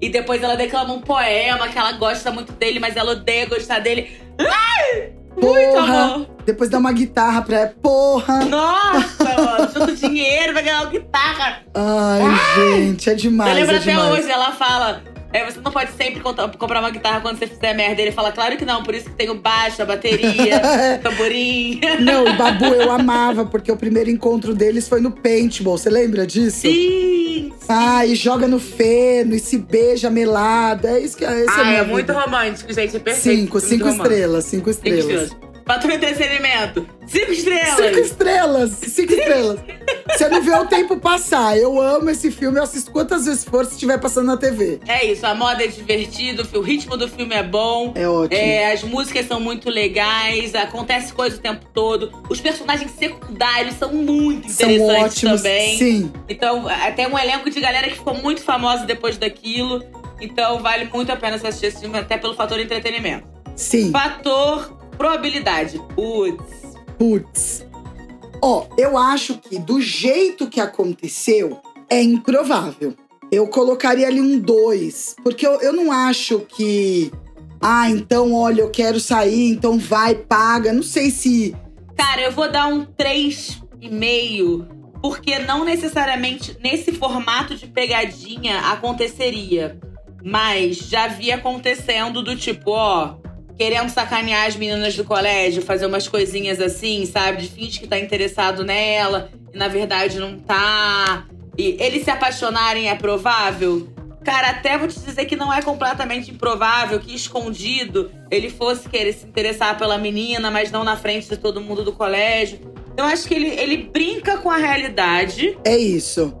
E 0.00 0.08
depois 0.08 0.42
ela 0.42 0.56
declama 0.56 0.94
um 0.94 1.00
poema 1.00 1.68
que 1.68 1.78
ela 1.78 1.92
gosta 1.92 2.30
muito 2.30 2.52
dele, 2.52 2.78
mas 2.80 2.96
ela 2.96 3.12
odeia 3.12 3.46
gostar 3.46 3.78
dele. 3.80 4.10
Ai! 4.38 5.12
Muito 5.40 5.78
amor! 5.78 6.26
Depois 6.44 6.68
dá 6.68 6.78
uma 6.78 6.92
guitarra 6.92 7.42
pra. 7.42 7.68
Porra! 7.80 8.44
Nossa, 8.44 9.24
mano, 9.78 9.96
dinheiro 9.96 10.52
pra 10.52 10.62
ganhar 10.62 10.82
uma 10.82 10.90
guitarra. 10.90 11.62
Ai, 11.74 12.80
gente, 12.80 13.08
é 13.10 13.14
demais. 13.14 13.50
eu 13.50 13.56
lembro 13.56 13.74
é 13.74 13.78
até 13.78 13.90
demais. 13.92 14.18
hoje, 14.18 14.30
ela 14.30 14.52
fala. 14.52 15.02
é, 15.32 15.44
você 15.44 15.60
não 15.60 15.70
pode 15.70 15.92
sempre 15.92 16.20
comprar 16.20 16.80
uma 16.80 16.90
guitarra 16.90 17.20
quando 17.20 17.38
você 17.38 17.46
fizer 17.46 17.72
merda. 17.74 18.02
Ele 18.02 18.10
fala, 18.12 18.32
claro 18.32 18.56
que 18.56 18.64
não, 18.64 18.82
por 18.82 18.94
isso 18.94 19.08
que 19.08 19.14
tem 19.14 19.30
o 19.30 19.36
baixo, 19.36 19.80
a 19.80 19.84
bateria, 19.84 20.60
o 20.98 21.02
tamborim. 21.02 21.80
Não, 22.00 22.26
e 22.26 22.32
Babu, 22.32 22.66
eu 22.66 22.90
amava, 22.90 23.44
porque 23.46 23.70
o 23.70 23.76
primeiro 23.76 24.10
encontro 24.10 24.54
deles 24.54 24.88
foi 24.88 25.00
no 25.00 25.12
paintball. 25.12 25.78
Você 25.78 25.88
lembra 25.88 26.26
disso? 26.26 26.58
Sim! 26.62 27.19
Ah, 27.72 28.04
e 28.04 28.14
joga 28.16 28.48
no 28.48 28.58
feno, 28.58 29.34
e 29.34 29.38
se 29.38 29.56
beija 29.58 30.10
melado. 30.10 30.86
É 30.88 30.98
isso 30.98 31.16
que 31.16 31.24
é, 31.24 31.40
esse 31.44 31.48
é, 31.48 31.60
Ah, 31.60 31.64
minha 31.64 31.78
é 31.78 31.84
muito 31.84 32.08
vida. 32.08 32.20
romântico, 32.20 32.72
gente. 32.72 32.96
É 32.96 32.98
perfeito. 33.00 33.38
Cinco, 33.40 33.60
cinco 33.60 33.88
estrelas, 33.88 34.44
cinco 34.44 34.72
Cinco 34.72 34.88
estrelas. 34.88 35.04
estrelas. 35.22 35.50
Fator 35.66 35.90
entretenimento. 35.92 36.86
Cinco 37.06 37.30
estrelas. 37.30 37.76
Cinco 37.76 37.98
estrelas, 38.00 38.70
cinco 38.70 39.12
estrelas. 39.12 39.60
Você 40.16 40.28
não 40.28 40.42
vê 40.42 40.52
o 40.52 40.66
tempo 40.66 40.96
passar. 40.98 41.56
Eu 41.56 41.80
amo 41.80 42.10
esse 42.10 42.30
filme, 42.30 42.58
eu 42.58 42.62
assisto 42.62 42.90
quantas 42.90 43.24
vezes 43.26 43.44
for 43.44 43.64
se 43.64 43.72
estiver 43.72 43.98
passando 43.98 44.26
na 44.26 44.36
TV. 44.36 44.80
É 44.86 45.04
isso, 45.06 45.26
a 45.26 45.34
moda 45.34 45.64
é 45.64 45.66
divertido, 45.66 46.46
o 46.56 46.60
ritmo 46.60 46.96
do 46.96 47.08
filme 47.08 47.34
é 47.34 47.42
bom. 47.42 47.92
É 47.94 48.08
ótimo. 48.08 48.40
É, 48.40 48.72
as 48.72 48.82
músicas 48.82 49.26
são 49.26 49.40
muito 49.40 49.70
legais, 49.70 50.54
acontece 50.54 51.12
coisa 51.12 51.36
o 51.36 51.40
tempo 51.40 51.64
todo. 51.72 52.12
Os 52.28 52.40
personagens 52.40 52.90
secundários 52.92 53.74
são 53.76 53.92
muito 53.92 54.50
São 54.50 54.70
interessantes 54.70 55.16
ótimos. 55.18 55.42
também. 55.42 55.78
Sim. 55.78 56.12
Então, 56.28 56.68
até 56.68 57.06
um 57.08 57.18
elenco 57.18 57.50
de 57.50 57.60
galera 57.60 57.88
que 57.88 57.94
ficou 57.94 58.14
muito 58.14 58.42
famosa 58.42 58.84
depois 58.84 59.16
daquilo. 59.16 59.82
Então, 60.20 60.58
vale 60.60 60.88
muito 60.92 61.10
a 61.10 61.16
pena 61.16 61.38
você 61.38 61.46
assistir 61.46 61.66
esse 61.66 61.80
filme, 61.80 61.98
até 61.98 62.18
pelo 62.18 62.34
fator 62.34 62.58
entretenimento. 62.60 63.26
Sim. 63.56 63.90
Fator 63.90 64.76
probabilidade. 64.96 65.80
Putz. 65.94 66.76
Putz. 66.98 67.66
Ó, 68.42 68.66
eu 68.78 68.96
acho 68.96 69.38
que 69.38 69.58
do 69.58 69.80
jeito 69.80 70.48
que 70.48 70.60
aconteceu, 70.60 71.60
é 71.88 72.02
improvável. 72.02 72.94
Eu 73.30 73.46
colocaria 73.48 74.06
ali 74.06 74.20
um 74.20 74.38
2. 74.38 75.16
Porque 75.22 75.46
eu, 75.46 75.60
eu 75.60 75.72
não 75.72 75.92
acho 75.92 76.40
que. 76.40 77.12
Ah, 77.60 77.90
então, 77.90 78.32
olha, 78.32 78.62
eu 78.62 78.70
quero 78.70 78.98
sair, 78.98 79.50
então 79.50 79.78
vai, 79.78 80.14
paga. 80.14 80.72
Não 80.72 80.82
sei 80.82 81.10
se. 81.10 81.54
Cara, 81.96 82.22
eu 82.22 82.32
vou 82.32 82.50
dar 82.50 82.66
um 82.66 82.86
3,5, 82.86 84.66
porque 85.02 85.38
não 85.40 85.64
necessariamente 85.64 86.56
nesse 86.62 86.92
formato 86.92 87.54
de 87.54 87.66
pegadinha 87.66 88.60
aconteceria. 88.60 89.78
Mas 90.24 90.76
já 90.76 91.06
vi 91.06 91.30
acontecendo 91.32 92.22
do 92.22 92.36
tipo, 92.36 92.70
ó, 92.70 93.16
querendo 93.60 93.90
sacanear 93.90 94.46
as 94.46 94.56
meninas 94.56 94.96
do 94.96 95.04
colégio, 95.04 95.60
fazer 95.60 95.84
umas 95.84 96.08
coisinhas 96.08 96.58
assim, 96.62 97.04
sabe? 97.04 97.42
De 97.42 97.48
finge 97.48 97.78
que 97.78 97.86
tá 97.86 97.98
interessado 97.98 98.64
nela, 98.64 99.30
e 99.52 99.58
na 99.58 99.68
verdade 99.68 100.18
não 100.18 100.38
tá. 100.38 101.26
E 101.58 101.76
eles 101.78 102.04
se 102.04 102.10
apaixonarem 102.10 102.88
é 102.88 102.94
provável? 102.94 103.86
Cara, 104.24 104.48
até 104.48 104.78
vou 104.78 104.88
te 104.88 104.98
dizer 104.98 105.26
que 105.26 105.36
não 105.36 105.52
é 105.52 105.60
completamente 105.60 106.30
improvável 106.30 106.98
que 107.00 107.14
escondido 107.14 108.10
ele 108.30 108.48
fosse 108.48 108.88
querer 108.88 109.12
se 109.12 109.26
interessar 109.26 109.76
pela 109.76 109.98
menina, 109.98 110.50
mas 110.50 110.70
não 110.70 110.82
na 110.82 110.96
frente 110.96 111.28
de 111.28 111.36
todo 111.36 111.60
mundo 111.60 111.84
do 111.84 111.92
colégio. 111.92 112.60
Eu 112.96 113.04
acho 113.04 113.28
que 113.28 113.34
ele, 113.34 113.48
ele 113.48 113.76
brinca 113.76 114.38
com 114.38 114.50
a 114.50 114.56
realidade, 114.56 115.58
É 115.66 115.76
isso. 115.76 116.34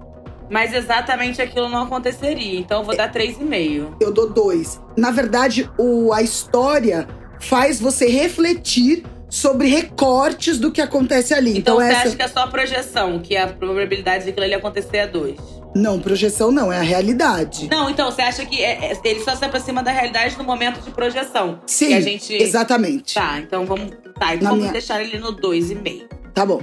Mas 0.50 0.74
exatamente 0.74 1.40
aquilo 1.40 1.68
não 1.68 1.84
aconteceria. 1.84 2.58
Então 2.58 2.80
eu 2.80 2.84
vou 2.84 2.96
dar 2.96 3.10
3,5. 3.12 3.94
Eu 4.00 4.12
dou 4.12 4.28
dois. 4.28 4.80
Na 4.96 5.10
verdade, 5.10 5.70
o, 5.78 6.12
a 6.12 6.20
história 6.22 7.06
faz 7.40 7.80
você 7.80 8.06
refletir 8.06 9.04
sobre 9.30 9.68
recortes 9.68 10.58
do 10.58 10.72
que 10.72 10.80
acontece 10.80 11.32
ali. 11.32 11.56
Então, 11.56 11.76
Então, 11.76 11.86
você 11.86 11.92
essa. 11.94 12.08
acha 12.08 12.16
que 12.16 12.22
é 12.22 12.28
só 12.28 12.46
projeção, 12.48 13.20
que 13.20 13.36
a 13.36 13.46
probabilidade 13.46 14.24
daquilo 14.26 14.44
ali 14.44 14.54
acontecer 14.54 14.96
é 14.96 15.06
2. 15.06 15.38
Não, 15.72 16.00
projeção 16.00 16.50
não, 16.50 16.72
é 16.72 16.78
a 16.78 16.82
realidade. 16.82 17.68
Não, 17.70 17.88
então 17.88 18.10
você 18.10 18.22
acha 18.22 18.44
que 18.44 18.60
é- 18.60 18.90
é- 18.90 19.00
ele 19.04 19.20
só 19.20 19.36
se 19.36 19.44
aproxima 19.44 19.84
da 19.84 19.92
realidade 19.92 20.36
no 20.36 20.42
momento 20.42 20.80
de 20.80 20.90
projeção. 20.90 21.60
Sim, 21.64 21.86
que 21.88 21.94
a 21.94 22.00
gente. 22.00 22.34
exatamente. 22.34 23.14
Tá, 23.14 23.38
então 23.38 23.64
vamos. 23.64 23.92
Tá, 24.18 24.34
então 24.34 24.48
vamos 24.48 24.58
minha- 24.62 24.72
deixar 24.72 25.00
ele 25.00 25.16
no 25.20 25.30
2,5. 25.30 26.08
Tá 26.34 26.44
bom, 26.44 26.60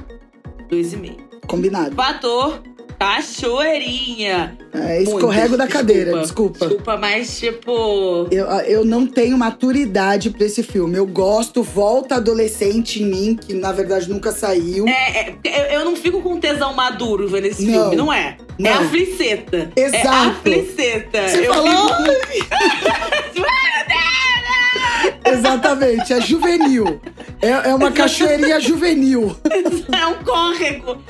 2,5. 0.69 1.15
combinado. 1.47 1.95
Fator 1.95 2.62
cachoeirinha. 2.99 4.57
É, 4.73 5.01
escorrego 5.01 5.49
Muito, 5.49 5.57
da 5.57 5.67
cadeira, 5.67 6.19
desculpa. 6.19 6.60
Desculpa, 6.60 6.97
mas 6.97 7.39
tipo. 7.39 8.27
Eu, 8.31 8.45
eu 8.65 8.86
não 8.86 9.05
tenho 9.07 9.38
maturidade 9.38 10.29
pra 10.29 10.45
esse 10.45 10.63
filme. 10.63 10.97
Eu 10.97 11.05
gosto, 11.05 11.63
volta 11.63 12.15
adolescente 12.15 13.01
em 13.01 13.05
mim, 13.05 13.36
que 13.36 13.53
na 13.53 13.71
verdade 13.71 14.10
nunca 14.10 14.31
saiu. 14.31 14.88
É, 14.88 15.36
é, 15.43 15.75
eu, 15.75 15.86
não 15.86 15.95
fico 15.95 16.21
com 16.21 16.39
tesão 16.39 16.73
maduro 16.73 17.27
vendo 17.27 17.45
esse 17.45 17.65
Não. 17.65 17.81
filme, 17.81 17.95
não 17.95 18.13
é? 18.13 18.38
É 18.60 18.63
Não. 18.63 18.81
a 18.81 18.86
fliceta. 18.86 19.71
É 19.75 19.83
a 19.83 19.88
Exato. 19.88 20.41
fliceta. 20.41 21.27
Você 21.27 21.47
eu 21.47 21.53
falou? 21.53 21.89
fico. 22.27 22.47
Exatamente, 25.33 26.13
é 26.13 26.21
juvenil. 26.21 27.01
É, 27.41 27.69
é 27.69 27.75
uma 27.75 27.91
cachoeirinha 27.91 28.59
juvenil. 28.59 29.35
É 29.91 30.05
um 30.05 30.23
córrego. 30.23 30.97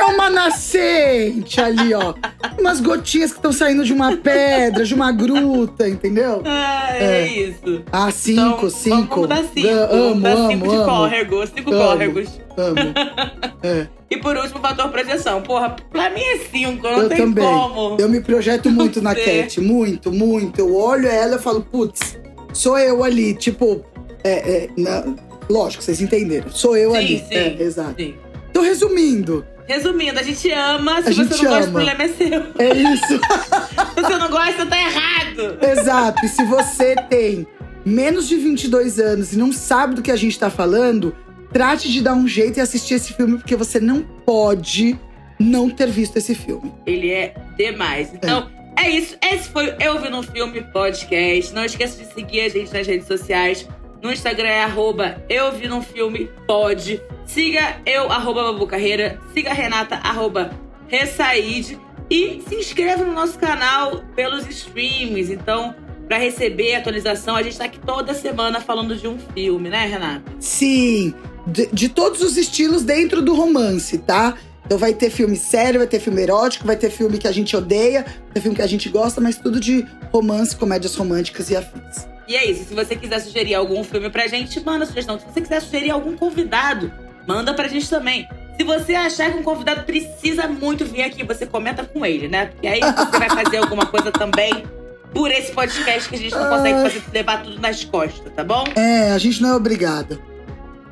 É 0.00 0.04
uma 0.06 0.30
nascente 0.30 1.60
ali, 1.60 1.92
ó. 1.94 2.14
Umas 2.58 2.80
gotinhas 2.80 3.30
que 3.30 3.38
estão 3.38 3.52
saindo 3.52 3.84
de 3.84 3.92
uma 3.92 4.16
pedra, 4.16 4.84
de 4.84 4.94
uma 4.94 5.12
gruta, 5.12 5.88
entendeu? 5.88 6.42
Ah, 6.44 6.88
é, 6.96 7.22
É. 7.22 7.26
isso. 7.26 7.82
Ah, 7.92 8.10
cinco, 8.10 8.40
Então, 8.66 8.70
cinco. 8.70 9.14
Vamos 9.22 9.28
dar 9.28 9.44
cinco. 9.54 9.68
Ah, 9.68 9.86
vamos 9.90 10.10
Amo, 10.12 10.20
dar 10.20 10.30
amo, 10.36 10.50
cinco 10.50 10.68
de 10.68 10.74
amo. 10.76 10.84
córrego. 10.84 11.46
Cinco 11.46 11.70
Amo. 11.74 11.84
córregos. 11.84 12.28
Amo. 12.56 12.74
É, 13.62 13.86
E 14.10 14.16
por 14.16 14.34
último, 14.38 14.58
fator 14.60 14.88
projeção. 14.88 15.42
Porra, 15.42 15.76
pra 15.92 16.08
mim 16.08 16.20
é 16.22 16.38
cinco, 16.38 16.82
não 16.82 17.02
eu 17.02 17.08
tem 17.10 17.18
também. 17.18 17.44
como. 17.44 17.96
Eu 18.00 18.08
me 18.08 18.20
projeto 18.22 18.70
muito 18.70 19.02
na 19.02 19.14
Você. 19.14 19.20
Cat, 19.42 19.60
muito, 19.60 20.10
muito. 20.10 20.58
Eu 20.58 20.74
olho 20.74 21.06
ela 21.06 21.36
e 21.36 21.38
falo, 21.38 21.60
putz, 21.60 22.18
sou 22.54 22.78
eu 22.78 23.04
ali. 23.04 23.34
Tipo, 23.34 23.84
é, 24.24 24.30
é, 24.64 24.68
na- 24.78 25.04
lógico, 25.50 25.82
vocês 25.84 26.00
entenderam. 26.00 26.50
Sou 26.50 26.74
eu 26.74 26.92
Sim, 26.92 26.96
ali. 26.96 27.18
sim. 27.18 27.34
É, 27.34 27.56
exato. 27.62 27.94
Sim. 27.98 28.14
Então, 28.48 28.62
resumindo, 28.62 29.44
Resumindo, 29.70 30.18
a 30.18 30.22
gente 30.24 30.50
ama. 30.50 31.00
Se 31.00 31.10
A 31.10 31.12
você 31.12 31.22
não 31.22 31.28
gosta, 31.28 31.46
o 31.46 31.54
ama. 31.54 31.70
problema 31.70 32.02
é 32.02 32.08
seu. 32.08 32.42
é 32.58 32.76
isso. 32.76 33.20
Se 33.94 34.02
você 34.02 34.16
não 34.16 34.28
gosta, 34.28 34.66
tá 34.66 34.76
errado. 34.76 35.58
Exato. 35.62 36.26
E 36.26 36.28
se 36.28 36.44
você 36.44 36.96
tem 37.08 37.46
menos 37.86 38.26
de 38.26 38.34
22 38.36 38.98
anos 38.98 39.32
e 39.32 39.38
não 39.38 39.52
sabe 39.52 39.94
do 39.94 40.02
que 40.02 40.10
a 40.10 40.16
gente 40.16 40.36
tá 40.36 40.50
falando, 40.50 41.14
trate 41.52 41.90
de 41.90 42.02
dar 42.02 42.14
um 42.14 42.26
jeito 42.26 42.58
e 42.58 42.60
assistir 42.60 42.94
esse 42.94 43.12
filme, 43.12 43.38
porque 43.38 43.54
você 43.54 43.78
não 43.78 44.02
pode 44.02 44.98
não 45.38 45.70
ter 45.70 45.88
visto 45.88 46.16
esse 46.16 46.34
filme. 46.34 46.72
Ele 46.84 47.10
é 47.10 47.34
demais. 47.56 48.12
Então, 48.12 48.50
é, 48.76 48.90
isso. 48.90 49.16
Esse 49.22 49.50
foi 49.50 49.68
o 49.70 49.76
Eu 49.80 50.00
Vi 50.00 50.08
no 50.08 50.22
Filme 50.24 50.62
Podcast. 50.72 51.54
Não 51.54 51.64
esqueça 51.64 52.02
de 52.02 52.12
seguir 52.12 52.40
a 52.40 52.48
gente 52.48 52.72
nas 52.72 52.86
redes 52.86 53.06
sociais. 53.06 53.68
No 54.02 54.10
Instagram 54.10 54.48
é 54.48 54.62
arroba 54.62 55.22
Eu 55.28 55.52
Vi 55.52 55.68
no 55.68 55.82
Filme 55.82 56.30
Pod. 56.46 57.02
Siga 57.26 57.76
eu, 57.84 58.10
arroba 58.10 58.44
Babu 58.44 58.66
Carreira. 58.66 59.20
Siga 59.34 59.50
a 59.50 59.54
Renata, 59.54 59.96
arroba 59.96 60.50
Ressaíde. 60.88 61.78
E 62.10 62.42
se 62.48 62.54
inscreva 62.54 63.04
no 63.04 63.12
nosso 63.12 63.38
canal 63.38 64.02
pelos 64.16 64.46
streams. 64.48 65.30
Então, 65.30 65.74
para 66.08 66.16
receber 66.16 66.74
a 66.74 66.78
atualização, 66.78 67.36
a 67.36 67.42
gente 67.42 67.58
tá 67.58 67.64
aqui 67.64 67.78
toda 67.78 68.14
semana 68.14 68.58
falando 68.58 68.96
de 68.96 69.06
um 69.06 69.18
filme, 69.34 69.68
né, 69.68 69.84
Renata? 69.86 70.32
Sim, 70.40 71.14
de, 71.46 71.68
de 71.70 71.88
todos 71.90 72.22
os 72.22 72.38
estilos 72.38 72.82
dentro 72.82 73.20
do 73.20 73.34
romance, 73.34 73.98
tá? 73.98 74.34
Então 74.64 74.78
vai 74.78 74.94
ter 74.94 75.10
filme 75.10 75.36
sério, 75.36 75.78
vai 75.78 75.86
ter 75.86 76.00
filme 76.00 76.22
erótico, 76.22 76.66
vai 76.66 76.76
ter 76.76 76.90
filme 76.90 77.18
que 77.18 77.28
a 77.28 77.32
gente 77.32 77.54
odeia, 77.54 78.04
vai 78.04 78.32
ter 78.34 78.40
filme 78.40 78.56
que 78.56 78.62
a 78.62 78.66
gente 78.66 78.88
gosta, 78.88 79.20
mas 79.20 79.36
tudo 79.36 79.60
de 79.60 79.86
romance, 80.10 80.56
comédias 80.56 80.96
românticas 80.96 81.50
e 81.50 81.56
afins. 81.56 82.06
E 82.30 82.36
é 82.36 82.48
isso. 82.48 82.64
Se 82.64 82.72
você 82.72 82.94
quiser 82.94 83.18
sugerir 83.18 83.56
algum 83.56 83.82
filme 83.82 84.08
pra 84.08 84.28
gente, 84.28 84.64
manda 84.64 84.86
sugestão. 84.86 85.18
Se 85.18 85.26
você 85.26 85.40
quiser 85.40 85.60
sugerir 85.60 85.90
algum 85.90 86.16
convidado, 86.16 86.92
manda 87.26 87.52
pra 87.52 87.66
gente 87.66 87.90
também. 87.90 88.28
Se 88.56 88.62
você 88.62 88.94
achar 88.94 89.32
que 89.32 89.38
um 89.38 89.42
convidado 89.42 89.82
precisa 89.82 90.46
muito 90.46 90.84
vir 90.84 91.02
aqui, 91.02 91.24
você 91.24 91.44
comenta 91.44 91.84
com 91.84 92.06
ele, 92.06 92.28
né? 92.28 92.46
Porque 92.46 92.68
aí 92.68 92.78
você 92.78 93.18
vai 93.18 93.28
fazer 93.30 93.56
alguma 93.56 93.84
coisa 93.84 94.12
também 94.12 94.64
por 95.12 95.28
esse 95.28 95.50
podcast 95.50 96.08
que 96.08 96.14
a 96.14 96.18
gente 96.18 96.32
não 96.32 96.48
consegue 96.48 96.82
fazer, 96.82 97.02
levar 97.12 97.42
tudo 97.42 97.58
nas 97.58 97.84
costas, 97.84 98.32
tá 98.32 98.44
bom? 98.44 98.62
É, 98.76 99.10
a 99.10 99.18
gente 99.18 99.42
não 99.42 99.48
é 99.48 99.54
obrigada. 99.56 100.16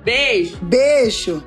Beijo! 0.03 0.57
Beijo! 0.61 1.45